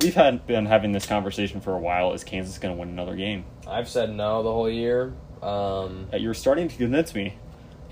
we've 0.02 0.16
had 0.16 0.46
been 0.48 0.66
having 0.66 0.92
this 0.92 1.06
conversation 1.06 1.62
for 1.62 1.74
a 1.74 1.80
while. 1.80 2.14
Is 2.14 2.24
Kansas 2.24 2.58
going 2.58 2.74
to 2.76 2.80
win 2.80 2.90
another 2.90 3.16
game? 3.16 3.46
I've 3.68 3.88
said 3.88 4.14
no 4.14 4.44
the 4.44 4.52
whole 4.52 4.70
year. 4.70 5.14
Um, 5.42 6.08
Uh, 6.14 6.18
You're 6.18 6.34
starting 6.34 6.68
to 6.68 6.76
convince 6.76 7.14
me. 7.16 7.36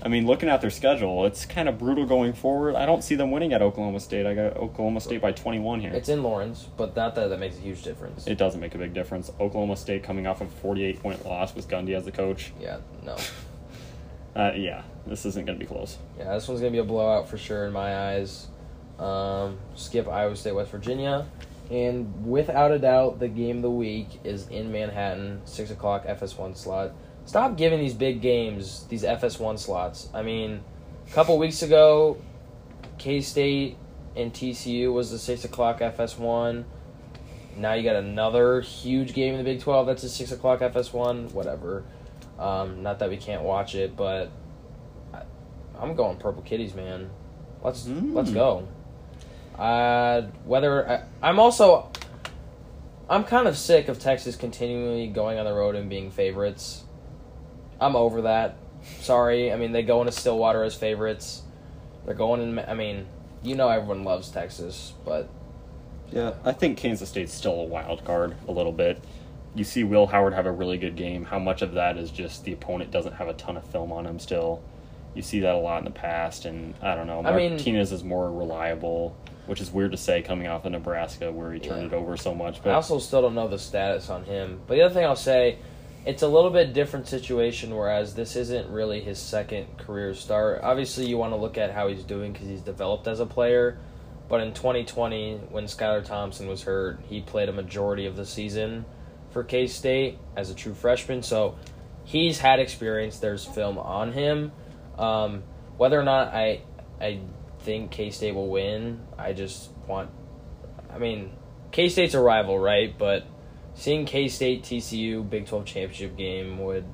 I 0.04 0.08
mean, 0.08 0.26
looking 0.26 0.48
at 0.48 0.60
their 0.60 0.70
schedule, 0.70 1.24
it's 1.26 1.46
kind 1.46 1.68
of 1.68 1.78
brutal 1.78 2.04
going 2.06 2.32
forward. 2.32 2.74
I 2.74 2.86
don't 2.86 3.04
see 3.04 3.14
them 3.14 3.30
winning 3.30 3.52
at 3.52 3.62
Oklahoma 3.62 4.00
State. 4.00 4.26
I 4.26 4.34
got 4.34 4.56
Oklahoma 4.56 5.00
State 5.00 5.20
by 5.20 5.30
21 5.30 5.80
here. 5.80 5.92
it's 5.92 6.08
in 6.08 6.24
Lawrence, 6.24 6.66
but 6.76 6.96
not 6.96 7.14
that 7.14 7.28
that 7.28 7.38
makes 7.38 7.56
a 7.56 7.60
huge 7.60 7.82
difference. 7.84 8.26
it 8.26 8.36
doesn't 8.36 8.60
make 8.60 8.74
a 8.74 8.78
big 8.78 8.92
difference. 8.94 9.30
Oklahoma 9.38 9.76
State 9.76 10.02
coming 10.02 10.26
off 10.26 10.40
of 10.40 10.48
a 10.48 10.50
48 10.50 11.00
point 11.00 11.24
loss 11.24 11.54
with 11.54 11.68
Gundy 11.68 11.94
as 11.96 12.04
the 12.04 12.10
coach. 12.10 12.52
yeah, 12.60 12.78
no. 13.04 13.16
Uh, 14.34 14.52
yeah, 14.54 14.82
this 15.06 15.26
isn't 15.26 15.44
going 15.44 15.58
to 15.58 15.64
be 15.64 15.68
close. 15.68 15.98
Yeah, 16.18 16.34
this 16.34 16.48
one's 16.48 16.60
gonna 16.60 16.72
be 16.72 16.78
a 16.78 16.84
blowout 16.84 17.28
for 17.28 17.36
sure 17.36 17.66
in 17.66 17.72
my 17.72 18.12
eyes. 18.12 18.48
Um, 18.98 19.58
skip 19.74 20.08
Iowa 20.08 20.36
State, 20.36 20.54
West 20.54 20.70
Virginia, 20.70 21.26
and 21.70 22.26
without 22.26 22.70
a 22.70 22.78
doubt, 22.78 23.18
the 23.18 23.28
game 23.28 23.56
of 23.56 23.62
the 23.62 23.70
week 23.70 24.08
is 24.24 24.48
in 24.48 24.70
Manhattan, 24.72 25.40
six 25.44 25.70
o'clock 25.70 26.06
FS1 26.06 26.56
slot. 26.56 26.92
Stop 27.24 27.56
giving 27.56 27.78
these 27.78 27.94
big 27.94 28.20
games 28.20 28.86
these 28.88 29.04
FS1 29.04 29.58
slots. 29.58 30.08
I 30.12 30.22
mean, 30.22 30.62
a 31.06 31.10
couple 31.12 31.38
weeks 31.38 31.62
ago, 31.62 32.16
K 32.98 33.20
State 33.20 33.76
and 34.16 34.32
TCU 34.32 34.92
was 34.92 35.10
the 35.10 35.18
six 35.18 35.44
o'clock 35.44 35.80
FS1. 35.80 36.64
Now 37.56 37.74
you 37.74 37.82
got 37.82 37.96
another 37.96 38.60
huge 38.60 39.12
game 39.12 39.34
in 39.34 39.38
the 39.38 39.44
Big 39.44 39.60
Twelve. 39.60 39.86
That's 39.86 40.02
a 40.04 40.08
six 40.08 40.32
o'clock 40.32 40.60
FS1. 40.60 41.32
Whatever. 41.32 41.84
Um, 42.42 42.82
not 42.82 42.98
that 42.98 43.08
we 43.08 43.16
can't 43.16 43.42
watch 43.42 43.74
it, 43.76 43.96
but 43.96 44.30
I, 45.14 45.22
I'm 45.78 45.94
going 45.94 46.16
Purple 46.16 46.42
Kitties, 46.42 46.74
man. 46.74 47.08
Let's 47.62 47.84
Mm. 47.84 48.14
let's 48.14 48.30
go. 48.32 48.66
Uh, 49.56 50.22
whether 50.44 50.88
I, 50.88 51.02
I'm 51.22 51.38
also, 51.38 51.90
I'm 53.08 53.22
kind 53.24 53.46
of 53.46 53.56
sick 53.56 53.88
of 53.88 53.98
Texas 54.00 54.34
continually 54.34 55.06
going 55.06 55.38
on 55.38 55.44
the 55.44 55.52
road 55.52 55.76
and 55.76 55.88
being 55.88 56.10
favorites. 56.10 56.82
I'm 57.80 57.94
over 57.94 58.22
that. 58.22 58.56
Sorry, 59.00 59.52
I 59.52 59.56
mean 59.56 59.70
they 59.72 59.82
go 59.84 60.00
into 60.00 60.12
Stillwater 60.12 60.64
as 60.64 60.74
favorites. 60.74 61.42
They're 62.04 62.14
going 62.14 62.40
in. 62.40 62.58
I 62.58 62.74
mean, 62.74 63.06
you 63.44 63.54
know, 63.54 63.68
everyone 63.68 64.02
loves 64.02 64.28
Texas, 64.30 64.94
but 65.04 65.28
Yeah, 66.10 66.34
I 66.44 66.50
think 66.52 66.76
Kansas 66.78 67.08
State's 67.08 67.32
still 67.32 67.60
a 67.60 67.64
wild 67.64 68.04
card 68.04 68.34
a 68.48 68.52
little 68.52 68.72
bit. 68.72 68.98
You 69.54 69.64
see 69.64 69.84
Will 69.84 70.06
Howard 70.06 70.32
have 70.34 70.46
a 70.46 70.52
really 70.52 70.78
good 70.78 70.96
game. 70.96 71.24
How 71.24 71.38
much 71.38 71.60
of 71.62 71.72
that 71.74 71.98
is 71.98 72.10
just 72.10 72.44
the 72.44 72.52
opponent 72.52 72.90
doesn't 72.90 73.12
have 73.14 73.28
a 73.28 73.34
ton 73.34 73.56
of 73.56 73.64
film 73.64 73.92
on 73.92 74.06
him 74.06 74.18
still? 74.18 74.62
You 75.14 75.20
see 75.20 75.40
that 75.40 75.54
a 75.54 75.58
lot 75.58 75.78
in 75.78 75.84
the 75.84 75.90
past, 75.90 76.46
and 76.46 76.74
I 76.80 76.94
don't 76.94 77.06
know. 77.06 77.22
I 77.22 77.36
mean- 77.36 77.50
Martinez 77.56 77.92
is 77.92 78.02
more 78.02 78.30
reliable, 78.32 79.14
which 79.46 79.60
is 79.60 79.70
weird 79.70 79.90
to 79.90 79.98
say 79.98 80.22
coming 80.22 80.46
off 80.46 80.64
of 80.64 80.72
Nebraska 80.72 81.30
where 81.30 81.52
he 81.52 81.60
turned 81.60 81.90
Yeah. 81.90 81.98
it 81.98 82.00
over 82.00 82.16
so 82.16 82.34
much. 82.34 82.62
But 82.62 82.70
I 82.70 82.74
also 82.74 82.98
still 82.98 83.20
don't 83.20 83.34
know 83.34 83.46
the 83.48 83.58
status 83.58 84.08
on 84.08 84.24
him. 84.24 84.60
But 84.66 84.74
the 84.76 84.82
other 84.82 84.94
thing 84.94 85.04
I'll 85.04 85.14
say, 85.16 85.58
it's 86.06 86.22
a 86.22 86.28
little 86.28 86.50
bit 86.50 86.72
different 86.72 87.06
situation. 87.06 87.76
Whereas 87.76 88.14
this 88.14 88.36
isn't 88.36 88.70
really 88.70 89.00
his 89.02 89.18
second 89.18 89.76
career 89.76 90.14
start. 90.14 90.60
Obviously, 90.62 91.04
you 91.04 91.18
want 91.18 91.34
to 91.34 91.36
look 91.36 91.58
at 91.58 91.72
how 91.72 91.88
he's 91.88 92.04
doing 92.04 92.32
because 92.32 92.48
he's 92.48 92.62
developed 92.62 93.06
as 93.06 93.20
a 93.20 93.26
player. 93.26 93.76
But 94.30 94.40
in 94.40 94.54
2020, 94.54 95.40
when 95.50 95.64
Skylar 95.64 96.02
Thompson 96.02 96.46
was 96.48 96.62
hurt, 96.62 97.00
he 97.10 97.20
played 97.20 97.50
a 97.50 97.52
majority 97.52 98.06
of 98.06 98.16
the 98.16 98.24
season 98.24 98.86
for 99.32 99.42
K 99.44 99.66
State 99.66 100.18
as 100.36 100.50
a 100.50 100.54
true 100.54 100.74
freshman. 100.74 101.22
So 101.22 101.56
he's 102.04 102.38
had 102.38 102.60
experience. 102.60 103.18
There's 103.18 103.44
film 103.44 103.78
on 103.78 104.12
him. 104.12 104.52
Um, 104.98 105.42
whether 105.76 105.98
or 105.98 106.04
not 106.04 106.28
I, 106.28 106.62
I 107.00 107.20
think 107.60 107.90
K 107.90 108.10
State 108.10 108.34
will 108.34 108.48
win, 108.48 109.00
I 109.18 109.32
just 109.32 109.70
want. 109.86 110.10
I 110.92 110.98
mean, 110.98 111.32
K 111.70 111.88
State's 111.88 112.14
a 112.14 112.20
rival, 112.20 112.58
right? 112.58 112.96
But 112.96 113.24
seeing 113.74 114.04
K 114.04 114.28
State 114.28 114.62
TCU 114.62 115.28
Big 115.28 115.46
Twelve 115.46 115.64
championship 115.64 116.16
game 116.16 116.58
would 116.58 116.84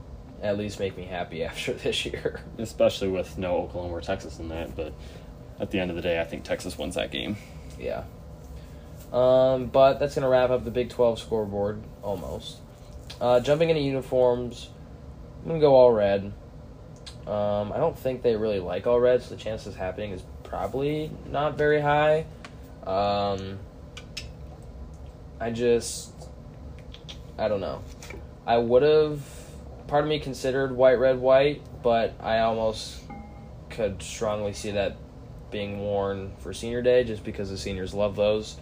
at 0.40 0.56
least 0.56 0.78
make 0.78 0.96
me 0.96 1.04
happy 1.04 1.42
after 1.44 1.72
this 1.72 2.06
year. 2.06 2.40
especially 2.58 3.08
with 3.08 3.36
no 3.38 3.56
Oklahoma 3.58 3.94
or 3.94 4.00
Texas 4.00 4.38
in 4.38 4.48
that. 4.50 4.76
But 4.76 4.92
at 5.58 5.70
the 5.70 5.80
end 5.80 5.90
of 5.90 5.96
the 5.96 6.02
day, 6.02 6.20
I 6.20 6.24
think 6.24 6.44
Texas 6.44 6.78
wins 6.78 6.94
that 6.94 7.10
game. 7.10 7.36
yeah. 7.78 8.04
Um, 9.12 9.66
but 9.66 9.98
that's 9.98 10.14
gonna 10.14 10.28
wrap 10.28 10.50
up 10.50 10.64
the 10.64 10.70
Big 10.70 10.90
Twelve 10.90 11.18
scoreboard 11.18 11.82
almost. 12.02 12.58
Uh, 13.20 13.40
jumping 13.40 13.70
into 13.70 13.82
uniforms, 13.82 14.68
I'm 15.42 15.48
gonna 15.48 15.60
go 15.60 15.74
all 15.74 15.92
red. 15.92 16.32
Um, 17.26 17.72
I 17.72 17.78
don't 17.78 17.98
think 17.98 18.22
they 18.22 18.36
really 18.36 18.60
like 18.60 18.86
all 18.86 19.00
red, 19.00 19.22
so 19.22 19.34
the 19.34 19.40
chances 19.40 19.68
of 19.68 19.76
happening 19.76 20.12
is 20.12 20.22
probably 20.44 21.10
not 21.30 21.58
very 21.58 21.80
high. 21.80 22.26
Um, 22.86 23.58
I 25.40 25.50
just, 25.50 26.12
I 27.38 27.48
don't 27.48 27.60
know. 27.60 27.82
I 28.46 28.56
would 28.56 28.82
have, 28.82 29.20
part 29.88 30.04
of 30.04 30.08
me 30.08 30.20
considered 30.20 30.72
white, 30.72 30.98
red, 30.98 31.18
white, 31.18 31.62
but 31.82 32.14
I 32.20 32.38
almost 32.38 33.02
could 33.68 34.02
strongly 34.02 34.54
see 34.54 34.70
that 34.70 34.96
being 35.50 35.80
worn 35.80 36.32
for 36.38 36.52
senior 36.52 36.82
day 36.82 37.04
just 37.04 37.24
because 37.24 37.50
the 37.50 37.58
seniors 37.58 37.92
love 37.92 38.16
those. 38.16 38.56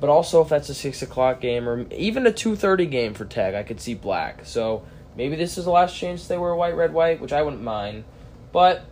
But 0.00 0.10
also, 0.10 0.42
if 0.42 0.48
that's 0.48 0.68
a 0.68 0.74
six 0.74 1.00
o'clock 1.02 1.40
game 1.40 1.68
or 1.68 1.86
even 1.92 2.26
a 2.26 2.32
two 2.32 2.56
thirty 2.56 2.86
game 2.86 3.14
for 3.14 3.24
Tech, 3.24 3.54
I 3.54 3.62
could 3.62 3.80
see 3.80 3.94
black. 3.94 4.44
So 4.44 4.84
maybe 5.16 5.36
this 5.36 5.56
is 5.58 5.64
the 5.64 5.70
last 5.70 5.96
chance 5.96 6.26
they 6.26 6.36
wear 6.36 6.54
white, 6.54 6.76
red, 6.76 6.92
white, 6.92 7.20
which 7.20 7.32
I 7.32 7.42
wouldn't 7.42 7.62
mind. 7.62 8.04
But 8.52 8.84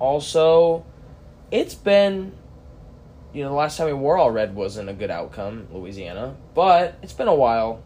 also, 0.00 0.84
it's 1.52 1.74
been, 1.74 2.32
you 3.32 3.42
know, 3.44 3.50
the 3.50 3.54
last 3.54 3.76
time 3.76 3.86
we 3.86 3.92
wore 3.92 4.18
all 4.18 4.30
red 4.30 4.54
wasn't 4.54 4.88
a 4.88 4.92
good 4.92 5.10
outcome, 5.10 5.68
Louisiana. 5.72 6.36
But 6.54 6.98
it's 7.02 7.12
been 7.12 7.28
a 7.28 7.34
while. 7.34 7.82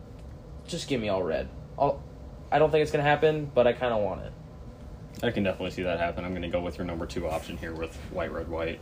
Just 0.67 0.89
give 0.89 1.01
me 1.01 1.11
all 1.11 1.23
red. 1.23 1.49
I'll, 1.79 2.03
I 2.51 2.59
don't 2.59 2.71
think 2.71 2.83
it's 2.83 2.93
gonna 2.93 3.05
happen, 3.05 3.51
but 3.55 3.67
I 3.67 3.75
kind 3.75 3.93
of 3.93 4.03
want 4.03 4.23
it. 4.23 4.33
I 5.23 5.31
can 5.31 5.45
definitely 5.45 5.71
see 5.71 5.85
that 5.85 6.01
happen. 6.01 6.25
I'm 6.25 6.33
going 6.33 6.43
to 6.43 6.49
go 6.49 6.61
with 6.61 6.77
your 6.77 6.87
number 6.87 7.07
two 7.07 7.29
option 7.29 7.57
here 7.57 7.73
with 7.73 7.95
white, 8.11 8.33
red, 8.33 8.49
white. 8.49 8.81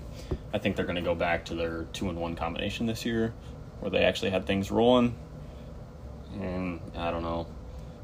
I 0.53 0.59
think 0.59 0.77
they're 0.77 0.87
going 0.87 0.97
to 0.97 1.03
go 1.03 1.15
back 1.15 1.45
to 1.47 1.55
their 1.55 1.85
two 1.93 2.09
and 2.09 2.19
one 2.19 2.35
combination 2.37 2.87
this 2.87 3.05
year, 3.05 3.35
where 3.83 3.91
they 3.91 4.05
actually 4.05 4.31
had 4.31 4.47
things 4.47 4.71
rolling. 4.71 5.17
And 6.41 6.81
I 6.97 7.11
don't 7.11 7.25
know. 7.25 7.49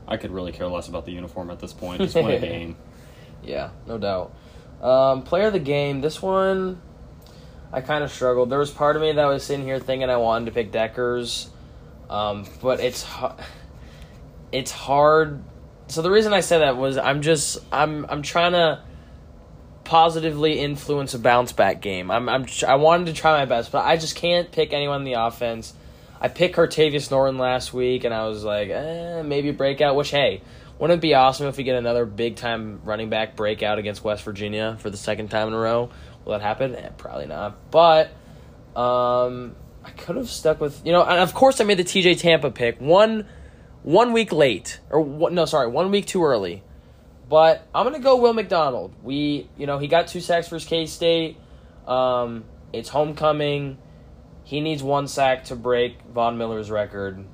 I 0.09 0.17
could 0.17 0.33
really 0.33 0.51
care 0.51 0.67
less 0.67 0.89
about 0.89 1.07
the 1.07 1.13
uniform 1.13 1.51
at 1.51 1.61
this 1.61 1.73
point. 1.73 2.03
Just 2.03 2.17
win 2.17 2.31
a 2.31 2.41
game. 2.41 2.77
Yeah, 3.45 3.71
no 3.87 3.97
doubt. 3.97 4.35
Um, 4.83 5.23
player 5.23 5.47
of 5.47 5.53
the 5.53 5.61
game. 5.61 6.01
This 6.01 6.21
one, 6.21 6.83
I 7.73 7.81
kind 7.81 8.03
of 8.03 8.11
struggled. 8.11 8.51
There 8.51 8.59
was 8.59 8.73
part 8.73 8.97
of 8.97 9.03
me 9.03 9.13
that 9.13 9.25
was 9.27 9.45
sitting 9.45 9.65
here 9.65 9.79
thinking 9.79 10.11
I 10.11 10.17
wanted 10.17 10.47
to 10.47 10.51
pick 10.51 10.73
Dekkers, 10.73 11.47
um, 12.11 12.45
but 12.61 12.81
it's 12.81 13.07
it's 14.51 14.73
hard. 14.73 15.45
So 15.87 16.03
the 16.03 16.11
reason 16.11 16.33
I 16.33 16.41
said 16.41 16.59
that 16.59 16.77
was 16.77 16.99
I'm 16.99 17.23
just 17.23 17.59
I'm 17.71 18.05
I'm 18.09 18.23
trying 18.23 18.53
to 18.53 18.83
positively 19.89 20.61
influence 20.61 21.15
a 21.15 21.19
bounce 21.19 21.53
back 21.53 21.81
game. 21.81 22.11
I'm 22.11 22.29
I'm 22.29 22.47
I 22.67 22.75
wanted 22.75 23.07
to 23.07 23.15
try 23.15 23.39
my 23.39 23.47
best, 23.47 23.73
but 23.73 23.87
I 23.87 23.97
just 23.97 24.17
can't 24.17 24.53
pick 24.53 24.75
anyone 24.75 25.01
in 25.01 25.05
the 25.05 25.15
offense. 25.15 25.73
I 26.21 26.29
picked 26.29 26.55
Cartevious 26.55 27.11
Norton 27.11 27.39
last 27.39 27.73
week, 27.73 28.05
and 28.05 28.13
I 28.13 28.29
was 28.29 28.45
like, 28.45 28.69
eh, 28.69 29.23
maybe 29.23 29.51
breakout. 29.51 29.97
Which 29.97 30.11
hey, 30.11 30.43
wouldn't 30.79 30.99
it 30.99 31.01
be 31.01 31.15
awesome 31.15 31.47
if 31.47 31.57
we 31.57 31.65
get 31.65 31.77
another 31.77 32.05
big 32.05 32.37
time 32.37 32.83
running 32.85 33.09
back 33.09 33.35
breakout 33.35 33.79
against 33.79 34.05
West 34.05 34.25
Virginia 34.25 34.77
for 34.79 34.91
the 34.91 34.99
second 34.99 35.29
time 35.29 35.49
in 35.49 35.55
a 35.55 35.59
row? 35.59 35.89
Will 36.27 36.33
that 36.33 36.43
happen? 36.43 36.75
Eh, 36.75 36.91
probably 36.99 37.27
not. 37.27 37.57
But 37.71 38.09
um, 38.77 39.57
I 39.85 39.91
could 39.97 40.17
have 40.17 40.29
stuck 40.29 40.61
with 40.61 40.85
you 40.85 40.93
know, 40.93 41.03
and 41.03 41.19
of 41.19 41.33
course 41.33 41.63
I 41.63 41.65
made 41.65 41.79
the 41.79 41.85
TJ 41.85 42.21
Tampa 42.21 42.51
pick 42.51 42.79
one 42.79 43.27
one 43.85 44.13
week 44.13 44.33
late 44.33 44.81
or 44.91 45.01
one, 45.01 45.35
no, 45.35 45.47
sorry, 45.47 45.69
one 45.69 45.91
week 45.91 46.05
too 46.05 46.23
early. 46.23 46.63
But 47.29 47.67
I'm 47.75 47.85
gonna 47.85 47.99
go 47.99 48.17
Will 48.17 48.33
McDonald. 48.33 48.95
We, 49.03 49.51
you 49.57 49.67
know, 49.67 49.79
he 49.79 49.87
got 49.87 50.09
two 50.09 50.21
sacks 50.21 50.49
versus 50.49 50.69
K 50.69 50.87
State. 50.87 51.37
Um, 51.87 52.45
it's 52.73 52.89
homecoming. 52.89 53.79
He 54.45 54.61
needs 54.61 54.83
one 54.83 55.09
sack 55.09 55.45
to 55.45 55.57
break 55.57 56.01
Von 56.03 56.39
Miller's 56.39 56.71
record. 56.71 57.25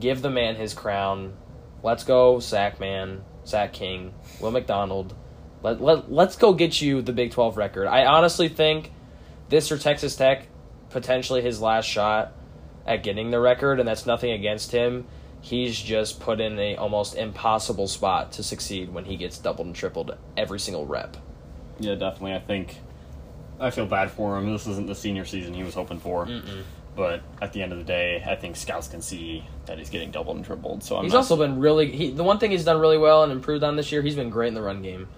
Give 0.00 0.20
the 0.20 0.30
man 0.30 0.56
his 0.56 0.74
crown. 0.74 1.36
Let's 1.82 2.02
go, 2.02 2.40
sack 2.40 2.80
man, 2.80 3.22
sack 3.44 3.72
king, 3.72 4.12
Will 4.40 4.50
McDonald. 4.50 5.14
Let, 5.62 5.80
let, 5.80 6.10
let's 6.10 6.36
go 6.36 6.52
get 6.52 6.80
you 6.80 7.02
the 7.02 7.12
Big 7.12 7.30
12 7.30 7.56
record. 7.56 7.86
I 7.86 8.06
honestly 8.06 8.48
think 8.48 8.92
this 9.48 9.70
or 9.70 9.78
Texas 9.78 10.16
Tech, 10.16 10.48
potentially 10.90 11.42
his 11.42 11.60
last 11.60 11.84
shot 11.84 12.32
at 12.86 13.02
getting 13.02 13.30
the 13.30 13.40
record, 13.40 13.78
and 13.78 13.88
that's 13.88 14.06
nothing 14.06 14.32
against 14.32 14.72
him. 14.72 15.06
He's 15.40 15.80
just 15.80 16.20
put 16.20 16.40
in 16.40 16.58
a 16.58 16.76
almost 16.76 17.14
impossible 17.14 17.88
spot 17.88 18.32
to 18.32 18.42
succeed 18.42 18.92
when 18.92 19.04
he 19.04 19.16
gets 19.16 19.38
doubled 19.38 19.66
and 19.66 19.76
tripled 19.76 20.16
every 20.36 20.58
single 20.58 20.84
rep. 20.84 21.16
Yeah, 21.78 21.94
definitely. 21.94 22.34
I 22.34 22.40
think 22.40 22.76
I 23.60 23.70
feel 23.70 23.86
bad 23.86 24.10
for 24.10 24.36
him. 24.36 24.52
This 24.52 24.66
isn't 24.66 24.86
the 24.86 24.94
senior 24.94 25.24
season 25.24 25.54
he 25.54 25.62
was 25.62 25.74
hoping 25.74 25.98
for. 25.98 26.26
Mm-mm. 26.26 26.62
But 26.96 27.22
at 27.40 27.52
the 27.52 27.62
end 27.62 27.70
of 27.70 27.78
the 27.78 27.84
day, 27.84 28.24
I 28.26 28.34
think 28.34 28.56
scouts 28.56 28.88
can 28.88 29.00
see 29.00 29.44
that 29.66 29.78
he's 29.78 29.88
getting 29.88 30.10
doubled 30.10 30.36
and 30.36 30.44
tripled. 30.44 30.82
So 30.82 30.96
I'm 30.96 31.04
he's 31.04 31.14
also 31.14 31.36
been 31.36 31.60
really 31.60 31.92
he, 31.92 32.10
the 32.10 32.24
one 32.24 32.40
thing 32.40 32.50
he's 32.50 32.64
done 32.64 32.80
really 32.80 32.98
well 32.98 33.22
and 33.22 33.30
improved 33.30 33.62
on 33.62 33.76
this 33.76 33.92
year. 33.92 34.02
He's 34.02 34.16
been 34.16 34.30
great 34.30 34.48
in 34.48 34.54
the 34.54 34.62
run 34.62 34.82
game, 34.82 35.08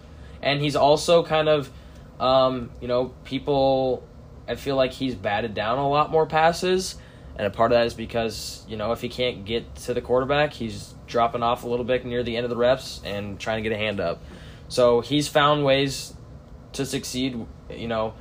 and 0.43 0.61
he's 0.61 0.77
also 0.77 1.23
kind 1.23 1.49
of, 1.49 1.71
um, 2.19 2.71
you 2.83 2.89
know, 2.89 3.15
people. 3.25 4.07
I 4.47 4.57
feel 4.57 4.77
like 4.77 4.93
he's 4.93 5.15
batted 5.15 5.55
down 5.55 5.79
a 5.79 5.89
lot 5.89 6.11
more 6.11 6.27
passes, 6.27 6.97
and 7.41 7.47
a 7.47 7.51
part 7.51 7.73
of 7.73 7.79
that 7.79 7.87
is 7.87 7.95
because 7.95 8.67
you 8.69 8.77
know 8.77 8.93
if 8.93 9.01
he 9.01 9.09
can't 9.09 9.47
get 9.47 9.75
to 9.77 9.95
the 9.95 10.03
quarterback, 10.03 10.53
he's 10.53 10.95
dropping 11.07 11.43
off 11.43 11.65
a 11.65 11.67
little 11.69 11.87
bit 11.87 12.05
near 12.05 12.23
the 12.23 12.37
end 12.37 12.45
of 12.45 12.51
the 12.51 12.57
reps 12.57 13.01
and 13.03 13.41
trying 13.41 13.63
to 13.63 13.67
get 13.67 13.75
a 13.75 13.79
hand 13.79 13.99
up. 13.99 14.23
So 14.69 15.01
he's 15.01 15.27
found 15.27 15.65
ways 15.65 16.13
to 16.75 16.85
succeed. 16.85 17.47
You 17.71 17.89
know, 17.89 18.13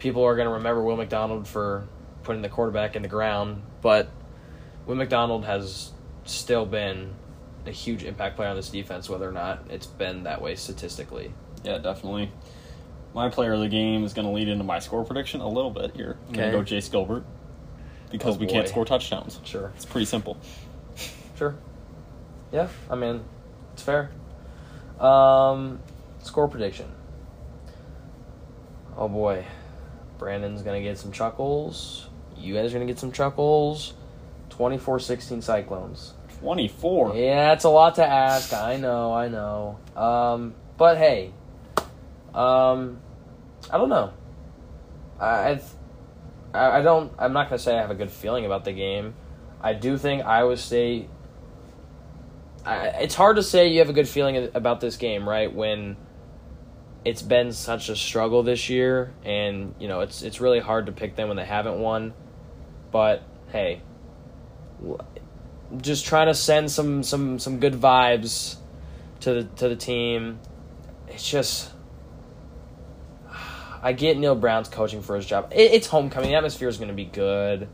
people 0.00 0.24
are 0.24 0.34
going 0.34 0.48
to 0.48 0.54
remember 0.54 0.82
Will 0.82 0.96
McDonald 0.96 1.46
for 1.46 1.86
putting 2.24 2.42
the 2.42 2.48
quarterback 2.48 2.96
in 2.96 3.02
the 3.02 3.08
ground, 3.08 3.62
but 3.80 4.08
Will 4.86 4.96
McDonald 4.96 5.44
has 5.44 5.92
still 6.24 6.66
been 6.66 7.14
a 7.66 7.70
huge 7.70 8.02
impact 8.02 8.34
player 8.34 8.48
on 8.48 8.56
this 8.56 8.70
defense, 8.70 9.08
whether 9.08 9.28
or 9.28 9.32
not 9.32 9.66
it's 9.70 9.86
been 9.86 10.24
that 10.24 10.42
way 10.42 10.56
statistically. 10.56 11.32
Yeah, 11.62 11.78
definitely. 11.78 12.32
My 13.14 13.28
player 13.28 13.52
of 13.52 13.60
the 13.60 13.68
game 13.68 14.02
is 14.04 14.12
going 14.14 14.26
to 14.26 14.32
lead 14.32 14.48
into 14.48 14.64
my 14.64 14.80
score 14.80 15.04
prediction 15.04 15.40
a 15.40 15.48
little 15.48 15.70
bit 15.70 15.94
here. 15.94 16.18
I'm 16.26 16.34
going 16.34 16.48
Okay. 16.48 16.58
to 16.58 16.64
go 16.64 16.76
Jace 16.76 16.90
Gilbert 16.90 17.24
because 18.10 18.36
Oh, 18.36 18.40
we 18.40 18.46
can't 18.46 18.68
score 18.68 18.84
touchdowns. 18.84 19.40
Sure. 19.44 19.72
It's 19.76 19.84
pretty 19.84 20.04
simple. 20.06 20.36
Sure. 21.36 21.56
Yeah, 22.52 22.68
I 22.88 22.94
mean, 22.94 23.24
it's 23.72 23.82
fair. 23.82 24.10
Um, 25.00 25.80
score 26.22 26.48
prediction. 26.48 26.90
Oh 28.96 29.08
boy. 29.08 29.44
Brandon's 30.18 30.62
going 30.62 30.80
to 30.80 30.88
get 30.88 30.98
some 30.98 31.10
chuckles. 31.10 32.08
You 32.36 32.54
guys 32.54 32.70
are 32.72 32.76
going 32.76 32.86
to 32.86 32.92
get 32.92 33.00
some 33.00 33.12
chuckles. 33.12 33.94
24 34.50 35.00
16 35.00 35.42
Cyclones. 35.42 36.14
24. 36.40 37.16
Yeah, 37.16 37.52
it's 37.52 37.64
a 37.64 37.68
lot 37.68 37.96
to 37.96 38.06
ask. 38.06 38.52
I 38.52 38.76
know, 38.76 39.12
I 39.12 39.28
know. 39.28 39.78
Um, 39.96 40.54
but 40.76 40.96
hey, 40.98 41.32
um, 42.32 42.98
I 43.70 43.78
don't 43.78 43.88
know. 43.88 44.12
I, 45.18 45.50
I've, 45.50 45.72
I 46.54 46.82
don't. 46.82 47.12
I'm 47.18 47.32
not 47.32 47.48
gonna 47.48 47.58
say 47.58 47.76
I 47.76 47.80
have 47.80 47.90
a 47.90 47.96
good 47.96 48.12
feeling 48.12 48.46
about 48.46 48.64
the 48.64 48.72
game. 48.72 49.14
I 49.60 49.72
do 49.72 49.98
think 49.98 50.24
Iowa 50.24 50.56
State. 50.56 51.10
I, 52.64 52.86
it's 53.02 53.16
hard 53.16 53.36
to 53.36 53.42
say 53.42 53.68
you 53.68 53.80
have 53.80 53.90
a 53.90 53.92
good 53.92 54.08
feeling 54.08 54.50
about 54.54 54.80
this 54.80 54.96
game, 54.96 55.28
right? 55.28 55.52
When 55.52 55.96
it's 57.04 57.22
been 57.22 57.52
such 57.52 57.88
a 57.88 57.96
struggle 57.96 58.44
this 58.44 58.70
year, 58.70 59.12
and 59.24 59.74
you 59.80 59.88
know 59.88 60.00
it's 60.00 60.22
it's 60.22 60.40
really 60.40 60.60
hard 60.60 60.86
to 60.86 60.92
pick 60.92 61.16
them 61.16 61.26
when 61.26 61.36
they 61.36 61.44
haven't 61.44 61.80
won. 61.80 62.14
But 62.92 63.24
hey, 63.50 63.82
just 65.78 66.06
trying 66.06 66.28
to 66.28 66.34
send 66.34 66.70
some 66.70 67.02
some 67.02 67.40
some 67.40 67.58
good 67.58 67.74
vibes 67.74 68.56
to 69.20 69.34
the 69.34 69.44
to 69.56 69.68
the 69.68 69.76
team. 69.76 70.38
It's 71.08 71.28
just. 71.28 71.73
I 73.84 73.92
get 73.92 74.16
Neal 74.16 74.34
Brown's 74.34 74.68
coaching 74.68 75.02
for 75.02 75.14
his 75.14 75.26
job. 75.26 75.52
It, 75.54 75.72
it's 75.72 75.86
homecoming. 75.86 76.30
The 76.30 76.36
atmosphere 76.36 76.68
is 76.68 76.78
going 76.78 76.88
to 76.88 76.94
be 76.94 77.04
good. 77.04 77.68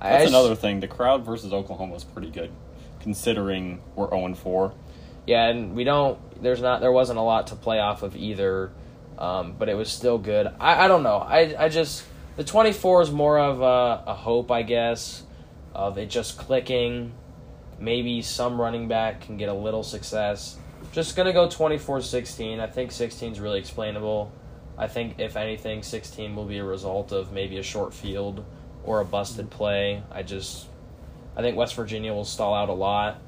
I 0.00 0.10
That's 0.10 0.22
just- 0.24 0.34
another 0.34 0.54
thing. 0.56 0.80
The 0.80 0.88
crowd 0.88 1.26
versus 1.26 1.52
Oklahoma 1.52 1.92
was 1.92 2.04
pretty 2.04 2.30
good, 2.30 2.50
considering 3.00 3.82
we're 3.94 4.08
zero 4.08 4.24
and 4.24 4.36
four. 4.36 4.72
Yeah, 5.26 5.48
and 5.48 5.76
we 5.76 5.84
don't. 5.84 6.18
There's 6.42 6.62
not. 6.62 6.80
There 6.80 6.90
wasn't 6.90 7.18
a 7.18 7.22
lot 7.22 7.48
to 7.48 7.54
play 7.54 7.78
off 7.78 8.02
of 8.02 8.16
either, 8.16 8.72
um, 9.18 9.54
but 9.58 9.68
it 9.68 9.74
was 9.74 9.90
still 9.92 10.18
good. 10.18 10.48
I, 10.58 10.86
I 10.86 10.88
don't 10.88 11.02
know. 11.02 11.18
I 11.18 11.54
I 11.56 11.68
just 11.68 12.04
the 12.36 12.44
24 12.44 13.02
is 13.02 13.10
more 13.10 13.38
of 13.38 13.60
a, 13.60 14.10
a 14.10 14.14
hope, 14.14 14.50
I 14.50 14.62
guess, 14.62 15.22
of 15.74 15.98
it 15.98 16.06
just 16.10 16.38
clicking. 16.38 17.12
Maybe 17.78 18.22
some 18.22 18.60
running 18.60 18.88
back 18.88 19.20
can 19.20 19.36
get 19.36 19.48
a 19.48 19.54
little 19.54 19.82
success. 19.82 20.56
Just 20.92 21.14
gonna 21.14 21.32
go 21.32 21.46
24-16. 21.46 22.58
I 22.58 22.66
think 22.66 22.90
16 22.90 23.32
is 23.32 23.40
really 23.40 23.58
explainable. 23.58 24.32
I 24.78 24.86
think 24.88 25.18
if 25.20 25.36
anything, 25.36 25.82
16 25.82 26.34
will 26.34 26.44
be 26.46 26.58
a 26.58 26.64
result 26.64 27.12
of 27.12 27.32
maybe 27.32 27.58
a 27.58 27.62
short 27.62 27.92
field 27.94 28.44
or 28.84 29.00
a 29.00 29.04
busted 29.04 29.50
play. 29.50 30.02
I 30.10 30.22
just, 30.22 30.66
I 31.36 31.42
think 31.42 31.56
West 31.56 31.74
Virginia 31.74 32.12
will 32.12 32.24
stall 32.24 32.54
out 32.54 32.68
a 32.68 32.72
lot. 32.72 33.20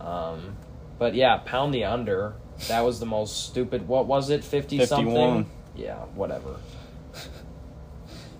Um, 0.00 0.56
but 0.98 1.14
yeah, 1.14 1.38
pound 1.38 1.72
the 1.74 1.84
under. 1.84 2.34
That 2.68 2.82
was 2.84 3.00
the 3.00 3.06
most 3.06 3.46
stupid. 3.46 3.88
What 3.88 4.06
was 4.06 4.30
it? 4.30 4.44
Fifty 4.44 4.78
something. 4.86 5.50
Yeah, 5.74 5.96
whatever. 6.14 6.56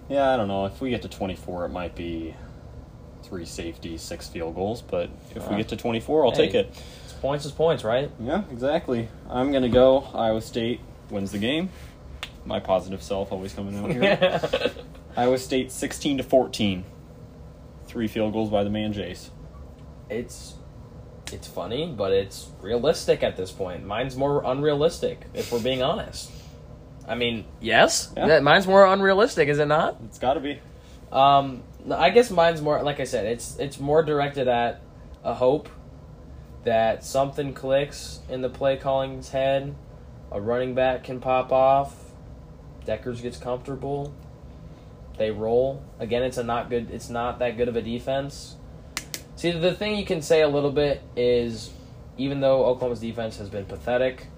Yeah, 0.08 0.32
I 0.32 0.36
don't 0.36 0.48
know. 0.48 0.66
If 0.66 0.80
we 0.80 0.90
get 0.90 1.02
to 1.02 1.08
24, 1.08 1.64
it 1.64 1.68
might 1.70 1.94
be 1.96 2.34
three 3.22 3.46
safety, 3.46 3.96
six 3.96 4.28
field 4.28 4.54
goals. 4.54 4.82
But 4.82 5.08
if 5.34 5.48
we 5.48 5.54
Uh, 5.54 5.58
get 5.58 5.68
to 5.68 5.76
24, 5.76 6.26
I'll 6.26 6.32
take 6.32 6.54
it. 6.54 6.70
It's 7.04 7.12
points 7.14 7.44
is 7.46 7.52
points, 7.52 7.84
right? 7.84 8.10
Yeah, 8.20 8.42
exactly. 8.52 9.08
I'm 9.28 9.50
gonna 9.50 9.68
go. 9.70 10.04
Iowa 10.14 10.42
State 10.42 10.80
wins 11.10 11.32
the 11.32 11.38
game. 11.38 11.70
My 12.46 12.60
positive 12.60 13.02
self 13.02 13.32
always 13.32 13.52
coming 13.52 13.76
out 13.78 13.90
here. 13.90 14.70
Iowa 15.16 15.38
State 15.38 15.72
16 15.72 16.18
to 16.18 16.22
14. 16.22 16.84
Three 17.86 18.08
field 18.08 18.32
goals 18.32 18.50
by 18.50 18.64
the 18.64 18.70
man 18.70 18.92
Jace. 18.92 19.30
it's 20.10 20.54
it's 21.32 21.48
funny, 21.48 21.86
but 21.86 22.12
it's 22.12 22.48
realistic 22.60 23.22
at 23.22 23.36
this 23.36 23.50
point. 23.50 23.84
Mine's 23.84 24.14
more 24.16 24.42
unrealistic, 24.44 25.22
if 25.32 25.50
we're 25.50 25.62
being 25.62 25.82
honest. 25.82 26.30
I 27.08 27.14
mean, 27.14 27.44
yes, 27.60 28.12
Yeah. 28.16 28.40
Mine's 28.40 28.66
more 28.66 28.84
unrealistic, 28.86 29.48
is 29.48 29.58
it 29.58 29.66
not? 29.66 29.96
It's 30.04 30.18
got 30.18 30.34
to 30.34 30.40
be. 30.40 30.60
Um, 31.10 31.62
I 31.90 32.10
guess 32.10 32.30
mine's 32.30 32.60
more 32.60 32.82
like 32.82 33.00
I 33.00 33.04
said. 33.04 33.26
It's 33.26 33.56
it's 33.58 33.78
more 33.80 34.02
directed 34.02 34.48
at 34.48 34.80
a 35.22 35.34
hope 35.34 35.68
that 36.64 37.04
something 37.04 37.52
clicks 37.54 38.20
in 38.28 38.40
the 38.42 38.48
play 38.50 38.76
calling's 38.76 39.30
head. 39.30 39.74
A 40.32 40.40
running 40.40 40.74
back 40.74 41.04
can 41.04 41.20
pop 41.20 41.52
off. 41.52 41.94
Dekkers 42.86 43.22
gets 43.22 43.38
comfortable. 43.38 44.14
They 45.16 45.30
roll 45.30 45.82
again. 45.98 46.22
It's 46.22 46.38
a 46.38 46.44
not 46.44 46.70
good. 46.70 46.90
It's 46.90 47.08
not 47.08 47.38
that 47.38 47.56
good 47.56 47.68
of 47.68 47.76
a 47.76 47.82
defense. 47.82 48.56
See, 49.36 49.50
the 49.50 49.74
thing 49.74 49.96
you 49.96 50.04
can 50.04 50.22
say 50.22 50.42
a 50.42 50.48
little 50.48 50.72
bit 50.72 51.02
is, 51.16 51.70
even 52.16 52.40
though 52.40 52.64
Oklahoma's 52.66 53.00
defense 53.00 53.36
has 53.38 53.48
been 53.48 53.64
pathetic, 53.64 54.28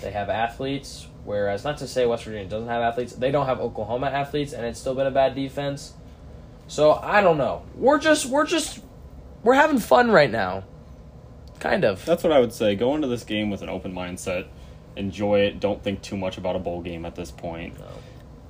they 0.00 0.10
have 0.10 0.28
athletes. 0.28 1.08
Whereas, 1.24 1.64
not 1.64 1.78
to 1.78 1.88
say 1.88 2.06
West 2.06 2.24
Virginia 2.24 2.48
doesn't 2.48 2.68
have 2.68 2.82
athletes, 2.82 3.14
they 3.14 3.30
don't 3.30 3.46
have 3.46 3.60
Oklahoma 3.60 4.08
athletes, 4.08 4.52
and 4.52 4.64
it's 4.66 4.78
still 4.78 4.94
been 4.94 5.06
a 5.06 5.10
bad 5.10 5.34
defense. 5.34 5.94
So 6.66 6.92
I 6.92 7.20
don't 7.20 7.38
know. 7.38 7.62
We're 7.74 7.98
just 7.98 8.26
we're 8.26 8.46
just 8.46 8.80
we're 9.42 9.54
having 9.54 9.78
fun 9.78 10.10
right 10.10 10.30
now. 10.30 10.64
Kind 11.60 11.84
of. 11.84 12.04
That's 12.04 12.22
what 12.22 12.32
I 12.32 12.40
would 12.40 12.52
say. 12.52 12.74
Go 12.74 12.94
into 12.94 13.08
this 13.08 13.24
game 13.24 13.50
with 13.50 13.62
an 13.62 13.68
open 13.68 13.92
mindset. 13.94 14.46
Enjoy 14.96 15.40
it. 15.40 15.60
Don't 15.60 15.82
think 15.82 16.02
too 16.02 16.16
much 16.16 16.38
about 16.38 16.56
a 16.56 16.58
bowl 16.58 16.80
game 16.80 17.04
at 17.04 17.14
this 17.14 17.30
point. 17.30 17.74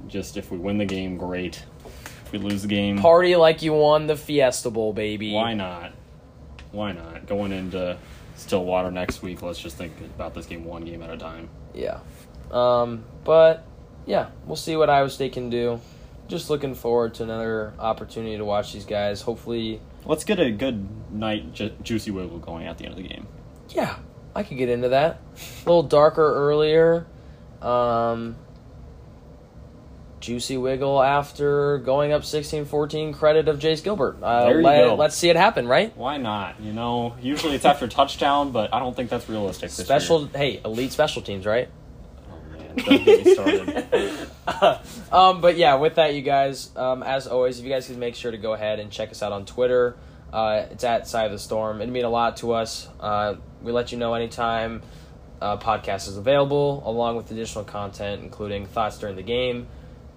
Just 0.08 0.36
if 0.36 0.50
we 0.50 0.58
win 0.58 0.78
the 0.78 0.84
game, 0.84 1.16
great. 1.16 1.62
If 2.26 2.32
we 2.32 2.38
lose 2.38 2.62
the 2.62 2.68
game, 2.68 2.98
Party 2.98 3.36
like 3.36 3.62
you 3.62 3.72
won 3.72 4.06
the 4.06 4.16
Fiesta 4.16 4.70
Bowl, 4.70 4.92
baby. 4.92 5.32
why 5.32 5.54
not? 5.54 5.92
Why 6.72 6.92
not? 6.92 7.26
Going 7.26 7.52
into 7.52 7.96
Stillwater 8.36 8.90
next 8.90 9.22
week, 9.22 9.40
let's 9.42 9.58
just 9.58 9.76
think 9.76 9.92
about 10.16 10.34
this 10.34 10.46
game 10.46 10.64
one 10.64 10.84
game 10.84 11.02
at 11.02 11.10
a 11.10 11.16
time. 11.16 11.48
Yeah. 11.72 12.00
Um, 12.50 13.04
but 13.24 13.64
yeah, 14.06 14.28
we'll 14.44 14.56
see 14.56 14.76
what 14.76 14.90
Iowa 14.90 15.08
State 15.08 15.32
can 15.32 15.48
do. 15.50 15.80
Just 16.28 16.50
looking 16.50 16.74
forward 16.74 17.14
to 17.14 17.22
another 17.22 17.72
opportunity 17.78 18.36
to 18.36 18.44
watch 18.44 18.72
these 18.72 18.84
guys. 18.86 19.22
Hopefully, 19.22 19.80
Let's 20.06 20.24
get 20.24 20.38
a 20.40 20.50
good 20.50 20.86
night 21.12 21.54
ju- 21.54 21.72
juicy 21.82 22.10
wiggle 22.10 22.38
going 22.38 22.66
at 22.66 22.76
the 22.78 22.84
end 22.84 22.92
of 22.92 23.02
the 23.02 23.08
game. 23.08 23.26
yeah, 23.70 23.96
I 24.34 24.42
could 24.42 24.56
get 24.58 24.68
into 24.68 24.90
that. 24.90 25.20
A 25.36 25.68
little 25.68 25.82
darker 25.82 26.34
earlier. 26.34 27.06
Um, 27.62 28.36
Juicy 30.24 30.56
Wiggle 30.56 31.02
after 31.02 31.78
going 31.78 32.12
up 32.12 32.22
16-14 32.22 33.14
credit 33.14 33.46
of 33.46 33.58
Jace 33.58 33.84
Gilbert. 33.84 34.16
Uh, 34.22 34.46
There 34.46 34.60
you 34.60 34.64
let, 34.64 34.84
go. 34.84 34.94
Let's 34.94 35.16
see 35.16 35.28
it 35.28 35.36
happen, 35.36 35.68
right? 35.68 35.94
Why 35.96 36.16
not? 36.16 36.60
You 36.60 36.72
know, 36.72 37.14
usually 37.20 37.54
it's 37.54 37.66
after 37.66 37.86
touchdown, 37.86 38.50
but 38.50 38.72
I 38.72 38.78
don't 38.78 38.96
think 38.96 39.10
that's 39.10 39.28
realistic. 39.28 39.70
This 39.70 39.84
Special, 39.84 40.26
hey, 40.28 40.62
elite 40.64 40.92
special 40.92 41.20
teams, 41.20 41.44
right? 41.44 41.68
Oh 42.30 42.56
man, 42.56 42.74
don't 42.76 43.04
get 43.04 43.24
me 43.26 43.34
started. 43.34 44.28
um, 45.12 45.40
but 45.42 45.58
yeah, 45.58 45.74
with 45.74 45.96
that, 45.96 46.14
you 46.14 46.22
guys, 46.22 46.74
um, 46.74 47.02
as 47.02 47.26
always, 47.26 47.58
if 47.58 47.64
you 47.64 47.70
guys 47.70 47.86
could 47.86 47.98
make 47.98 48.14
sure 48.14 48.30
to 48.30 48.38
go 48.38 48.54
ahead 48.54 48.80
and 48.80 48.90
check 48.90 49.10
us 49.10 49.22
out 49.22 49.30
on 49.32 49.44
Twitter. 49.44 49.94
Uh, 50.34 50.66
it's 50.72 50.82
at 50.82 51.06
Cy 51.06 51.26
of 51.26 51.30
the 51.30 51.38
Storm. 51.38 51.80
It'd 51.80 51.94
mean 51.94 52.04
a 52.04 52.10
lot 52.10 52.38
to 52.38 52.54
us. 52.54 52.88
Uh, 52.98 53.36
we 53.62 53.70
let 53.70 53.92
you 53.92 53.98
know 53.98 54.14
anytime 54.14 54.82
uh, 55.40 55.58
podcast 55.58 56.08
is 56.08 56.16
available, 56.16 56.82
along 56.84 57.14
with 57.14 57.30
additional 57.30 57.62
content, 57.62 58.20
including 58.20 58.66
thoughts 58.66 58.98
during 58.98 59.14
the 59.14 59.22
game, 59.22 59.68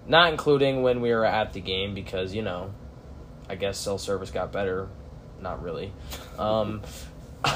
not 0.08 0.32
including 0.32 0.82
when 0.82 1.00
we 1.00 1.10
were 1.10 1.24
at 1.24 1.52
the 1.52 1.60
game, 1.60 1.94
because 1.94 2.34
you 2.34 2.42
know, 2.42 2.74
I 3.48 3.54
guess 3.54 3.78
cell 3.78 3.96
service 3.96 4.32
got 4.32 4.52
better. 4.52 4.88
Not 5.40 5.62
really. 5.62 5.92
Um, 6.38 6.82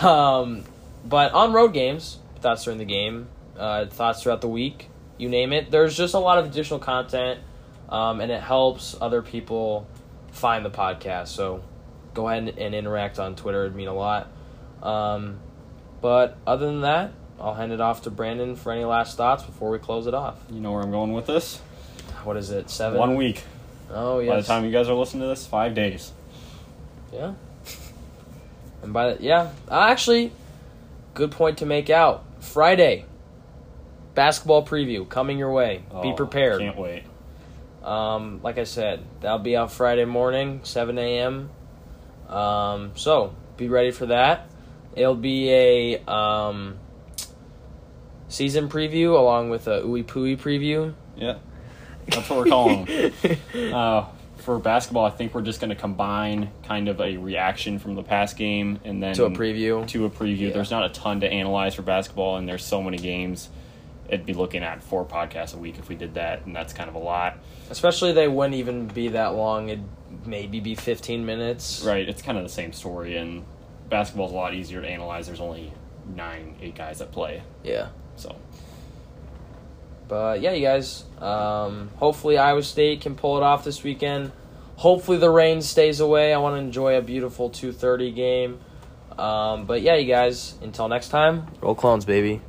um, 0.00 0.64
but 1.04 1.32
on 1.32 1.52
road 1.52 1.72
games, 1.72 2.18
thoughts 2.40 2.64
during 2.64 2.78
the 2.78 2.84
game, 2.84 3.28
uh, 3.56 3.86
thoughts 3.86 4.22
throughout 4.22 4.40
the 4.40 4.48
week, 4.48 4.88
you 5.18 5.28
name 5.28 5.52
it. 5.52 5.70
There's 5.70 5.96
just 5.96 6.14
a 6.14 6.18
lot 6.18 6.38
of 6.38 6.46
additional 6.46 6.80
content, 6.80 7.40
um, 7.88 8.20
and 8.20 8.32
it 8.32 8.40
helps 8.40 8.96
other 9.00 9.22
people 9.22 9.86
find 10.32 10.64
the 10.64 10.70
podcast. 10.70 11.28
So 11.28 11.62
go 12.14 12.28
ahead 12.28 12.54
and 12.58 12.74
interact 12.74 13.18
on 13.18 13.34
Twitter. 13.36 13.62
It'd 13.62 13.74
mean 13.76 13.88
a 13.88 13.94
lot. 13.94 14.28
Um, 14.82 15.38
but 16.00 16.36
other 16.46 16.66
than 16.66 16.80
that, 16.82 17.12
I'll 17.40 17.54
hand 17.54 17.72
it 17.72 17.80
off 17.80 18.02
to 18.02 18.10
Brandon 18.10 18.56
for 18.56 18.72
any 18.72 18.84
last 18.84 19.16
thoughts 19.16 19.42
before 19.42 19.70
we 19.70 19.78
close 19.78 20.06
it 20.06 20.14
off. 20.14 20.36
You 20.50 20.60
know 20.60 20.72
where 20.72 20.82
I'm 20.82 20.90
going 20.90 21.12
with 21.12 21.26
this? 21.26 21.58
What 22.24 22.36
is 22.36 22.50
it? 22.50 22.70
Seven. 22.70 22.98
One 22.98 23.14
week. 23.16 23.42
Oh 23.90 24.20
yeah. 24.20 24.30
By 24.30 24.36
the 24.40 24.46
time 24.46 24.64
you 24.64 24.70
guys 24.70 24.88
are 24.88 24.94
listening 24.94 25.22
to 25.22 25.28
this, 25.28 25.46
five 25.46 25.74
days. 25.74 26.12
Yeah. 27.12 27.34
And 28.82 28.92
by 28.92 29.14
the 29.14 29.22
yeah, 29.22 29.50
uh, 29.70 29.86
actually, 29.90 30.32
good 31.14 31.30
point 31.30 31.58
to 31.58 31.66
make 31.66 31.90
out. 31.90 32.24
Friday, 32.40 33.04
basketball 34.14 34.64
preview 34.66 35.08
coming 35.08 35.38
your 35.38 35.52
way. 35.52 35.84
Be 36.02 36.08
Oh, 36.08 36.12
prepared. 36.14 36.60
Can't 36.60 36.76
wait. 36.76 37.04
Um, 37.84 38.40
like 38.42 38.58
I 38.58 38.64
said, 38.64 39.00
that'll 39.20 39.38
be 39.38 39.56
out 39.56 39.72
Friday 39.72 40.04
morning, 40.04 40.60
7 40.62 40.96
a.m. 40.98 41.50
Um, 42.33 42.93
so 42.95 43.35
be 43.57 43.68
ready 43.68 43.91
for 43.91 44.07
that. 44.07 44.49
It'll 44.95 45.14
be 45.14 45.51
a 45.53 46.05
um, 46.11 46.78
season 48.28 48.68
preview 48.68 49.18
along 49.18 49.51
with 49.51 49.66
a 49.68 49.83
ooey 49.83 50.05
pooey 50.05 50.39
preview. 50.39 50.95
Yeah. 51.16 51.39
That's 52.07 52.28
what 52.28 52.39
we're 52.41 52.47
calling 52.47 52.85
them. 52.85 53.12
Uh, 53.72 54.07
for 54.39 54.59
basketball, 54.59 55.05
I 55.05 55.11
think 55.11 55.35
we're 55.35 55.43
just 55.43 55.61
going 55.61 55.70
to 55.70 55.76
combine 55.76 56.51
kind 56.64 56.89
of 56.89 57.01
a 57.01 57.16
reaction 57.16 57.78
from 57.78 57.95
the 57.95 58.03
past 58.03 58.37
game 58.37 58.80
and 58.85 59.01
then 59.01 59.14
to 59.14 59.26
a 59.26 59.30
preview. 59.30 59.87
to 59.89 60.05
a 60.05 60.11
preview. 60.11 60.49
Yeah. 60.49 60.51
There's 60.51 60.70
not 60.70 60.85
a 60.85 60.89
ton 60.89 61.20
to 61.20 61.30
analyze 61.30 61.76
for 61.76 61.83
basketball, 61.83 62.37
and 62.37 62.49
there's 62.49 62.64
so 62.64 62.83
many 62.83 62.97
games. 62.97 63.49
It'd 64.09 64.26
be 64.26 64.35
looking 64.35 64.64
at 64.64 64.83
four 64.83 65.05
podcasts 65.05 65.55
a 65.55 65.59
week 65.59 65.78
if 65.78 65.89
we 65.89 65.95
did 65.95 66.14
that, 66.14 66.45
and 66.45 66.55
that's 66.57 66.72
kind 66.72 66.89
of 66.89 66.97
a 66.97 66.99
lot. 66.99 67.39
Especially 67.70 68.12
they 68.12 68.26
wouldn't 68.26 68.57
even 68.57 68.89
be 68.89 69.09
that 69.09 69.35
long. 69.35 69.68
It'd 69.68 69.85
maybe 70.27 70.61
be 70.61 70.75
15 70.75 71.25
minutes. 71.27 71.83
Right? 71.85 72.09
It's 72.09 72.23
kind 72.23 72.37
of 72.39 72.45
the 72.45 72.51
same 72.51 72.73
story, 72.73 73.16
and 73.16 73.45
basketball's 73.89 74.33
a 74.33 74.35
lot 74.35 74.55
easier 74.55 74.81
to 74.83 74.89
analyze. 74.89 75.27
There's 75.27 75.41
only 75.41 75.73
nine, 76.14 76.57
eight 76.61 76.75
guys 76.75 76.99
that 76.99 77.12
play, 77.12 77.43
Yeah. 77.62 77.89
so 78.16 78.35
But 80.09 80.41
yeah, 80.41 80.53
you 80.53 80.66
guys. 80.66 81.05
Um, 81.20 81.91
hopefully 81.97 82.37
Iowa 82.39 82.62
State 82.62 83.01
can 83.01 83.14
pull 83.14 83.37
it 83.39 83.43
off 83.43 83.64
this 83.64 83.83
weekend. 83.83 84.33
Hopefully 84.77 85.16
the 85.18 85.31
rain 85.31 85.62
stays 85.62 86.01
away. 86.01 86.35
I 86.35 86.39
want 86.39 86.55
to 86.57 86.59
enjoy 86.61 86.97
a 86.97 87.03
beautiful 87.03 87.51
2:30 87.51 88.14
game. 88.14 88.59
Um, 89.16 89.64
but 89.66 89.81
yeah, 89.83 89.95
you 89.97 90.07
guys. 90.07 90.55
Until 90.62 90.89
next 90.89 91.09
time, 91.09 91.47
roll 91.61 91.75
clones, 91.75 92.05
baby. 92.05 92.41